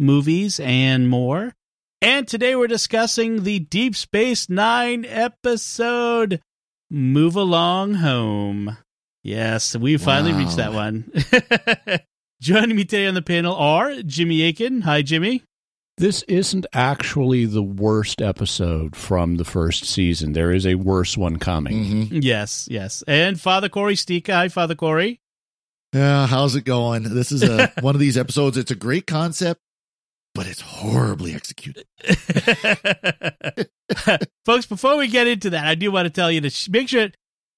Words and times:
movies, 0.00 0.58
and 0.58 1.08
more. 1.08 1.54
And 2.02 2.26
today 2.26 2.56
we're 2.56 2.66
discussing 2.66 3.42
the 3.42 3.58
Deep 3.58 3.94
Space 3.94 4.48
Nine 4.48 5.04
episode, 5.04 6.40
Move 6.90 7.36
Along 7.36 7.94
Home. 7.94 8.78
Yes, 9.22 9.76
we 9.76 9.98
finally 9.98 10.32
wow. 10.32 10.38
reached 10.38 10.56
that 10.56 10.72
one. 10.72 11.12
Joining 12.40 12.74
me 12.74 12.84
today 12.84 13.06
on 13.06 13.12
the 13.12 13.20
panel 13.20 13.54
are 13.54 14.02
Jimmy 14.02 14.48
Akin. 14.48 14.80
Hi, 14.80 15.02
Jimmy. 15.02 15.42
This 15.98 16.22
isn't 16.22 16.64
actually 16.72 17.44
the 17.44 17.62
worst 17.62 18.22
episode 18.22 18.96
from 18.96 19.36
the 19.36 19.44
first 19.44 19.84
season. 19.84 20.32
There 20.32 20.50
is 20.50 20.66
a 20.66 20.76
worse 20.76 21.18
one 21.18 21.38
coming. 21.38 21.84
Mm-hmm. 21.84 22.18
Yes, 22.22 22.66
yes. 22.70 23.04
And 23.06 23.38
Father 23.38 23.68
Cory 23.68 23.96
Sticha. 23.96 24.32
Hi, 24.32 24.48
Father 24.48 24.74
Cory. 24.74 25.20
Yeah, 25.92 26.26
how's 26.26 26.56
it 26.56 26.64
going? 26.64 27.02
This 27.02 27.30
is 27.30 27.42
a 27.42 27.66
one 27.82 27.94
of 27.94 28.00
these 28.00 28.16
episodes. 28.16 28.56
It's 28.56 28.70
a 28.70 28.76
great 28.76 29.06
concept 29.06 29.60
but 30.34 30.46
it's 30.46 30.60
horribly 30.60 31.34
executed. 31.34 31.86
Folks, 34.44 34.66
before 34.66 34.96
we 34.96 35.08
get 35.08 35.26
into 35.26 35.50
that, 35.50 35.66
I 35.66 35.74
do 35.74 35.90
want 35.90 36.06
to 36.06 36.10
tell 36.10 36.30
you 36.30 36.40
to 36.40 36.70
make 36.70 36.88
sure, 36.88 37.08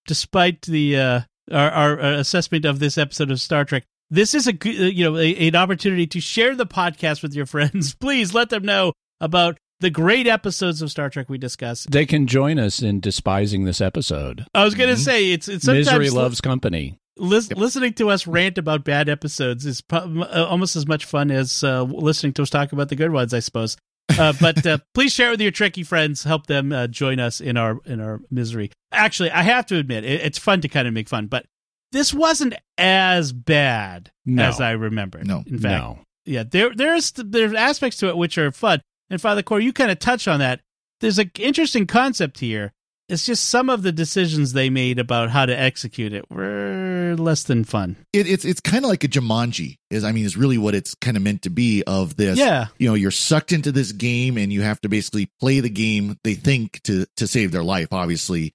despite 0.06 0.62
the 0.62 0.98
uh, 0.98 1.20
our, 1.50 1.70
our, 1.70 1.98
assessment 1.98 2.64
of 2.64 2.78
this 2.78 2.96
episode 2.96 3.30
of 3.30 3.40
Star 3.40 3.64
Trek, 3.64 3.84
this 4.10 4.34
is 4.34 4.46
a 4.46 4.52
uh, 4.52 4.68
you 4.68 5.04
know 5.04 5.16
a, 5.16 5.48
an 5.48 5.56
opportunity 5.56 6.06
to 6.08 6.20
share 6.20 6.54
the 6.54 6.66
podcast 6.66 7.22
with 7.22 7.34
your 7.34 7.46
friends. 7.52 7.94
Please 7.94 8.34
let 8.34 8.50
them 8.50 8.64
know 8.64 8.92
about 9.20 9.58
the 9.80 9.90
great 9.90 10.26
episodes 10.26 10.80
of 10.80 10.90
Star 10.90 11.10
Trek 11.10 11.28
we 11.28 11.38
discuss. 11.38 11.84
They 11.90 12.06
can 12.06 12.26
join 12.26 12.58
us 12.58 12.82
in 12.82 13.00
despising 13.00 13.64
this 13.64 13.80
episode. 13.80 14.46
I 14.54 14.64
was 14.64 14.74
going 14.74 14.88
to 14.88 14.94
mm-hmm. 14.94 15.02
say 15.02 15.32
it's 15.32 15.48
it's 15.48 15.66
misery 15.66 16.10
loves 16.10 16.40
company. 16.40 16.98
Lis- 17.16 17.50
yep. 17.50 17.58
Listening 17.58 17.92
to 17.94 18.10
us 18.10 18.26
rant 18.26 18.58
about 18.58 18.84
bad 18.84 19.08
episodes 19.08 19.66
is 19.66 19.80
pu- 19.80 20.22
uh, 20.22 20.46
almost 20.48 20.76
as 20.76 20.86
much 20.86 21.04
fun 21.04 21.30
as 21.30 21.62
uh, 21.62 21.82
listening 21.82 22.32
to 22.34 22.42
us 22.42 22.50
talk 22.50 22.72
about 22.72 22.88
the 22.88 22.96
good 22.96 23.12
ones, 23.12 23.34
I 23.34 23.40
suppose. 23.40 23.76
Uh, 24.18 24.32
but 24.40 24.66
uh, 24.66 24.78
please 24.94 25.12
share 25.12 25.30
with 25.30 25.40
your 25.40 25.52
Trekkie 25.52 25.86
friends. 25.86 26.24
Help 26.24 26.46
them 26.46 26.72
uh, 26.72 26.86
join 26.86 27.20
us 27.20 27.40
in 27.40 27.56
our 27.56 27.78
in 27.84 28.00
our 28.00 28.20
misery. 28.30 28.70
Actually, 28.92 29.30
I 29.30 29.42
have 29.42 29.66
to 29.66 29.76
admit, 29.76 30.04
it, 30.04 30.22
it's 30.22 30.38
fun 30.38 30.60
to 30.62 30.68
kind 30.68 30.88
of 30.88 30.94
make 30.94 31.08
fun, 31.08 31.26
but 31.26 31.44
this 31.92 32.14
wasn't 32.14 32.54
as 32.78 33.32
bad 33.32 34.10
no. 34.24 34.44
as 34.44 34.60
I 34.60 34.72
remember. 34.72 35.22
No, 35.22 35.44
in 35.46 35.58
fact, 35.58 35.82
no. 35.82 35.98
yeah, 36.24 36.44
there 36.44 36.74
there's 36.74 37.12
there's 37.12 37.52
aspects 37.52 37.98
to 37.98 38.08
it 38.08 38.16
which 38.16 38.38
are 38.38 38.50
fun. 38.52 38.80
And 39.10 39.20
Father 39.20 39.42
Core, 39.42 39.60
you 39.60 39.74
kind 39.74 39.90
of 39.90 39.98
touch 39.98 40.26
on 40.26 40.40
that. 40.40 40.60
There's 41.00 41.18
an 41.18 41.30
interesting 41.38 41.86
concept 41.86 42.38
here 42.40 42.72
it's 43.08 43.26
just 43.26 43.48
some 43.48 43.68
of 43.68 43.82
the 43.82 43.92
decisions 43.92 44.52
they 44.52 44.70
made 44.70 44.98
about 44.98 45.30
how 45.30 45.44
to 45.44 45.58
execute 45.58 46.12
it 46.12 46.24
were 46.30 47.14
less 47.18 47.42
than 47.42 47.64
fun. 47.64 47.96
It, 48.12 48.26
it's 48.26 48.44
it's 48.44 48.60
kind 48.60 48.84
of 48.84 48.88
like 48.88 49.04
a 49.04 49.08
Jumanji 49.08 49.78
is 49.90 50.04
I 50.04 50.12
mean 50.12 50.24
is 50.24 50.36
really 50.36 50.58
what 50.58 50.74
it's 50.74 50.94
kind 50.94 51.16
of 51.16 51.22
meant 51.22 51.42
to 51.42 51.50
be 51.50 51.82
of 51.86 52.16
this. 52.16 52.38
Yeah, 52.38 52.66
you 52.78 52.88
know, 52.88 52.94
you're 52.94 53.10
sucked 53.10 53.52
into 53.52 53.72
this 53.72 53.92
game 53.92 54.38
and 54.38 54.52
you 54.52 54.62
have 54.62 54.80
to 54.82 54.88
basically 54.88 55.30
play 55.40 55.60
the 55.60 55.70
game 55.70 56.18
they 56.24 56.34
think 56.34 56.80
to 56.84 57.06
to 57.16 57.26
save 57.26 57.52
their 57.52 57.64
life. 57.64 57.88
Obviously, 57.92 58.54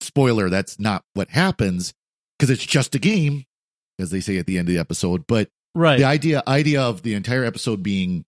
spoiler 0.00 0.50
that's 0.50 0.78
not 0.78 1.04
what 1.14 1.30
happens 1.30 1.94
because 2.38 2.50
it's 2.50 2.66
just 2.66 2.94
a 2.94 2.98
game, 2.98 3.44
as 3.98 4.10
they 4.10 4.20
say 4.20 4.36
at 4.38 4.46
the 4.46 4.58
end 4.58 4.68
of 4.68 4.74
the 4.74 4.80
episode. 4.80 5.26
But 5.26 5.48
right, 5.74 5.98
the 5.98 6.04
idea 6.04 6.42
idea 6.46 6.82
of 6.82 7.02
the 7.02 7.14
entire 7.14 7.44
episode 7.44 7.82
being 7.82 8.24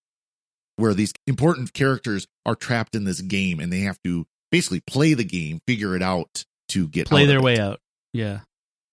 where 0.77 0.95
these 0.95 1.13
important 1.27 1.73
characters 1.75 2.27
are 2.47 2.55
trapped 2.55 2.95
in 2.95 3.05
this 3.05 3.21
game 3.21 3.59
and 3.59 3.73
they 3.73 3.81
have 3.81 4.01
to 4.05 4.27
basically 4.51 4.81
play 4.81 5.15
the 5.15 5.25
game, 5.25 5.61
figure 5.67 5.97
it 5.97 6.03
out 6.03 6.45
to 6.71 6.89
get 6.89 7.09
play 7.09 7.27
their 7.27 7.39
it. 7.39 7.43
way 7.43 7.59
out. 7.59 7.81
Yeah. 8.13 8.41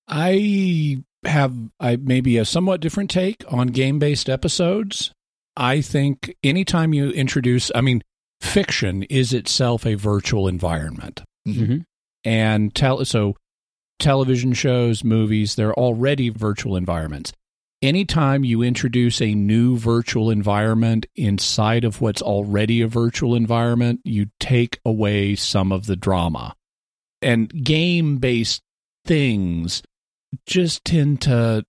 I 0.07 1.03
have 1.23 1.53
I 1.79 1.95
maybe 1.95 2.37
a 2.37 2.45
somewhat 2.45 2.81
different 2.81 3.09
take 3.09 3.43
on 3.47 3.67
game 3.67 3.99
based 3.99 4.29
episodes. 4.29 5.11
I 5.57 5.81
think 5.81 6.35
anytime 6.43 6.93
you 6.93 7.09
introduce, 7.09 7.71
I 7.73 7.81
mean, 7.81 8.03
fiction 8.41 9.03
is 9.03 9.33
itself 9.33 9.85
a 9.85 9.95
virtual 9.95 10.47
environment, 10.47 11.23
mm-hmm. 11.47 11.77
and 12.23 12.75
tell 12.75 13.03
so 13.05 13.35
television 13.99 14.53
shows, 14.53 15.03
movies, 15.03 15.55
they're 15.55 15.73
already 15.73 16.29
virtual 16.29 16.75
environments 16.75 17.31
anytime 17.85 18.43
you 18.43 18.61
introduce 18.61 19.21
a 19.21 19.35
new 19.35 19.77
virtual 19.77 20.29
environment 20.29 21.05
inside 21.15 21.83
of 21.83 22.01
what's 22.01 22.21
already 22.21 22.81
a 22.81 22.87
virtual 22.87 23.35
environment, 23.35 24.01
you 24.03 24.27
take 24.39 24.79
away 24.83 25.35
some 25.35 25.71
of 25.71 25.85
the 25.85 25.95
drama. 25.95 26.55
And 27.21 27.63
game 27.63 28.17
based 28.17 28.61
things 29.05 29.83
just 30.45 30.83
tend 30.83 31.21
to 31.21 31.63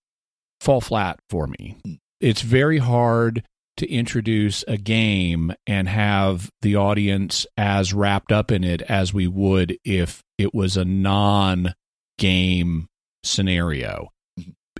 fall 0.60 0.80
flat 0.80 1.20
for 1.28 1.46
me. 1.46 1.76
It's 2.20 2.42
very 2.42 2.78
hard 2.78 3.44
to 3.76 3.90
introduce 3.90 4.64
a 4.66 4.78
game 4.78 5.52
and 5.66 5.86
have 5.88 6.50
the 6.62 6.76
audience 6.76 7.46
as 7.58 7.92
wrapped 7.92 8.32
up 8.32 8.50
in 8.50 8.64
it 8.64 8.80
as 8.82 9.12
we 9.12 9.28
would 9.28 9.78
if 9.84 10.22
it 10.38 10.54
was 10.54 10.76
a 10.76 10.84
non 10.84 11.74
game 12.18 12.88
scenario 13.22 14.10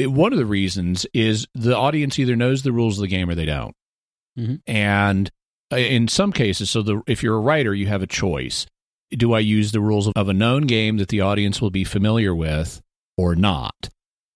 one 0.00 0.32
of 0.32 0.38
the 0.38 0.46
reasons 0.46 1.06
is 1.14 1.46
the 1.54 1.76
audience 1.76 2.18
either 2.18 2.36
knows 2.36 2.62
the 2.62 2.72
rules 2.72 2.98
of 2.98 3.02
the 3.02 3.08
game 3.08 3.30
or 3.30 3.34
they 3.34 3.46
don't. 3.46 3.74
Mm-hmm. 4.38 4.56
And 4.66 5.30
uh, 5.72 5.76
in 5.76 6.08
some 6.08 6.32
cases, 6.32 6.70
so 6.70 6.82
the, 6.82 7.02
if 7.06 7.22
you're 7.22 7.36
a 7.36 7.40
writer, 7.40 7.74
you 7.74 7.86
have 7.86 8.02
a 8.02 8.06
choice. 8.06 8.66
Do 9.10 9.32
I 9.32 9.38
use 9.38 9.72
the 9.72 9.80
rules 9.80 10.08
of 10.08 10.28
a 10.28 10.34
known 10.34 10.62
game 10.62 10.98
that 10.98 11.08
the 11.08 11.20
audience 11.20 11.60
will 11.60 11.70
be 11.70 11.84
familiar 11.84 12.34
with 12.34 12.80
or 13.16 13.34
not? 13.34 13.88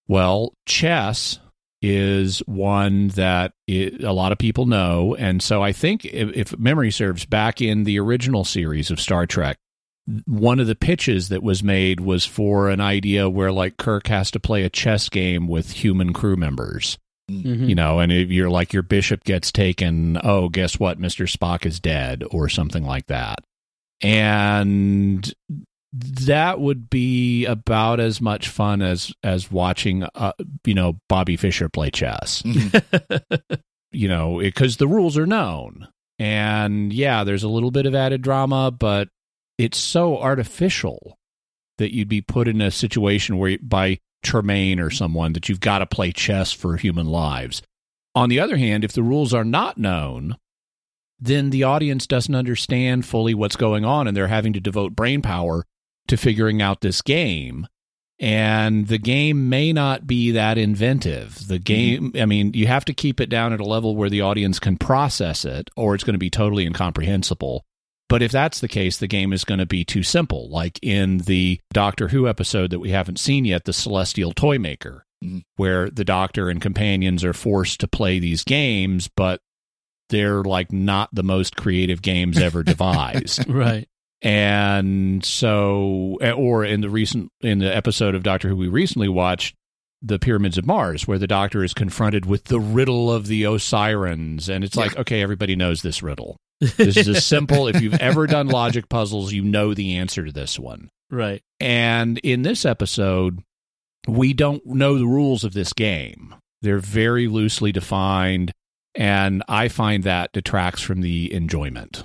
Well, 0.07 0.53
chess 0.65 1.39
is 1.81 2.39
one 2.39 3.09
that 3.09 3.53
it, 3.67 4.03
a 4.03 4.13
lot 4.13 4.31
of 4.31 4.37
people 4.37 4.65
know. 4.65 5.15
And 5.15 5.41
so 5.41 5.61
I 5.61 5.71
think, 5.71 6.05
if, 6.05 6.35
if 6.35 6.59
memory 6.59 6.91
serves, 6.91 7.25
back 7.25 7.61
in 7.61 7.83
the 7.83 7.99
original 7.99 8.45
series 8.45 8.91
of 8.91 8.99
Star 8.99 9.25
Trek, 9.25 9.57
one 10.25 10.59
of 10.59 10.67
the 10.67 10.75
pitches 10.75 11.29
that 11.29 11.43
was 11.43 11.63
made 11.63 11.99
was 11.99 12.25
for 12.25 12.69
an 12.69 12.81
idea 12.81 13.29
where 13.29 13.51
like 13.51 13.77
Kirk 13.77 14.07
has 14.07 14.31
to 14.31 14.39
play 14.39 14.63
a 14.63 14.69
chess 14.69 15.09
game 15.09 15.47
with 15.47 15.71
human 15.71 16.13
crew 16.13 16.35
members. 16.35 16.97
Mm-hmm. 17.29 17.69
You 17.69 17.75
know, 17.75 17.99
and 17.99 18.11
if 18.11 18.29
you're 18.29 18.49
like 18.49 18.73
your 18.73 18.83
bishop 18.83 19.23
gets 19.23 19.51
taken, 19.51 20.19
oh, 20.23 20.49
guess 20.49 20.79
what? 20.79 20.99
Mr. 20.99 21.31
Spock 21.31 21.65
is 21.65 21.79
dead 21.79 22.23
or 22.29 22.49
something 22.49 22.83
like 22.83 23.07
that. 23.07 23.39
And 24.01 25.31
that 25.93 26.59
would 26.59 26.89
be 26.89 27.45
about 27.45 27.99
as 27.99 28.19
much 28.21 28.49
fun 28.49 28.81
as 28.81 29.13
as 29.23 29.51
watching 29.51 30.03
uh, 30.15 30.33
you 30.65 30.73
know 30.73 30.99
Bobby 31.07 31.37
Fischer 31.37 31.69
play 31.69 31.91
chess. 31.91 32.41
Mm-hmm. 32.41 33.55
you 33.91 34.07
know, 34.07 34.39
because 34.39 34.77
the 34.77 34.87
rules 34.87 35.17
are 35.17 35.27
known. 35.27 35.87
And 36.19 36.93
yeah, 36.93 37.23
there's 37.23 37.43
a 37.43 37.49
little 37.49 37.71
bit 37.71 37.85
of 37.85 37.95
added 37.95 38.21
drama, 38.21 38.71
but 38.71 39.09
it's 39.57 39.77
so 39.77 40.17
artificial 40.17 41.17
that 41.77 41.93
you'd 41.93 42.09
be 42.09 42.21
put 42.21 42.47
in 42.47 42.61
a 42.61 42.71
situation 42.71 43.37
where 43.37 43.57
by 43.61 43.99
Trelane 44.23 44.79
or 44.79 44.89
someone 44.89 45.33
that 45.33 45.49
you've 45.49 45.59
got 45.59 45.79
to 45.79 45.85
play 45.85 46.11
chess 46.11 46.51
for 46.51 46.77
human 46.77 47.07
lives. 47.07 47.61
On 48.13 48.29
the 48.29 48.39
other 48.39 48.57
hand, 48.57 48.83
if 48.83 48.93
the 48.93 49.03
rules 49.03 49.33
are 49.33 49.45
not 49.45 49.77
known, 49.77 50.37
then 51.19 51.49
the 51.49 51.63
audience 51.63 52.07
doesn't 52.07 52.35
understand 52.35 53.05
fully 53.05 53.33
what's 53.33 53.55
going 53.55 53.85
on 53.85 54.07
and 54.07 54.17
they're 54.17 54.27
having 54.27 54.53
to 54.53 54.59
devote 54.59 54.95
brain 54.95 55.21
power 55.21 55.65
to 56.07 56.17
figuring 56.17 56.61
out 56.61 56.81
this 56.81 57.01
game. 57.01 57.67
And 58.19 58.87
the 58.87 58.99
game 58.99 59.49
may 59.49 59.73
not 59.73 60.05
be 60.05 60.31
that 60.31 60.57
inventive. 60.57 61.47
The 61.47 61.55
mm-hmm. 61.55 61.63
game, 61.63 62.11
I 62.15 62.25
mean, 62.25 62.53
you 62.53 62.67
have 62.67 62.85
to 62.85 62.93
keep 62.93 63.19
it 63.19 63.29
down 63.29 63.53
at 63.53 63.59
a 63.59 63.65
level 63.65 63.95
where 63.95 64.09
the 64.09 64.21
audience 64.21 64.59
can 64.59 64.77
process 64.77 65.45
it, 65.45 65.71
or 65.75 65.95
it's 65.95 66.03
going 66.03 66.13
to 66.13 66.19
be 66.19 66.29
totally 66.29 66.65
incomprehensible. 66.65 67.65
But 68.11 68.21
if 68.21 68.31
that's 68.31 68.59
the 68.59 68.67
case, 68.67 68.97
the 68.97 69.07
game 69.07 69.31
is 69.33 69.43
going 69.45 69.59
to 69.59 69.65
be 69.65 69.83
too 69.85 70.03
simple, 70.03 70.49
like 70.49 70.77
in 70.83 71.19
the 71.19 71.59
Doctor 71.73 72.09
Who 72.09 72.27
episode 72.27 72.69
that 72.71 72.79
we 72.79 72.89
haven't 72.91 73.19
seen 73.19 73.45
yet, 73.45 73.63
The 73.63 73.71
Celestial 73.73 74.33
Toy 74.33 74.59
Maker, 74.59 75.05
Mhm. 75.23 75.43
where 75.55 75.89
the 75.89 76.03
Doctor 76.03 76.49
and 76.49 76.61
companions 76.61 77.23
are 77.23 77.31
forced 77.33 77.79
to 77.79 77.87
play 77.87 78.19
these 78.19 78.43
games, 78.43 79.09
but 79.15 79.39
they're 80.09 80.43
like 80.43 80.73
not 80.73 81.07
the 81.13 81.23
most 81.23 81.55
creative 81.55 82.01
games 82.01 82.37
ever 82.37 82.63
devised. 82.75 83.47
Right. 83.49 83.87
And 84.21 85.23
so, 85.25 86.17
or 86.35 86.65
in 86.65 86.81
the 86.81 86.89
recent, 86.89 87.29
in 87.41 87.59
the 87.59 87.73
episode 87.75 88.13
of 88.13 88.23
Doctor 88.23 88.49
Who 88.49 88.55
we 88.57 88.67
recently 88.67 89.07
watched, 89.09 89.55
The 90.01 90.19
Pyramids 90.19 90.57
of 90.57 90.65
Mars, 90.65 91.07
where 91.07 91.17
the 91.17 91.27
Doctor 91.27 91.63
is 91.63 91.73
confronted 91.73 92.25
with 92.25 92.43
the 92.45 92.59
riddle 92.59 93.11
of 93.11 93.27
the 93.27 93.43
Osirans. 93.43 94.49
And 94.49 94.63
it's 94.63 94.75
like, 94.75 94.97
okay, 94.97 95.21
everybody 95.21 95.55
knows 95.55 95.81
this 95.81 96.03
riddle. 96.03 96.35
This 96.61 96.95
is 96.95 97.09
as 97.09 97.25
simple. 97.25 97.67
If 97.67 97.81
you've 97.81 97.95
ever 97.95 98.27
done 98.27 98.47
logic 98.47 98.87
puzzles, 98.87 99.33
you 99.33 99.43
know 99.43 99.73
the 99.73 99.97
answer 99.97 100.25
to 100.25 100.31
this 100.31 100.59
one. 100.59 100.89
Right. 101.09 101.41
And 101.59 102.19
in 102.19 102.43
this 102.43 102.65
episode, 102.65 103.39
we 104.07 104.33
don't 104.33 104.65
know 104.65 104.97
the 104.97 105.07
rules 105.07 105.43
of 105.43 105.53
this 105.53 105.73
game. 105.73 106.35
They're 106.61 106.79
very 106.79 107.27
loosely 107.27 107.71
defined, 107.71 108.51
and 108.95 109.43
I 109.47 109.67
find 109.67 110.03
that 110.03 110.31
detracts 110.31 110.81
from 110.81 111.01
the 111.01 111.33
enjoyment. 111.33 112.03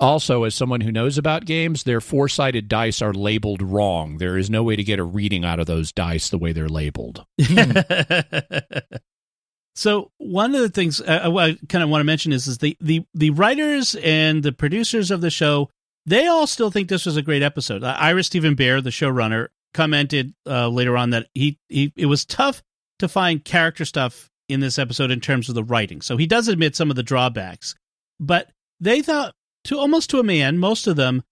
Also, 0.00 0.44
as 0.44 0.54
someone 0.54 0.80
who 0.80 0.90
knows 0.90 1.18
about 1.18 1.44
games, 1.44 1.84
their 1.84 2.00
four 2.00 2.28
sided 2.28 2.68
dice 2.68 3.00
are 3.00 3.12
labeled 3.12 3.62
wrong. 3.62 4.18
There 4.18 4.36
is 4.36 4.50
no 4.50 4.62
way 4.62 4.76
to 4.76 4.82
get 4.82 4.98
a 4.98 5.04
reading 5.04 5.44
out 5.44 5.60
of 5.60 5.66
those 5.66 5.92
dice 5.92 6.28
the 6.28 6.38
way 6.38 6.52
they're 6.52 6.68
labeled. 6.68 7.24
Hmm. 7.40 7.78
so 9.74 10.10
one 10.18 10.54
of 10.54 10.60
the 10.60 10.68
things 10.68 11.00
uh, 11.00 11.30
I 11.36 11.58
kind 11.68 11.82
of 11.82 11.90
want 11.90 12.00
to 12.00 12.04
mention 12.04 12.32
is 12.32 12.46
is 12.46 12.58
the, 12.58 12.76
the 12.80 13.04
the 13.14 13.30
writers 13.30 13.94
and 13.96 14.42
the 14.42 14.52
producers 14.52 15.10
of 15.10 15.20
the 15.20 15.30
show 15.30 15.70
they 16.06 16.26
all 16.26 16.46
still 16.46 16.70
think 16.70 16.88
this 16.88 17.06
was 17.06 17.16
a 17.16 17.22
great 17.22 17.42
episode. 17.42 17.82
Uh, 17.82 17.96
Ira 17.98 18.22
Steven 18.22 18.54
Behr, 18.54 18.82
the 18.82 18.90
showrunner, 18.90 19.48
commented 19.72 20.34
uh, 20.46 20.68
later 20.68 20.96
on 20.96 21.10
that 21.10 21.28
he 21.34 21.58
he 21.68 21.92
it 21.96 22.06
was 22.06 22.24
tough 22.24 22.62
to 22.98 23.08
find 23.08 23.44
character 23.44 23.84
stuff 23.84 24.30
in 24.48 24.60
this 24.60 24.78
episode 24.78 25.10
in 25.10 25.20
terms 25.20 25.48
of 25.48 25.54
the 25.54 25.64
writing. 25.64 26.00
So 26.00 26.16
he 26.16 26.26
does 26.26 26.48
admit 26.48 26.76
some 26.76 26.90
of 26.90 26.96
the 26.96 27.02
drawbacks, 27.02 27.74
but 28.20 28.50
they 28.80 29.02
thought 29.02 29.34
to 29.64 29.78
almost 29.78 30.10
to 30.10 30.20
a 30.20 30.24
man, 30.24 30.58
most 30.58 30.86
of 30.86 30.96
them 30.96 31.22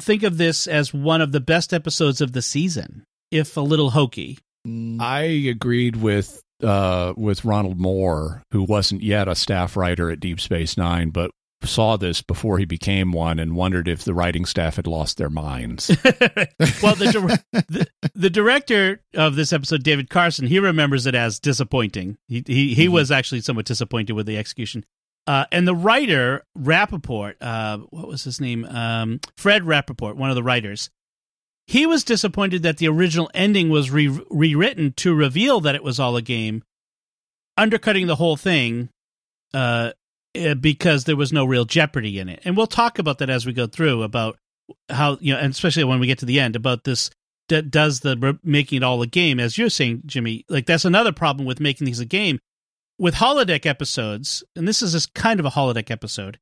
think 0.00 0.22
of 0.22 0.38
this 0.38 0.66
as 0.66 0.92
one 0.92 1.20
of 1.20 1.32
the 1.32 1.40
best 1.40 1.72
episodes 1.72 2.20
of 2.20 2.32
the 2.32 2.42
season, 2.42 3.04
if 3.30 3.56
a 3.56 3.60
little 3.60 3.90
hokey. 3.90 4.38
Mm, 4.66 5.00
I 5.00 5.22
agreed 5.22 5.96
with 5.96 6.42
uh, 6.62 7.14
with 7.16 7.44
Ronald 7.44 7.78
Moore, 7.78 8.42
who 8.50 8.62
wasn't 8.62 9.02
yet 9.02 9.28
a 9.28 9.34
staff 9.34 9.76
writer 9.76 10.10
at 10.10 10.20
Deep 10.20 10.40
Space 10.40 10.76
Nine, 10.76 11.10
but 11.10 11.30
saw 11.66 11.96
this 11.96 12.22
before 12.22 12.58
he 12.58 12.64
became 12.64 13.12
one 13.12 13.38
and 13.38 13.56
wondered 13.56 13.88
if 13.88 14.04
the 14.04 14.14
writing 14.14 14.44
staff 14.44 14.76
had 14.76 14.86
lost 14.86 15.16
their 15.16 15.30
minds. 15.30 15.88
well, 16.82 16.94
the, 16.94 17.42
the 17.52 17.88
the 18.14 18.30
director 18.30 19.02
of 19.14 19.36
this 19.36 19.52
episode, 19.52 19.82
David 19.82 20.10
Carson, 20.10 20.46
he 20.46 20.58
remembers 20.58 21.06
it 21.06 21.14
as 21.14 21.40
disappointing. 21.40 22.18
He 22.28 22.42
he, 22.46 22.74
he 22.74 22.88
was 22.88 23.10
actually 23.10 23.40
somewhat 23.40 23.66
disappointed 23.66 24.12
with 24.12 24.26
the 24.26 24.38
execution. 24.38 24.84
Uh, 25.26 25.46
and 25.50 25.66
the 25.66 25.74
writer 25.74 26.44
Rappaport, 26.58 27.36
uh, 27.40 27.78
what 27.88 28.08
was 28.08 28.24
his 28.24 28.40
name? 28.40 28.66
Um, 28.66 29.20
Fred 29.38 29.62
Rappaport, 29.62 30.16
one 30.16 30.28
of 30.28 30.36
the 30.36 30.42
writers. 30.42 30.90
He 31.66 31.86
was 31.86 32.04
disappointed 32.04 32.62
that 32.62 32.76
the 32.78 32.88
original 32.88 33.30
ending 33.34 33.70
was 33.70 33.90
re- 33.90 34.20
rewritten 34.30 34.92
to 34.98 35.14
reveal 35.14 35.60
that 35.60 35.74
it 35.74 35.82
was 35.82 35.98
all 35.98 36.16
a 36.16 36.22
game, 36.22 36.62
undercutting 37.56 38.06
the 38.06 38.16
whole 38.16 38.36
thing 38.36 38.90
uh, 39.54 39.92
eh, 40.34 40.54
because 40.54 41.04
there 41.04 41.16
was 41.16 41.32
no 41.32 41.44
real 41.44 41.64
jeopardy 41.64 42.18
in 42.18 42.28
it. 42.28 42.40
And 42.44 42.56
we'll 42.56 42.66
talk 42.66 42.98
about 42.98 43.18
that 43.18 43.30
as 43.30 43.46
we 43.46 43.52
go 43.52 43.66
through 43.66 44.02
about 44.02 44.36
how 44.90 45.16
you 45.20 45.32
know, 45.32 45.38
and 45.40 45.52
especially 45.52 45.84
when 45.84 46.00
we 46.00 46.06
get 46.06 46.18
to 46.18 46.26
the 46.26 46.40
end 46.40 46.56
about 46.56 46.84
this. 46.84 47.10
d- 47.48 47.62
Does 47.62 48.00
the 48.00 48.38
making 48.42 48.78
it 48.78 48.82
all 48.82 49.00
a 49.02 49.06
game, 49.06 49.40
as 49.40 49.56
you're 49.56 49.70
saying, 49.70 50.02
Jimmy? 50.06 50.44
Like 50.48 50.66
that's 50.66 50.84
another 50.84 51.12
problem 51.12 51.46
with 51.46 51.60
making 51.60 51.86
these 51.86 52.00
a 52.00 52.04
game. 52.06 52.38
With 52.98 53.16
holodeck 53.16 53.66
episodes, 53.66 54.44
and 54.54 54.68
this 54.68 54.80
is 54.80 54.92
just 54.92 55.14
kind 55.14 55.40
of 55.40 55.46
a 55.46 55.50
holodeck 55.50 55.90
episode. 55.90 56.38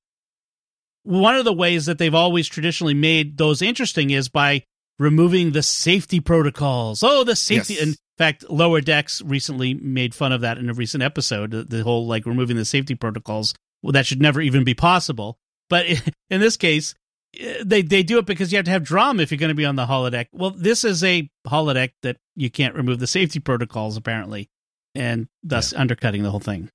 One 1.04 1.34
of 1.34 1.44
the 1.44 1.52
ways 1.52 1.86
that 1.86 1.98
they've 1.98 2.14
always 2.14 2.46
traditionally 2.46 2.94
made 2.94 3.38
those 3.38 3.62
interesting 3.62 4.10
is 4.10 4.28
by 4.28 4.64
removing 5.02 5.52
the 5.52 5.62
safety 5.62 6.20
protocols. 6.20 7.02
Oh, 7.02 7.24
the 7.24 7.36
safety. 7.36 7.74
Yes. 7.74 7.82
In 7.82 7.94
fact, 8.16 8.48
Lower 8.48 8.80
Decks 8.80 9.20
recently 9.22 9.74
made 9.74 10.14
fun 10.14 10.32
of 10.32 10.40
that 10.42 10.58
in 10.58 10.70
a 10.70 10.74
recent 10.74 11.02
episode. 11.02 11.50
The, 11.50 11.82
whole 11.82 12.06
like 12.06 12.24
removing 12.24 12.56
the 12.56 12.64
safety 12.64 12.94
protocols. 12.94 13.54
Well, 13.82 13.92
that 13.92 14.06
should 14.06 14.22
never 14.22 14.40
even 14.40 14.64
be 14.64 14.74
possible. 14.74 15.38
But 15.68 15.86
in 16.30 16.40
this 16.40 16.56
case, 16.56 16.94
eh, 17.38 17.62
they 17.64 17.82
they 17.82 18.02
do 18.02 18.18
it 18.18 18.26
because 18.26 18.52
you 18.52 18.56
have 18.56 18.64
to 18.66 18.70
have 18.70 18.84
drama 18.84 19.22
if 19.22 19.30
you're 19.30 19.38
going 19.38 19.48
to 19.48 19.54
be 19.54 19.66
on 19.66 19.76
the 19.76 19.86
holodeck. 19.86 20.26
Well, 20.32 20.50
this 20.50 20.84
is 20.84 21.02
a 21.02 21.28
holodeck 21.46 21.90
that 22.02 22.16
you 22.36 22.50
can't 22.50 22.74
remove 22.74 23.00
the 23.00 23.06
safety 23.06 23.40
protocols 23.40 23.96
apparently, 23.96 24.48
and 24.94 25.26
thus 25.42 25.72
undercutting 25.72 26.22
the 26.22 26.30
whole 26.30 26.40
thing. 26.40 26.70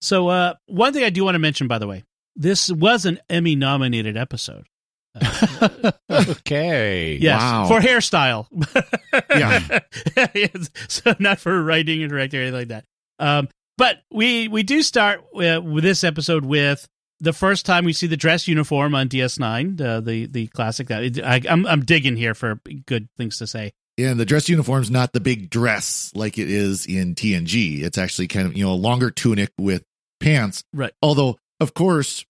So, 0.00 0.28
uh, 0.28 0.54
one 0.66 0.92
thing 0.92 1.04
I 1.04 1.10
do 1.10 1.22
want 1.24 1.36
to 1.36 1.38
mention, 1.38 1.68
by 1.68 1.78
the 1.78 1.86
way, 1.86 2.02
this 2.34 2.72
was 2.72 3.04
an 3.04 3.20
Emmy 3.28 3.54
nominated 3.54 4.16
episode. 4.16 4.66
okay. 6.10 7.18
Yes, 7.20 7.40
Wow. 7.40 7.68
for 7.68 7.80
hairstyle. 7.80 8.46
Yeah. 9.30 9.80
So 10.88 11.14
not 11.18 11.38
for 11.38 11.62
writing 11.62 12.02
and 12.02 12.10
directing 12.10 12.40
or 12.40 12.42
anything 12.44 12.58
like 12.58 12.68
that. 12.68 12.84
Um, 13.18 13.48
but 13.78 13.98
we 14.10 14.48
we 14.48 14.62
do 14.62 14.82
start 14.82 15.20
uh, 15.34 15.60
with 15.62 15.84
this 15.84 16.04
episode 16.04 16.44
with 16.44 16.88
the 17.20 17.32
first 17.32 17.66
time 17.66 17.84
we 17.84 17.92
see 17.92 18.06
the 18.06 18.16
dress 18.16 18.48
uniform 18.48 18.94
on 18.94 19.08
DS9, 19.08 19.80
uh, 19.80 20.00
the 20.00 20.26
the 20.26 20.46
classic. 20.48 20.88
That 20.88 21.20
I, 21.24 21.40
I'm 21.48 21.66
I'm 21.66 21.84
digging 21.84 22.16
here 22.16 22.34
for 22.34 22.60
good 22.86 23.08
things 23.16 23.38
to 23.38 23.46
say. 23.46 23.72
Yeah, 23.96 24.10
and 24.10 24.20
the 24.20 24.24
dress 24.24 24.48
uniform's 24.48 24.90
not 24.90 25.12
the 25.12 25.20
big 25.20 25.50
dress 25.50 26.10
like 26.14 26.38
it 26.38 26.50
is 26.50 26.86
in 26.86 27.14
TNG. 27.14 27.82
It's 27.82 27.98
actually 27.98 28.28
kind 28.28 28.46
of, 28.46 28.56
you 28.56 28.64
know, 28.64 28.72
a 28.72 28.74
longer 28.74 29.10
tunic 29.10 29.50
with 29.58 29.84
pants. 30.18 30.64
Right. 30.72 30.92
Although, 31.02 31.38
of 31.60 31.74
course, 31.74 32.24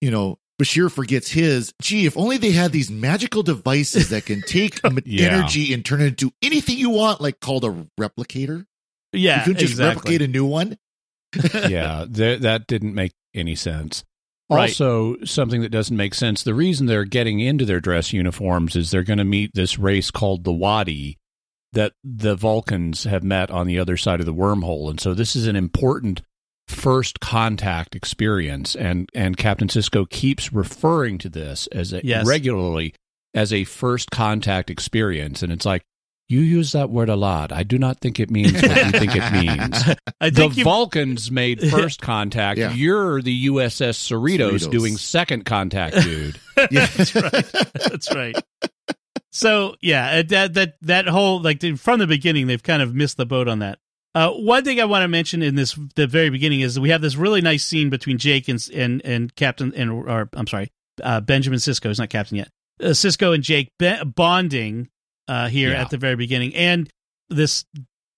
you 0.00 0.10
know, 0.10 0.38
Bashir 0.60 0.90
forgets 0.90 1.30
his. 1.30 1.72
Gee, 1.82 2.06
if 2.06 2.16
only 2.16 2.36
they 2.36 2.52
had 2.52 2.72
these 2.72 2.90
magical 2.90 3.42
devices 3.42 4.10
that 4.10 4.24
can 4.26 4.40
take 4.42 4.80
Yeah. 5.04 5.28
energy 5.28 5.72
and 5.74 5.84
turn 5.84 6.00
it 6.00 6.06
into 6.06 6.32
anything 6.42 6.78
you 6.78 6.90
want, 6.90 7.20
like 7.20 7.40
called 7.40 7.64
a 7.64 7.86
replicator. 8.00 8.66
Yeah, 9.12 9.40
you 9.40 9.44
could 9.44 9.58
just 9.58 9.72
exactly. 9.72 9.96
replicate 9.96 10.22
a 10.22 10.28
new 10.28 10.44
one. 10.46 10.76
yeah, 11.68 12.04
th- 12.12 12.40
that 12.40 12.66
didn't 12.66 12.94
make 12.94 13.12
any 13.34 13.54
sense. 13.54 14.04
Right. 14.50 14.68
Also, 14.68 15.16
something 15.24 15.62
that 15.62 15.70
doesn't 15.70 15.96
make 15.96 16.14
sense. 16.14 16.42
The 16.42 16.54
reason 16.54 16.86
they're 16.86 17.04
getting 17.04 17.40
into 17.40 17.64
their 17.64 17.80
dress 17.80 18.12
uniforms 18.12 18.76
is 18.76 18.90
they're 18.90 19.02
going 19.02 19.18
to 19.18 19.24
meet 19.24 19.52
this 19.54 19.78
race 19.78 20.10
called 20.10 20.44
the 20.44 20.52
Wadi 20.52 21.18
that 21.72 21.92
the 22.04 22.36
Vulcans 22.36 23.04
have 23.04 23.24
met 23.24 23.50
on 23.50 23.66
the 23.66 23.78
other 23.78 23.96
side 23.96 24.20
of 24.20 24.26
the 24.26 24.34
wormhole, 24.34 24.90
and 24.90 25.00
so 25.00 25.14
this 25.14 25.34
is 25.34 25.46
an 25.48 25.56
important 25.56 26.22
first 26.68 27.20
contact 27.20 27.94
experience. 27.94 28.74
And 28.74 29.08
and 29.14 29.36
Captain 29.36 29.68
Sisko 29.68 30.08
keeps 30.08 30.52
referring 30.52 31.18
to 31.18 31.28
this 31.28 31.66
as 31.68 31.92
a, 31.92 32.04
Yes. 32.04 32.26
regularly 32.26 32.94
as 33.34 33.52
a 33.52 33.64
first 33.64 34.10
contact 34.10 34.70
experience, 34.70 35.42
and 35.42 35.52
it's 35.52 35.64
like. 35.66 35.82
You 36.26 36.40
use 36.40 36.72
that 36.72 36.88
word 36.88 37.10
a 37.10 37.16
lot. 37.16 37.52
I 37.52 37.64
do 37.64 37.76
not 37.78 38.00
think 38.00 38.18
it 38.18 38.30
means 38.30 38.54
what 38.54 38.62
you 38.64 38.90
think 38.92 39.14
it 39.14 39.30
means 39.30 39.76
I 40.22 40.30
the 40.30 40.48
you. 40.48 40.64
Vulcans 40.64 41.30
made 41.30 41.60
first 41.70 42.00
contact. 42.00 42.58
Yeah. 42.58 42.72
You're 42.72 43.20
the 43.20 43.48
USS 43.48 43.98
Cerritos, 44.10 44.52
Cerritos. 44.66 44.70
doing 44.70 44.96
second 44.96 45.44
contact, 45.44 45.96
dude. 46.02 46.40
Yeah. 46.70 46.86
That's 46.86 47.14
right. 47.14 47.44
That's 47.74 48.14
right. 48.14 48.36
So 49.32 49.76
yeah, 49.82 50.20
uh, 50.20 50.22
that 50.28 50.54
that 50.54 50.74
that 50.80 51.06
whole 51.08 51.42
like 51.42 51.60
from 51.76 51.98
the 51.98 52.06
beginning, 52.06 52.46
they've 52.46 52.62
kind 52.62 52.80
of 52.80 52.94
missed 52.94 53.18
the 53.18 53.26
boat 53.26 53.46
on 53.46 53.58
that. 53.58 53.78
Uh, 54.14 54.30
one 54.30 54.62
thing 54.64 54.80
I 54.80 54.84
want 54.84 55.02
to 55.02 55.08
mention 55.08 55.42
in 55.42 55.56
this 55.56 55.76
the 55.96 56.06
very 56.06 56.30
beginning 56.30 56.60
is 56.60 56.78
we 56.78 56.90
have 56.90 57.02
this 57.02 57.16
really 57.16 57.40
nice 57.40 57.64
scene 57.64 57.90
between 57.90 58.18
Jake 58.18 58.48
and 58.48 58.64
and, 58.72 59.02
and 59.04 59.34
Captain 59.34 59.72
and 59.74 59.90
or 59.90 60.28
I'm 60.34 60.46
sorry, 60.46 60.70
uh, 61.02 61.20
Benjamin 61.20 61.58
Sisko 61.58 61.90
is 61.90 61.98
not 61.98 62.10
Captain 62.10 62.36
yet. 62.38 62.48
Uh, 62.80 62.86
Sisko 62.88 63.34
and 63.34 63.42
Jake 63.42 63.70
be- 63.78 64.02
bonding 64.04 64.88
uh, 65.26 65.48
here 65.48 65.70
Yeah. 65.70 65.80
at 65.82 65.90
the 65.90 65.96
very 65.98 66.16
beginning, 66.16 66.54
and 66.54 66.88
this 67.28 67.64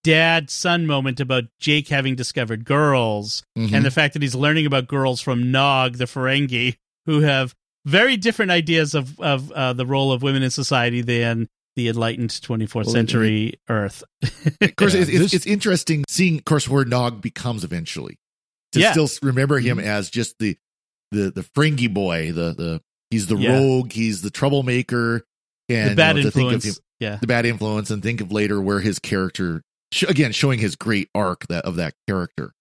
dad 0.04 0.50
son 0.50 0.86
moment 0.86 1.18
about 1.18 1.44
Jake 1.60 1.88
having 1.88 2.14
discovered 2.14 2.64
girls 2.64 3.42
Mhm. 3.58 3.72
and 3.72 3.84
the 3.84 3.90
fact 3.90 4.12
that 4.14 4.22
he's 4.22 4.34
learning 4.34 4.66
about 4.66 4.86
girls 4.88 5.20
from 5.20 5.50
Nog, 5.50 5.94
the 5.96 6.04
Ferengi, 6.04 6.76
who 7.06 7.20
have 7.20 7.54
very 7.86 8.16
different 8.16 8.50
ideas 8.50 8.94
of 8.94 9.18
of 9.20 9.50
uh, 9.52 9.72
the 9.72 9.86
role 9.86 10.12
of 10.12 10.22
women 10.22 10.42
in 10.42 10.50
society 10.50 11.00
than 11.00 11.48
the 11.76 11.88
enlightened 11.88 12.30
24th 12.30 12.74
Well, 12.74 12.84
century 12.86 13.54
Earth. 13.68 14.02
of 14.60 14.76
course, 14.76 14.94
Yeah, 14.94 15.02
it's, 15.02 15.10
it's, 15.10 15.34
it's 15.34 15.46
interesting 15.46 16.04
seeing, 16.08 16.38
of 16.38 16.44
course, 16.44 16.68
where 16.68 16.84
Nog 16.84 17.20
becomes 17.20 17.64
eventually. 17.64 18.18
To 18.72 18.80
Yeah. 18.80 18.92
still 18.92 19.08
remember 19.22 19.58
him 19.58 19.78
mm-hmm. 19.78 19.86
as 19.86 20.10
just 20.10 20.38
the 20.38 20.56
the 21.12 21.30
the 21.30 21.42
Ferengi 21.42 21.92
boy, 21.92 22.32
the 22.32 22.52
the 22.54 22.80
he's 23.10 23.26
the 23.28 23.36
Yeah. 23.36 23.58
rogue, 23.58 23.92
he's 23.92 24.22
the 24.22 24.30
troublemaker, 24.30 25.22
and 25.68 25.92
the 25.92 25.94
bad 25.96 26.16
you 26.16 26.24
know, 26.24 26.30
to 26.30 26.32
think 26.32 26.48
of 26.48 26.54
influence. 26.54 26.78
him, 26.78 26.84
Yeah. 27.00 27.16
the 27.20 27.26
bad 27.26 27.46
influence, 27.46 27.90
and 27.90 28.02
think 28.02 28.20
of 28.20 28.32
later 28.32 28.60
where 28.60 28.80
his 28.80 28.98
character 28.98 29.62
sh- 29.92 30.04
again 30.08 30.32
showing 30.32 30.58
his 30.58 30.74
great 30.76 31.08
arc 31.14 31.46
that 31.48 31.64
of 31.64 31.76
that 31.76 31.94
character. 32.08 32.52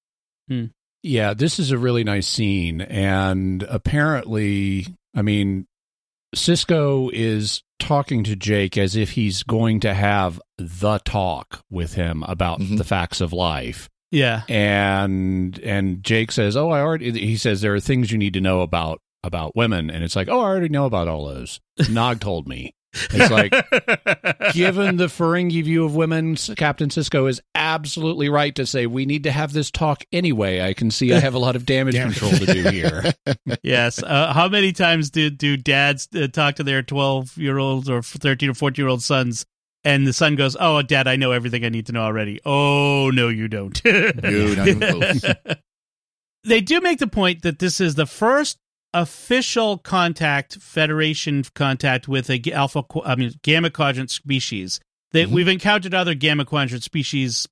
Hmm. 0.48 0.66
Yeah, 1.02 1.34
this 1.34 1.60
is 1.60 1.72
a 1.72 1.78
really 1.78 2.04
nice 2.04 2.28
scene. 2.28 2.82
And 2.82 3.64
apparently, 3.64 4.88
I 5.16 5.22
mean, 5.22 5.68
Sisko 6.36 7.10
is 7.14 7.64
talking 7.80 8.24
to 8.26 8.36
Jake 8.36 8.78
as 8.78 8.96
if 8.96 9.12
he's 9.12 9.44
going 9.44 9.80
to 9.82 9.94
have 9.94 10.40
the 10.58 11.00
talk 11.00 11.62
with 11.70 11.94
him 11.96 12.24
about 12.28 12.60
Mhm. 12.60 12.78
the 12.78 12.84
facts 12.84 13.20
of 13.22 13.34
life. 13.34 13.90
Yeah. 14.12 14.44
And 14.48 15.58
and 15.60 16.04
Jake 16.04 16.32
says, 16.32 16.56
"Oh, 16.56 16.70
I 16.70 16.80
already." 16.80 17.12
He 17.26 17.36
says 17.38 17.62
there 17.62 17.74
are 17.76 17.80
things 17.80 18.12
you 18.12 18.18
need 18.18 18.34
to 18.34 18.42
know 18.42 18.62
about 18.62 19.02
about 19.24 19.56
women, 19.56 19.90
and 19.90 20.04
it's 20.04 20.16
like, 20.16 20.30
"Oh, 20.30 20.40
I 20.40 20.44
already 20.44 20.70
know 20.70 20.86
about 20.86 21.08
all 21.08 21.26
those." 21.26 21.60
Nog 21.90 22.20
told 22.20 22.48
me. 22.48 22.74
It's 23.12 23.32
like 23.32 23.52
given 24.54 24.98
the 24.98 25.08
Ferengi 25.08 25.64
view 25.64 25.86
of 25.86 25.96
women, 25.96 26.36
Captain 26.36 26.90
Sisko 26.90 27.30
is 27.30 27.42
absolutely 27.54 28.30
right 28.30 28.56
to 28.56 28.66
say 28.66 28.88
we 28.88 29.06
need 29.06 29.24
to 29.24 29.32
have 29.32 29.54
this 29.54 29.72
talk 29.72 30.04
anyway. 30.12 30.62
I 30.62 30.74
can 30.74 30.92
see 30.92 31.14
I 31.14 31.20
have 31.20 31.34
a 31.34 31.40
lot 31.40 31.56
of 31.56 31.66
damage 31.66 31.96
control 31.96 32.32
to 32.32 32.46
do 32.46 32.70
here. 32.70 33.04
yes. 33.64 34.02
Uh, 34.02 34.34
how 34.34 34.48
many 34.48 34.72
times 34.72 35.10
do 35.10 35.30
do 35.30 35.58
dads 35.58 36.08
uh, 36.16 36.28
talk 36.28 36.56
to 36.56 36.64
their 36.64 36.82
twelve 36.82 37.38
year 37.38 37.58
olds 37.58 37.90
or 37.90 38.02
thirteen 38.02 38.50
or 38.50 38.54
fourteen 38.54 38.84
year 38.84 38.90
old 38.90 39.04
sons, 39.04 39.46
and 39.84 40.08
the 40.08 40.14
son 40.14 40.36
goes, 40.36 40.56
"Oh, 40.60 40.82
Dad, 40.82 41.08
I 41.08 41.16
know 41.16 41.32
everything 41.32 41.66
I 41.66 41.70
need 41.70 41.88
to 41.88 41.92
know 41.94 42.02
already." 42.02 42.40
Oh, 42.46 43.12
no, 43.12 43.30
you 43.30 43.48
don't. 43.48 43.80
No, 43.86 44.54
not 44.54 44.68
even 44.68 44.80
close. 44.80 45.26
they 46.44 46.62
do 46.62 46.82
make 46.82 47.00
the 47.00 47.08
point 47.08 47.42
that 47.44 47.60
this 47.60 47.82
is 47.82 47.96
the 47.96 48.06
first 48.06 48.58
official 49.02 49.78
contact 49.78 50.56
Federation 50.62 51.44
contact 51.54 52.08
with 52.08 52.30
a 52.30 52.42
alpha, 52.52 52.84
I 53.04 53.16
mean 53.16 53.34
gamma 53.44 53.70
quadrant 53.70 54.10
species. 54.12 54.80
That 55.12 55.30
Mhm. 55.30 55.32
we've 55.32 55.48
encountered 55.48 55.94
other 55.94 56.14
gamma 56.16 56.46
quadrant 56.46 56.84
species 56.84 57.48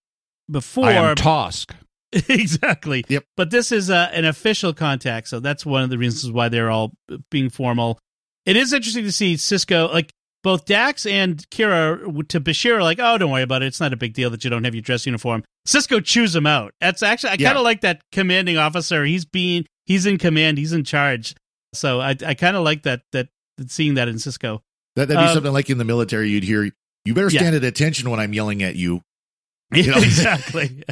before. 0.51 0.85
I 0.87 0.93
am 0.93 1.15
Tosk. 1.15 1.71
exactly. 2.29 3.03
Yep. 3.07 3.23
But 3.37 3.51
this 3.51 3.71
is 3.71 3.89
uh, 3.89 4.09
an 4.13 4.25
official 4.25 4.73
contact, 4.73 5.27
so 5.27 5.39
that's 5.39 5.65
one 5.65 5.83
of 5.83 5.89
the 5.89 5.97
reasons 5.97 6.31
why 6.31 6.49
they're 6.49 6.69
all 6.69 6.93
being 7.31 7.49
formal. 7.49 7.99
It 8.45 8.55
is 8.57 8.73
interesting 8.73 9.05
to 9.05 9.11
see 9.11 9.35
Sisko, 9.35 9.91
like 9.93 10.11
both 10.43 10.65
Dax 10.65 11.05
and 11.05 11.37
Kira, 11.49 12.27
to 12.27 12.41
Bashir, 12.41 12.75
are 12.77 12.83
like, 12.83 12.99
"Oh, 12.99 13.17
don't 13.17 13.31
worry 13.31 13.43
about 13.43 13.63
it. 13.63 13.67
It's 13.67 13.79
not 13.79 13.93
a 13.93 13.97
big 13.97 14.13
deal 14.13 14.29
that 14.31 14.43
you 14.43 14.49
don't 14.49 14.65
have 14.65 14.75
your 14.75 14.81
dress 14.81 15.05
uniform." 15.05 15.43
Sisko 15.67 16.03
chews 16.03 16.35
him 16.35 16.45
out. 16.45 16.73
That's 16.81 17.01
actually 17.01 17.29
I 17.29 17.35
Yeah. 17.39 17.47
kind 17.49 17.57
of 17.57 17.63
like 17.63 17.81
that 17.81 18.01
commanding 18.11 18.57
officer. 18.57 19.05
He's 19.05 19.23
being 19.25 19.65
he's 19.85 20.05
in 20.05 20.17
command. 20.17 20.57
He's 20.57 20.73
in 20.73 20.83
charge. 20.83 21.35
So 21.73 21.99
I 22.01 22.15
I 22.25 22.33
kind 22.33 22.55
of 22.55 22.63
like 22.63 22.83
that 22.83 23.01
that 23.11 23.29
seeing 23.67 23.93
that 23.95 24.07
in 24.07 24.15
Sisko. 24.15 24.59
That, 24.95 25.07
that'd 25.07 25.21
be 25.21 25.27
Um, 25.27 25.33
something 25.33 25.53
like 25.53 25.69
in 25.69 25.77
the 25.79 25.85
military. 25.85 26.29
You'd 26.29 26.43
hear, 26.43 26.71
"You 27.05 27.13
better 27.13 27.29
Yeah. 27.29 27.39
stand 27.39 27.55
at 27.55 27.63
attention 27.63 28.09
when 28.09 28.19
I'm 28.19 28.33
yelling 28.33 28.61
at 28.63 28.75
you." 28.75 29.01
Yeah, 29.73 29.83
You 29.83 29.91
know? 29.91 29.97
exactly. 29.97 30.83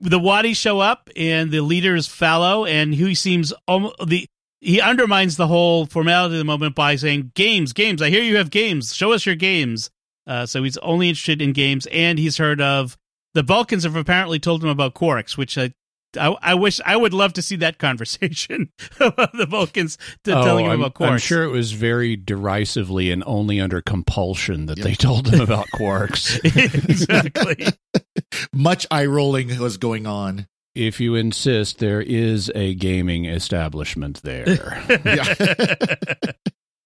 the 0.00 0.18
Wadi 0.18 0.54
show 0.54 0.80
up, 0.80 1.08
and 1.16 1.50
the 1.50 1.60
leader 1.60 1.94
is 1.94 2.06
Fallow, 2.08 2.64
and 2.64 2.94
he 2.94 3.14
seems 3.14 3.52
almost 3.68 3.94
the 4.06 4.26
he 4.60 4.80
undermines 4.80 5.36
the 5.36 5.46
whole 5.46 5.84
formality 5.84 6.36
of 6.36 6.38
the 6.38 6.44
moment 6.44 6.74
by 6.74 6.96
saying, 6.96 7.32
"Games, 7.34 7.72
games. 7.74 8.00
I 8.00 8.08
hear 8.10 8.22
you 8.22 8.36
have 8.38 8.50
games. 8.50 8.94
Show 8.94 9.12
us 9.12 9.26
your 9.26 9.34
games." 9.36 9.90
Uh, 10.26 10.46
so 10.46 10.62
he's 10.62 10.78
only 10.78 11.10
interested 11.10 11.42
in 11.42 11.52
games, 11.52 11.86
and 11.92 12.18
he's 12.18 12.38
heard 12.38 12.58
of 12.62 12.96
the 13.34 13.42
Vulcans 13.42 13.84
have 13.84 13.94
apparently 13.96 14.38
told 14.38 14.62
him 14.64 14.70
about 14.70 14.94
Quarks, 14.94 15.36
which 15.36 15.58
I. 15.58 15.72
I, 16.16 16.34
I 16.42 16.54
wish 16.54 16.80
I 16.84 16.96
would 16.96 17.14
love 17.14 17.34
to 17.34 17.42
see 17.42 17.56
that 17.56 17.78
conversation 17.78 18.70
about 19.00 19.32
the 19.32 19.46
Vulcans 19.46 19.98
to 20.24 20.38
oh, 20.38 20.44
telling 20.44 20.64
him 20.64 20.70
Oh, 20.70 20.74
I'm, 20.74 20.80
about 20.80 20.94
Quarks. 20.94 21.10
I'm 21.10 21.18
sure 21.18 21.44
it 21.44 21.50
was 21.50 21.72
very 21.72 22.16
derisively 22.16 23.10
and 23.10 23.22
only 23.26 23.60
under 23.60 23.80
compulsion 23.80 24.66
that 24.66 24.78
they 24.78 24.94
told 24.94 25.28
him 25.28 25.40
about 25.40 25.66
quarks. 25.74 26.38
exactly. 26.88 27.66
Much 28.52 28.86
eye 28.90 29.06
rolling 29.06 29.58
was 29.58 29.76
going 29.76 30.06
on. 30.06 30.46
if 30.74 31.00
you 31.00 31.14
insist, 31.14 31.78
there 31.78 32.00
is 32.00 32.50
a 32.54 32.74
gaming 32.74 33.26
establishment 33.26 34.22
there. 34.22 34.82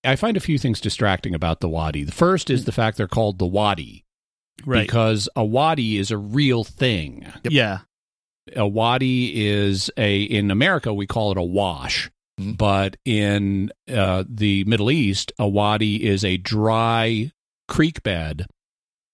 I 0.05 0.17
find 0.17 0.37
a 0.37 0.41
few 0.41 0.59
things 0.59 0.81
distracting 0.81 1.35
about 1.35 1.61
the 1.61 1.69
Wadi. 1.69 2.05
The 2.05 2.13
first 2.13 2.51
is 2.51 2.65
the 2.65 2.73
fact 2.73 2.97
they're 2.97 3.09
called 3.09 3.39
the 3.39 3.47
Wadi 3.47 4.05
right. 4.65 4.87
because 4.87 5.29
a 5.37 5.45
Wadi 5.45 5.99
is 5.99 6.11
a 6.11 6.19
real 6.19 6.65
thing. 6.65 7.27
Yeah. 7.45 7.81
A 8.57 8.67
Wadi 8.67 9.47
is 9.47 9.91
a 9.97 10.23
in 10.23 10.51
America 10.51 10.93
we 10.95 11.07
call 11.07 11.31
it 11.33 11.39
a 11.39 11.43
wash, 11.43 12.11
Mhm. 12.41 12.57
but 12.57 12.97
in 13.05 13.71
uh, 13.93 14.25
the 14.29 14.65
Middle 14.65 14.91
East, 14.91 15.33
a 15.39 15.49
Wadi 15.49 16.07
is 16.07 16.25
a 16.25 16.37
dry 16.37 17.31
creek 17.67 18.03
bed 18.03 18.47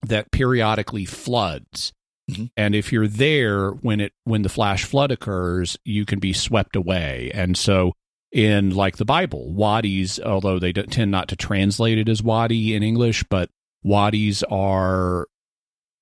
that 0.06 0.30
periodically 0.30 1.04
floods. 1.06 1.92
Mhm. 2.30 2.50
And 2.56 2.74
if 2.74 2.92
you're 2.92 3.08
there 3.08 3.70
when 3.70 4.00
it 4.00 4.12
when 4.24 4.42
the 4.42 4.48
flash 4.48 4.84
flood 4.84 5.10
occurs, 5.10 5.76
you 5.84 6.04
can 6.04 6.18
be 6.20 6.32
swept 6.32 6.76
away. 6.76 7.30
And 7.34 7.56
so 7.56 7.92
in 8.32 8.70
like 8.74 8.96
the 8.96 9.04
Bible, 9.04 9.52
wadis, 9.52 10.18
although 10.20 10.58
they 10.58 10.72
don't, 10.72 10.90
tend 10.90 11.10
not 11.10 11.28
to 11.28 11.36
translate 11.36 11.98
it 11.98 12.08
as 12.08 12.22
wadi 12.22 12.74
in 12.74 12.82
English, 12.82 13.24
but 13.30 13.48
wadis 13.82 14.42
are 14.44 15.26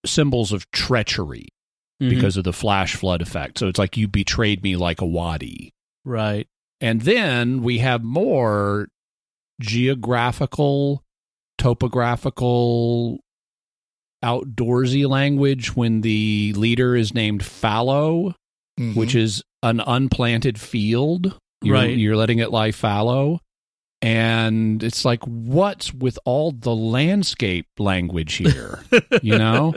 symbols 0.07 0.51
of 0.53 0.69
treachery 0.73 1.47
Mhm. 2.03 2.11
because 2.11 2.37
of 2.37 2.45
the 2.45 2.53
flash 2.53 2.95
flood 2.97 3.23
effect. 3.23 3.59
So 3.59 3.69
it's 3.69 3.79
like 3.79 3.97
you 3.97 4.09
betrayed 4.09 4.63
me 4.63 4.77
like 4.77 5.01
a 5.01 5.07
wadi. 5.07 5.71
right. 6.05 6.47
And 6.81 7.03
then 7.03 7.63
we 7.63 7.79
have 7.79 8.03
more 8.03 8.89
geographical, 9.61 11.03
topographical, 11.59 13.21
outdoorsy 14.25 15.09
language 15.09 15.77
when 15.77 16.01
the 16.01 16.53
leader 16.57 16.95
is 16.97 17.15
named 17.15 17.45
Fallow, 17.45 18.35
Mhm. 18.79 18.97
which 18.97 19.15
is 19.15 19.43
an 19.63 19.81
unplanted 19.81 20.59
field. 20.59 21.39
You're, 21.63 21.75
Right. 21.77 21.97
You're 21.97 22.17
letting 22.17 22.39
it 22.41 22.51
lie 22.51 22.73
fallow. 22.73 23.39
And 24.03 24.83
it's 24.83 25.05
like, 25.05 25.23
what's 25.25 25.95
with 25.95 26.19
all 26.25 26.51
the 26.51 26.75
landscape 26.75 27.69
language 27.79 28.35
here? 28.35 28.81
you 29.23 29.39
know? 29.39 29.75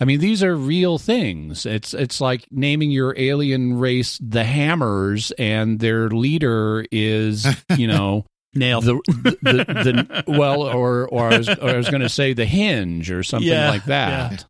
I 0.00 0.04
mean, 0.04 0.18
these 0.18 0.42
are 0.42 0.56
real 0.56 0.98
things. 0.98 1.66
It's 1.66 1.94
it's 1.94 2.20
like 2.20 2.46
naming 2.50 2.90
your 2.90 3.14
alien 3.16 3.78
race 3.78 4.18
the 4.20 4.42
Hammers, 4.44 5.30
and 5.38 5.78
their 5.78 6.08
leader 6.10 6.84
is, 6.90 7.46
you 7.76 7.86
know, 7.86 8.26
Nail. 8.54 8.80
the, 8.80 8.94
the, 9.06 9.64
the 9.64 10.24
well, 10.26 10.62
or 10.62 11.08
or 11.08 11.32
I 11.32 11.38
was, 11.38 11.48
or 11.48 11.68
I 11.70 11.76
was 11.76 11.88
going 11.88 12.02
to 12.02 12.08
say 12.08 12.32
the 12.32 12.46
Hinge 12.46 13.10
or 13.12 13.22
something 13.22 13.48
Yeah, 13.48 13.70
like 13.70 13.84
that. 13.84 14.44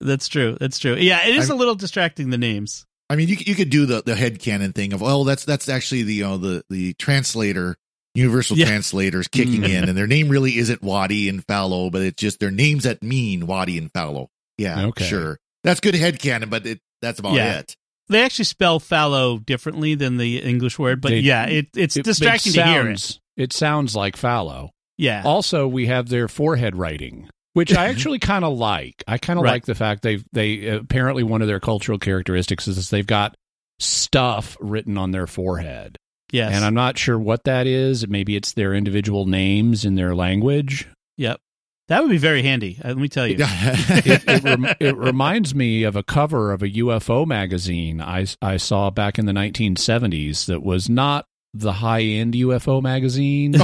That's 0.00 0.26
true. 0.26 0.56
That's 0.60 0.80
true. 0.80 0.96
Yeah, 0.96 1.24
it 1.28 1.36
is 1.36 1.48
I'm- 1.50 1.56
a 1.56 1.58
little 1.58 1.76
distracting 1.76 2.30
the 2.30 2.38
names. 2.38 2.84
I 3.08 3.14
mean, 3.14 3.28
you 3.28 3.36
you 3.38 3.54
could 3.54 3.70
do 3.70 3.86
the 3.86 4.02
the 4.04 4.14
headcanon 4.14 4.74
thing 4.74 4.92
of, 4.92 5.00
oh, 5.04 5.22
that's 5.22 5.44
that's 5.44 5.68
actually 5.68 6.02
the 6.02 6.14
you 6.14 6.24
know 6.24 6.38
the 6.38 6.64
the 6.68 6.94
translator, 6.94 7.76
universal 8.16 8.56
Yeah. 8.56 8.66
translators 8.66 9.28
kicking 9.28 9.62
Mm. 9.62 9.68
in, 9.68 9.88
and 9.88 9.96
their 9.98 10.06
name 10.06 10.28
really 10.28 10.56
isn't 10.58 10.82
Wadi 10.82 11.28
and 11.28 11.44
Fallow, 11.46 11.90
but 11.90 12.02
it's 12.02 12.20
just 12.20 12.40
their 12.40 12.50
names 12.50 12.84
that 12.84 13.02
mean 13.02 13.46
Wadi 13.46 13.78
and 13.78 13.92
Fallow. 13.92 14.28
Yeah, 14.58 14.86
Okay. 14.86 15.06
sure, 15.06 15.38
that's 15.64 15.80
good 15.80 15.94
headcanon, 15.94 16.48
but 16.50 16.66
it, 16.66 16.80
that's 17.02 17.18
about 17.18 17.34
Yeah. 17.34 17.58
it. 17.58 17.76
They 18.08 18.22
actually 18.22 18.44
spell 18.46 18.78
fallow 18.78 19.38
differently 19.38 19.94
than 19.96 20.16
the 20.16 20.38
English 20.38 20.78
word, 20.78 21.00
but 21.00 21.10
They- 21.10 21.20
yeah, 21.20 21.46
it, 21.46 21.66
it's 21.76 21.96
It- 21.96 22.04
distracting 22.04 22.52
it 22.52 22.56
to 22.56 22.64
hear 22.66 22.80
it. 22.82 22.98
sounds- 23.00 23.20
It 23.36 23.52
sounds 23.52 23.94
like 23.96 24.16
fallow. 24.16 24.70
Yeah. 24.96 25.22
Also, 25.24 25.66
we 25.68 25.86
have 25.88 26.08
their 26.08 26.26
forehead 26.28 26.74
writing, 26.76 27.28
which 27.52 27.74
I 27.74 27.86
actually 27.88 28.18
kind 28.18 28.44
of 28.46 28.56
like. 28.56 29.02
I 29.06 29.18
kind 29.18 29.38
of 29.38 29.42
Right. 29.44 29.50
like 29.52 29.66
the 29.66 29.74
fact 29.74 30.00
they've 30.02 30.24
they 30.32 30.68
apparently 30.68 31.22
one 31.22 31.42
of 31.42 31.48
their 31.48 31.60
cultural 31.60 31.98
characteristics 31.98 32.66
is 32.66 32.88
they've 32.88 33.06
got 33.06 33.34
stuff 33.78 34.56
written 34.60 34.96
on 34.96 35.10
their 35.10 35.26
forehead, 35.26 35.98
yes. 36.36 36.54
and 36.54 36.64
I'm 36.64 36.74
not 36.74 36.98
sure 36.98 37.18
what 37.18 37.44
that 37.44 37.66
is. 37.66 38.06
Maybe 38.08 38.36
it's 38.36 38.52
their 38.52 38.74
individual 38.74 39.26
names 39.26 39.84
in 39.84 39.94
their 39.94 40.14
language. 40.14 40.88
yep. 41.16 41.40
That 41.88 42.02
would 42.02 42.10
be 42.10 42.18
very 42.18 42.42
handy. 42.42 42.80
uh, 42.84 42.88
let 42.88 42.98
me 42.98 43.08
tell 43.08 43.28
you. 43.28 43.36
It, 43.40 44.24
it, 44.26 44.42
rem- 44.42 44.74
it 44.80 44.96
reminds 44.96 45.54
me 45.54 45.84
of 45.84 45.94
a 45.94 46.02
cover 46.02 46.52
of 46.52 46.60
a 46.62 46.68
UFO 46.68 47.24
magazine 47.26 48.00
I, 48.00 48.26
I 48.42 48.56
saw 48.56 48.90
back 48.90 49.18
in 49.20 49.26
the 49.26 49.32
1970s 49.32 50.46
that 50.46 50.64
was 50.64 50.88
not 50.88 51.26
the 51.54 51.74
high 51.74 52.02
end 52.02 52.34
UFO 52.34 52.82
magazine. 52.82 53.54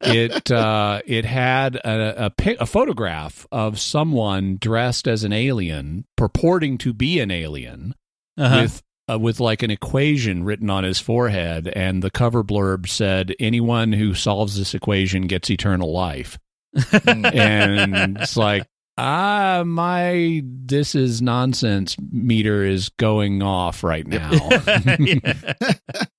it 0.00 0.50
uh, 0.50 1.00
it 1.06 1.24
had 1.24 1.76
a, 1.76 2.26
a, 2.26 2.30
pic- 2.30 2.60
a 2.60 2.66
photograph 2.66 3.46
of 3.52 3.78
someone 3.78 4.56
dressed 4.60 5.06
as 5.06 5.24
an 5.24 5.32
alien, 5.32 6.04
purporting 6.16 6.78
to 6.78 6.92
be 6.92 7.20
an 7.20 7.30
alien, 7.30 7.94
Uh-huh. 8.36 8.62
with 8.62 8.82
uh, 9.10 9.18
with 9.18 9.40
like 9.40 9.62
an 9.62 9.70
equation 9.70 10.44
written 10.44 10.70
on 10.70 10.84
his 10.84 11.00
forehead, 11.00 11.68
and 11.68 12.02
the 12.02 12.10
cover 12.10 12.42
blurb 12.42 12.88
said, 12.88 13.34
"Anyone 13.38 13.92
who 13.92 14.14
solves 14.14 14.56
this 14.56 14.74
equation 14.74 15.26
gets 15.26 15.50
eternal 15.50 15.92
life." 15.92 16.38
and 17.04 18.18
it's 18.18 18.36
like. 18.36 18.66
Ah, 18.96 19.64
my 19.66 20.40
this 20.44 20.94
is 20.94 21.20
nonsense 21.20 21.96
meter 22.12 22.62
is 22.62 22.90
going 22.90 23.42
off 23.42 23.82
right 23.82 24.06
now. 24.06 24.30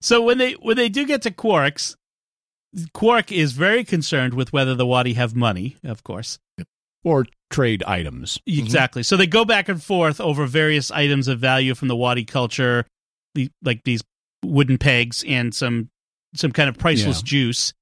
So 0.00 0.22
when 0.22 0.38
they 0.38 0.52
when 0.52 0.76
they 0.76 0.88
do 0.88 1.06
get 1.06 1.22
to 1.22 1.30
Quarks, 1.30 1.96
Quark 2.92 3.32
is 3.32 3.52
very 3.52 3.84
concerned 3.84 4.34
with 4.34 4.52
whether 4.52 4.74
the 4.74 4.86
Wadi 4.86 5.14
have 5.14 5.34
money, 5.34 5.76
of 5.84 6.04
course. 6.04 6.38
Or 7.08 7.26
trade 7.50 7.82
items. 7.84 8.38
Exactly. 8.46 9.02
So 9.02 9.16
they 9.16 9.26
go 9.26 9.44
back 9.44 9.68
and 9.68 9.82
forth 9.82 10.20
over 10.20 10.46
various 10.46 10.90
items 10.90 11.28
of 11.28 11.38
value 11.38 11.74
from 11.74 11.88
the 11.88 11.96
Wadi 11.96 12.24
culture, 12.24 12.84
the, 13.34 13.50
like 13.62 13.84
these 13.84 14.02
wooden 14.44 14.78
pegs 14.78 15.24
and 15.26 15.54
some 15.54 15.88
some 16.34 16.52
kind 16.52 16.68
of 16.68 16.76
priceless 16.76 17.18
Yeah. 17.20 17.24
juice. 17.26 17.72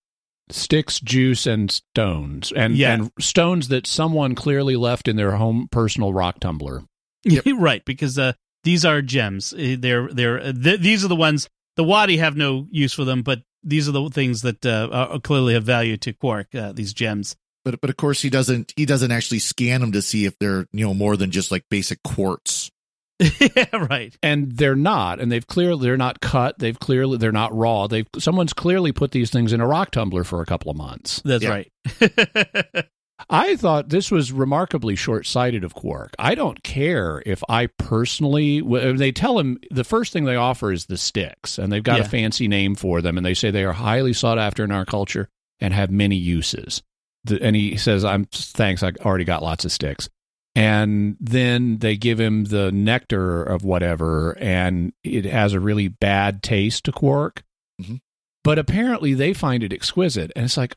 Sticks, 0.50 1.00
juice, 1.00 1.47
and 1.47 1.71
stones. 1.73 2.52
And, 2.52 2.76
Yeah. 2.76 2.92
and 2.95 3.11
stones 3.18 3.66
that 3.68 3.87
someone 3.88 4.37
clearly 4.37 4.76
left 4.76 5.09
in 5.09 5.16
their 5.16 5.33
home 5.33 5.66
personal 5.73 6.12
rock 6.12 6.38
tumbler. 6.38 6.85
right, 7.59 7.85
because 7.85 8.16
uh, 8.18 8.35
these 8.62 8.85
are 8.85 9.02
gems. 9.02 9.52
Uh, 9.52 9.75
They're 9.78 10.06
they're 10.12 10.38
uh, 10.40 10.52
th- 10.52 10.80
these 10.80 11.04
are 11.04 11.09
the 11.09 11.16
ones 11.16 11.49
the 11.75 11.83
Wadi 11.85 12.18
have 12.18 12.37
no 12.37 12.68
use 12.71 12.92
for 12.92 13.04
them, 13.04 13.23
but 13.23 13.42
these 13.64 13.88
are 13.88 13.92
the 13.92 14.09
things 14.11 14.42
that 14.42 14.64
uh, 14.64 14.88
are, 14.92 15.18
clearly 15.18 15.54
have 15.54 15.64
value 15.64 15.97
to 15.97 16.12
Quark. 16.12 16.54
Uh, 16.54 16.71
these 16.73 16.95
gems. 16.95 17.35
But 17.66 17.80
but 17.80 17.90
of 17.90 17.96
course 17.96 18.23
he 18.23 18.30
doesn't 18.30 18.73
he 18.76 18.87
doesn't 18.87 19.11
actually 19.11 19.40
scan 19.40 19.80
them 19.82 19.90
to 19.92 20.00
see 20.00 20.25
if 20.25 20.38
they're 20.38 20.66
you 20.73 20.87
know 20.87 20.94
more 20.94 21.16
than 21.16 21.32
just 21.32 21.50
like 21.50 21.64
basic 21.68 22.00
quartz. 22.04 22.70
yeah, 23.18 23.64
right. 23.90 24.14
and 24.23 24.52
they're 24.52 24.76
not 24.76 25.20
and 25.20 25.32
they've 25.32 25.46
clearly 25.46 25.82
they're 25.87 25.96
not 25.96 26.20
cut 26.20 26.58
they've 26.58 26.78
clearly 26.78 27.16
they're 27.16 27.32
not 27.32 27.52
raw 27.56 27.87
they've 27.87 28.06
someone's 28.18 28.52
clearly 28.52 28.92
put 28.92 29.11
these 29.11 29.30
things 29.30 29.54
in 29.54 29.61
a 29.62 29.66
rock 29.66 29.90
tumbler 29.90 30.23
for 30.23 30.42
a 30.42 30.46
couple 30.46 30.70
of 30.70 30.76
months 30.76 31.23
That's 31.25 31.42
Yeah. 31.42 31.50
right. 31.50 31.73
i 33.30 33.56
thought 33.56 33.88
this 33.88 34.11
was 34.11 34.30
remarkably 34.32 34.94
short-sighted 34.96 35.64
of 35.64 35.73
quark 35.75 36.12
i 36.18 36.35
don't 36.35 36.62
care 36.62 37.23
if 37.25 37.42
i 37.49 37.68
personally 37.78 38.61
they 38.92 39.11
tell 39.12 39.38
him 39.38 39.58
the 39.70 39.82
first 39.85 40.12
thing 40.12 40.25
they 40.26 40.37
offer 40.37 40.70
is 40.70 40.85
the 40.85 40.99
sticks 40.99 41.56
and 41.58 41.73
they've 41.73 41.82
got 41.82 42.00
Yeah. 42.00 42.04
a 42.04 42.08
fancy 42.08 42.49
name 42.49 42.75
for 42.75 43.00
them 43.00 43.16
and 43.16 43.25
they 43.25 43.32
say 43.35 43.50
they 43.50 43.64
are 43.64 43.73
highly 43.73 44.12
sought 44.12 44.38
after 44.38 44.62
in 44.62 44.70
our 44.70 44.85
culture 44.85 45.26
and 45.58 45.73
have 45.73 45.90
many 45.90 46.16
uses 46.16 46.82
The- 47.26 47.42
and 47.42 47.54
he 47.56 47.76
says 47.76 48.04
i'm 48.04 48.25
thanks 48.26 48.83
i 48.83 48.92
already 49.00 49.25
got 49.25 49.42
lots 49.42 49.64
of 49.64 49.73
sticks 49.73 50.09
and 50.54 51.16
then 51.21 51.78
they 51.78 51.97
give 51.97 52.18
him 52.18 52.45
the 52.45 52.73
nectar 52.73 53.42
of 53.42 53.62
whatever 53.64 54.37
and 54.40 54.92
it 55.04 55.25
has 55.26 55.52
a 55.52 55.61
really 55.61 55.88
bad 55.88 56.42
taste 56.42 56.85
to 56.85 56.92
quark 56.92 57.42
Mhm. 57.80 58.00
but 58.42 58.59
apparently 58.59 59.12
they 59.14 59.33
find 59.35 59.62
it 59.62 59.73
exquisite 59.73 60.33
and 60.35 60.45
it's 60.47 60.56
like 60.56 60.75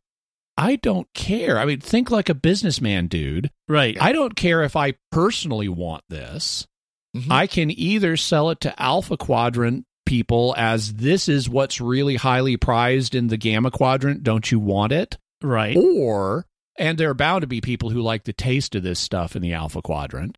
i 0.58 0.76
don't 0.76 1.08
care 1.14 1.58
i 1.58 1.66
mean 1.66 1.80
think 1.80 2.12
like 2.12 2.28
a 2.30 2.34
businessman 2.34 3.08
dude 3.08 3.50
right. 3.70 3.98
i 4.02 4.12
don't 4.12 4.36
care 4.36 4.64
if 4.64 4.76
i 4.76 4.94
personally 5.12 5.70
want 5.70 6.04
this 6.10 6.68
Mhm. 7.16 7.32
i 7.32 7.48
can 7.48 7.72
either 7.72 8.18
sell 8.18 8.50
it 8.50 8.60
to 8.62 8.82
alpha 8.82 9.16
quadrant 9.18 9.86
people 10.06 10.54
as 10.58 10.96
this 10.96 11.30
is 11.30 11.48
what's 11.48 11.80
really 11.80 12.16
highly 12.18 12.58
prized 12.58 13.14
in 13.16 13.28
the 13.28 13.38
gamma 13.38 13.70
quadrant 13.72 14.24
don't 14.24 14.52
you 14.52 14.60
want 14.60 14.92
it 14.92 15.18
right. 15.42 15.76
or 15.78 16.46
and 16.78 16.98
there 16.98 17.10
are 17.10 17.14
bound 17.16 17.42
to 17.42 17.48
be 17.48 17.62
people 17.62 17.90
who 17.90 18.02
like 18.02 18.24
the 18.24 18.34
taste 18.34 18.74
of 18.76 18.84
this 18.84 19.00
stuff 19.00 19.36
in 19.36 19.42
the 19.42 19.54
alpha 19.54 19.82
quadrant 19.82 20.38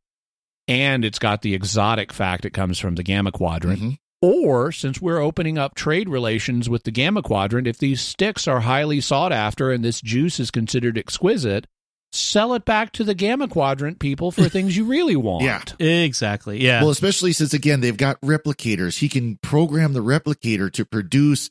and 0.67 1.03
it's 1.05 1.19
got 1.19 1.41
the 1.41 1.53
exotic 1.53 2.11
fact 2.13 2.45
it 2.45 2.53
comes 2.53 2.79
from 2.79 2.95
the 2.95 3.03
gamma 3.03 3.31
quadrant 3.31 3.81
Mhm. 3.81 3.97
or 4.21 4.71
since 4.71 5.01
we're 5.01 5.19
opening 5.21 5.57
up 5.57 5.75
trade 5.75 6.07
relations 6.09 6.69
with 6.69 6.83
the 6.83 6.91
gamma 6.91 7.21
quadrant 7.21 7.67
if 7.67 7.77
these 7.77 8.01
sticks 8.01 8.47
are 8.47 8.61
highly 8.61 9.01
sought 9.01 9.31
after 9.31 9.71
and 9.71 9.83
this 9.83 10.01
juice 10.01 10.39
is 10.39 10.51
considered 10.51 10.97
exquisite 10.97 11.67
sell 12.13 12.53
it 12.53 12.65
back 12.65 12.91
to 12.91 13.03
the 13.05 13.13
gamma 13.15 13.47
quadrant 13.47 13.97
people 13.99 14.31
for 14.31 14.49
things 14.49 14.75
you 14.75 14.83
really 14.83 15.15
want 15.15 15.43
Yeah. 15.43 15.61
Exactly. 15.79 16.61
Yeah. 16.61 16.81
Well, 16.81 16.89
especially 16.91 17.31
since 17.33 17.53
again 17.53 17.79
they've 17.79 17.95
got 17.95 18.19
replicators. 18.19 18.97
He 18.99 19.07
can 19.07 19.37
program 19.37 19.93
the 19.93 20.03
replicator 20.03 20.69
to 20.73 20.83
produce 20.83 21.49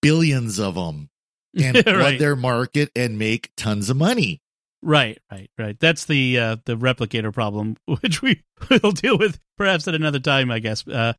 billions 0.00 0.58
of 0.58 0.76
them 0.76 1.10
and 1.62 1.76
flood 1.78 1.96
right. 1.96 2.18
their 2.18 2.36
market 2.36 2.90
and 2.94 3.18
make 3.18 3.50
tons 3.56 3.90
of 3.90 3.96
money. 3.96 4.40
Right, 4.80 5.18
right, 5.30 5.50
right. 5.58 5.78
That's 5.80 6.04
the 6.04 6.38
uh, 6.38 6.56
the 6.64 6.76
replicator 6.76 7.32
problem, 7.32 7.76
which 8.00 8.22
we 8.22 8.42
will 8.82 8.92
deal 8.92 9.18
with 9.18 9.38
perhaps 9.56 9.88
at 9.88 9.94
another 9.94 10.20
time, 10.20 10.50
I 10.50 10.60
guess. 10.60 10.86
Uh, 10.86 11.14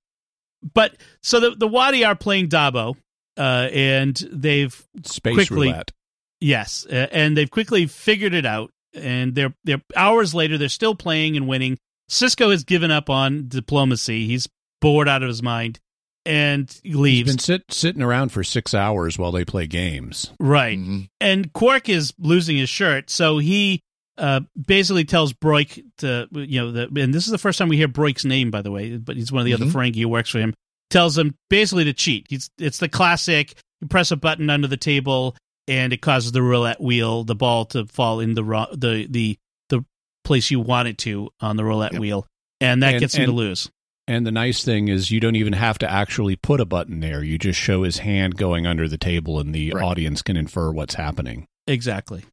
but 0.73 0.95
so 1.21 1.39
the 1.39 1.55
the 1.55 1.67
Wadi 1.67 2.03
are 2.05 2.15
playing 2.15 2.49
Dabo, 2.49 2.95
uh, 3.37 3.69
and 3.71 4.15
they've 4.31 4.87
space 5.03 5.33
Quickly. 5.33 5.67
roulette 5.69 5.91
yes, 6.39 6.85
uh, 6.85 7.07
and 7.11 7.35
they've 7.35 7.49
quickly 7.49 7.85
figured 7.85 8.33
it 8.33 8.45
out. 8.45 8.71
And 8.93 9.35
they're 9.35 9.53
they're 9.63 9.81
hours 9.95 10.33
later, 10.33 10.57
they're 10.57 10.69
still 10.69 10.95
playing 10.95 11.37
and 11.37 11.47
winning. 11.47 11.77
Sisko 12.09 12.49
has 12.51 12.63
given 12.63 12.89
up 12.89 13.09
on 13.09 13.47
diplomacy. 13.47 14.25
He's 14.25 14.47
bored 14.81 15.07
out 15.07 15.21
of 15.21 15.27
his 15.27 15.43
mind 15.43 15.79
and 16.25 16.79
he's 16.83 16.95
leaves. 16.95 17.31
been 17.31 17.39
sit, 17.39 17.63
sitting 17.69 18.01
around 18.01 18.29
for 18.29 18.43
six 18.43 18.73
hours 18.73 19.17
while 19.17 19.31
they 19.31 19.45
play 19.45 19.67
games 19.67 20.31
right. 20.39 20.77
Mhm. 20.77 21.09
and 21.19 21.51
Quark 21.53 21.89
is 21.89 22.13
losing 22.19 22.57
his 22.57 22.69
shirt, 22.69 23.09
so 23.09 23.37
he 23.37 23.81
uh, 24.17 24.41
basically 24.67 25.05
tells 25.05 25.31
Broik 25.31 25.81
to, 25.99 26.27
you 26.33 26.59
know, 26.59 26.71
the, 26.71 27.01
and 27.01 27.13
this 27.13 27.25
is 27.25 27.31
the 27.31 27.37
first 27.37 27.57
time 27.57 27.69
we 27.69 27.77
hear 27.77 27.87
Broik's 27.87 28.25
name, 28.25 28.51
by 28.51 28.61
the 28.61 28.69
way, 28.69 28.97
but 28.97 29.15
he's 29.15 29.31
one 29.31 29.39
of 29.39 29.45
the 29.45 29.51
Mhm. 29.53 29.61
other 29.61 29.65
Ferengi 29.71 30.01
who 30.01 30.09
works 30.09 30.29
for 30.29 30.39
him. 30.39 30.53
Tells 30.89 31.17
him 31.17 31.35
basically 31.49 31.85
to 31.85 31.93
cheat. 31.93 32.25
He's 32.29 32.49
it's 32.57 32.79
the 32.79 32.89
classic: 32.89 33.53
you 33.79 33.87
press 33.87 34.11
a 34.11 34.17
button 34.17 34.49
under 34.49 34.67
the 34.67 34.75
table, 34.75 35.37
and 35.69 35.93
it 35.93 36.01
causes 36.01 36.31
the 36.33 36.41
roulette 36.41 36.81
wheel, 36.81 37.23
the 37.23 37.35
ball 37.35 37.63
to 37.67 37.85
fall 37.85 38.19
in 38.19 38.33
the 38.33 38.43
ro- 38.43 38.67
the 38.73 39.07
the 39.09 39.37
the 39.69 39.85
place 40.25 40.51
you 40.51 40.59
want 40.59 40.87
it 40.89 40.97
to 40.97 41.29
on 41.39 41.55
the 41.57 41.63
roulette 41.63 41.93
Yep. 41.93 42.01
wheel, 42.01 42.27
and 42.59 42.83
that 42.83 42.95
And- 42.95 42.99
gets 42.99 43.15
him 43.15 43.25
to 43.27 43.31
lose. 43.31 43.69
And 44.09 44.25
the 44.25 44.31
nice 44.31 44.63
thing 44.63 44.87
is, 44.87 45.11
you 45.11 45.19
don't 45.19 45.35
even 45.35 45.53
have 45.53 45.77
to 45.79 45.91
actually 45.91 46.35
put 46.35 46.59
a 46.59 46.65
button 46.65 46.99
there. 46.99 47.23
You 47.23 47.37
just 47.37 47.59
show 47.59 47.83
his 47.83 47.99
hand 47.99 48.37
going 48.37 48.65
under 48.65 48.87
the 48.87 48.97
table, 48.97 49.39
and 49.39 49.53
the 49.53 49.71
Right. 49.71 49.83
audience 49.83 50.23
can 50.23 50.35
infer 50.35 50.71
what's 50.71 50.95
happening. 50.95 51.45
Exactly. 51.67 52.23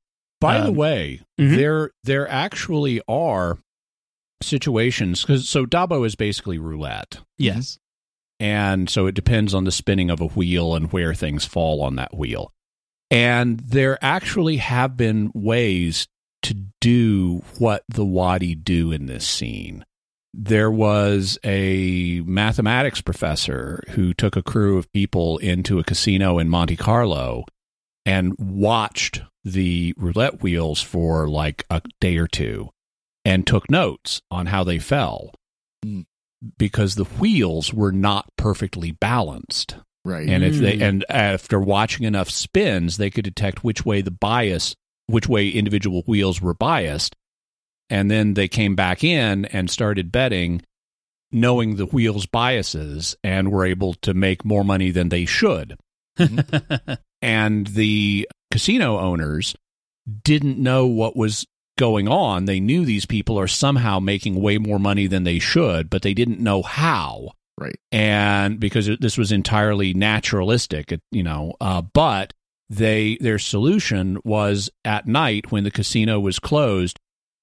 By 0.41 0.61
the 0.63 0.69
Um, 0.69 0.75
way, 0.75 1.21
mhm. 1.39 1.55
there 1.55 1.91
there 2.03 2.27
actually 2.31 3.03
are 3.07 3.59
situations 4.43 5.21
because 5.21 5.49
so 5.51 5.67
Dabo 5.67 6.07
is 6.07 6.15
basically 6.15 6.59
roulette, 6.59 7.19
Yes. 7.37 7.79
and 8.41 8.89
so 8.89 9.07
it 9.07 9.15
depends 9.15 9.53
on 9.55 9.65
the 9.65 9.71
spinning 9.73 10.09
of 10.11 10.21
a 10.21 10.27
wheel 10.29 10.75
and 10.75 10.91
where 10.93 11.15
things 11.15 11.45
fall 11.45 11.83
on 11.83 11.97
that 11.97 12.17
wheel. 12.17 12.53
And 13.11 13.61
there 13.61 14.03
actually 14.03 14.57
have 14.57 14.97
been 14.97 15.31
ways 15.35 16.09
to 16.43 16.55
do 16.81 17.43
what 17.59 17.83
the 17.89 18.05
Wadi 18.05 18.55
do 18.55 18.93
in 18.93 19.07
this 19.07 19.27
scene. 19.27 19.85
There 20.39 20.71
was 20.71 21.39
a 21.45 22.21
mathematics 22.27 23.01
professor 23.01 23.83
who 23.91 24.13
took 24.13 24.37
a 24.37 24.43
crew 24.43 24.77
of 24.77 24.93
people 24.93 25.39
into 25.39 25.79
a 25.79 25.85
casino 25.85 26.39
in 26.39 26.51
Monte 26.51 26.77
Carlo 26.77 27.45
and 28.05 28.35
watched 28.39 29.23
the 29.45 29.95
roulette 29.97 30.43
wheels 30.43 30.83
for 30.83 31.27
like 31.27 31.65
a 31.71 31.81
day 32.03 32.19
or 32.19 32.27
two 32.29 32.69
and 33.25 33.47
took 33.47 33.71
notes 33.71 34.21
on 34.31 34.47
how 34.47 34.63
they 34.63 34.79
fell 34.79 35.33
Mm. 35.85 36.05
because 36.59 36.95
the 36.97 37.05
wheels 37.05 37.73
were 37.73 37.93
not 37.93 38.27
perfectly 38.37 38.91
balanced. 38.91 39.77
Right. 40.05 40.29
And 40.29 40.45
if 40.45 40.57
they 40.57 40.77
Mm. 40.79 40.83
and 40.83 41.05
after 41.09 41.59
watching 41.59 42.05
enough 42.05 42.29
spins, 42.31 42.99
they 42.99 43.09
could 43.11 43.25
detect 43.25 43.65
which 43.65 43.85
way 43.87 44.03
the 44.03 44.11
bias, 44.11 44.75
which 45.07 45.29
way 45.29 45.49
individual 45.49 46.03
wheels 46.07 46.41
were 46.43 46.55
biased, 46.55 47.15
and 47.91 48.11
then 48.11 48.35
they 48.35 48.49
came 48.49 48.75
back 48.75 49.05
in 49.05 49.45
and 49.47 49.71
started 49.71 50.13
betting, 50.13 50.63
knowing 51.31 51.77
the 51.77 51.87
wheels' 51.87 52.27
biases, 52.27 53.17
and 53.23 53.51
were 53.51 53.65
able 53.65 53.95
to 53.95 54.15
make 54.15 54.45
more 54.45 54.65
money 54.65 54.91
than 54.91 55.09
they 55.09 55.25
should. 55.25 55.77
And 57.23 57.67
the 57.69 58.29
casino 58.51 58.99
owners 58.99 59.57
didn't 60.23 60.59
know 60.59 60.87
what 60.87 61.17
was 61.17 61.47
going 61.79 62.09
on. 62.09 62.45
They 62.45 62.61
knew 62.61 62.85
these 62.85 63.07
people 63.07 63.39
are 63.39 63.49
somehow 63.49 63.99
making 63.99 64.41
way 64.41 64.59
more 64.59 64.79
money 64.79 65.07
than 65.07 65.25
they 65.25 65.39
should, 65.39 65.91
but 65.91 66.03
they 66.03 66.15
didn't 66.15 66.41
know 66.41 66.63
how 66.63 67.33
right. 67.59 67.77
and 67.91 68.61
because 68.61 68.89
this 69.01 69.19
was 69.19 69.33
entirely 69.33 69.93
naturalistic, 69.93 70.99
you 71.11 71.23
know. 71.23 71.55
Uh, 71.61 71.83
but 71.83 72.33
they 72.71 73.19
their 73.21 73.39
solution 73.39 74.19
was 74.25 74.71
at 74.85 75.07
night 75.07 75.51
when 75.51 75.65
the 75.65 75.71
casino 75.71 76.21
was 76.21 76.39
closed, 76.39 76.99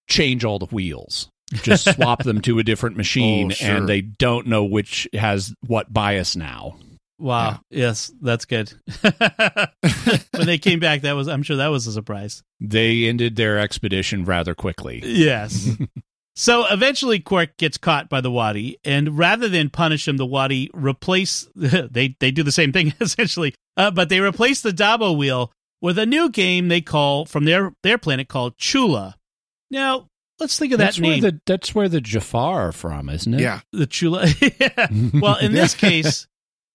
change 0.08 0.44
all 0.46 0.60
the 0.60 0.66
wheels, 0.68 1.30
just 1.54 1.92
swap 1.96 2.24
them 2.24 2.42
to 2.42 2.60
a 2.60 2.64
different 2.64 2.98
machine, 2.98 3.52
Oh, 3.52 3.56
sure. 3.56 3.76
and 3.76 3.90
they 3.90 4.02
don't 4.02 4.48
know 4.48 4.64
which 4.64 5.08
has 5.14 5.54
what 5.68 5.92
bias 5.94 6.36
now. 6.36 6.76
Wow. 7.20 7.62
Yes, 7.70 8.12
that's 8.22 8.44
good. 8.46 8.74
when 9.02 10.46
they 10.46 10.58
came 10.58 10.80
back, 10.80 11.02
that 11.02 11.14
was 11.14 11.28
I'm 11.28 11.44
sure 11.44 11.58
that 11.58 11.68
was 11.68 11.88
a 11.88 11.92
surprise. 11.94 12.44
They 12.60 13.06
ended 13.06 13.36
their 13.36 13.60
expedition 13.60 14.26
rather 14.26 14.56
quickly. 14.56 15.02
Yes. 15.06 15.70
so 16.36 16.66
eventually, 16.70 17.20
Quark 17.20 17.56
gets 17.58 17.78
caught 17.78 18.10
by 18.10 18.20
the 18.20 18.32
Wadi, 18.32 18.78
and 18.84 19.18
rather 19.18 19.48
than 19.48 19.70
punish 19.70 20.08
him, 20.08 20.18
the 20.18 20.26
Wadi 20.26 20.70
replace 20.74 21.48
they 21.56 22.16
they 22.20 22.32
do 22.32 22.44
the 22.44 22.52
same 22.52 22.74
thing 22.74 22.94
essentially, 23.00 23.54
uh, 23.78 23.92
but 23.92 24.10
they 24.10 24.20
replace 24.20 24.62
the 24.62 24.72
Dabo 24.72 25.16
wheel 25.16 25.52
with 25.82 25.98
a 25.98 26.06
new 26.06 26.30
game 26.30 26.68
they 26.68 26.82
call 26.82 27.26
from 27.26 27.46
their 27.46 27.74
their 27.84 27.98
planet 27.98 28.28
called 28.28 28.58
Chula. 28.58 29.16
Now 29.74 30.08
let's 30.40 30.58
think 30.58 30.72
of 30.74 30.80
That's 30.80 30.98
that 30.98 31.02
where 31.04 31.12
name, 31.12 31.22
the 31.22 31.40
that's 31.46 31.74
where 31.76 31.90
the 31.90 32.00
Jaffa 32.02 32.38
are 32.38 32.72
from, 32.72 33.10
isn't 33.10 33.34
it? 33.34 33.42
Yeah. 33.42 33.60
the 33.72 33.88
Chula. 33.88 34.28
Yeah. 34.60 34.88
Well, 35.14 35.38
in 35.38 35.52
this 35.54 35.74
case, 35.88 36.28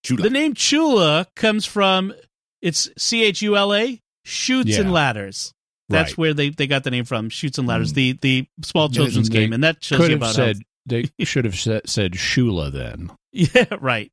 Chula. 0.04 0.22
the 0.22 0.30
name 0.30 0.54
Chula 0.54 1.26
comes 1.36 1.64
from 1.64 2.12
It's 2.60 2.88
C 2.98 3.24
H 3.24 3.40
U 3.42 3.56
L 3.56 3.72
A, 3.74 4.00
Chutes 4.24 4.70
Yeah. 4.70 4.80
and 4.82 4.92
Ladders. 4.92 5.52
That's 5.90 6.10
Right. 6.12 6.18
where 6.18 6.34
they, 6.34 6.50
they 6.50 6.66
got 6.66 6.84
the 6.84 6.90
name 6.90 7.04
from, 7.06 7.30
Chutes 7.30 7.56
and 7.58 7.66
Ladders, 7.66 7.92
Mm. 7.92 7.94
the 7.94 8.12
the 8.20 8.46
small 8.62 8.88
children's 8.90 9.28
They 9.30 9.38
game, 9.38 9.52
and 9.54 9.64
that 9.64 9.82
shows 9.82 9.98
Could 9.98 10.10
you 10.10 10.16
have 10.16 10.22
about 10.22 10.34
said 10.34 10.58
they 10.84 11.08
should 11.24 11.44
have 11.46 11.54
said, 11.58 11.88
said 11.88 12.12
Shula 12.12 12.70
then. 12.72 13.10
yeah, 13.32 13.66
right. 13.80 14.10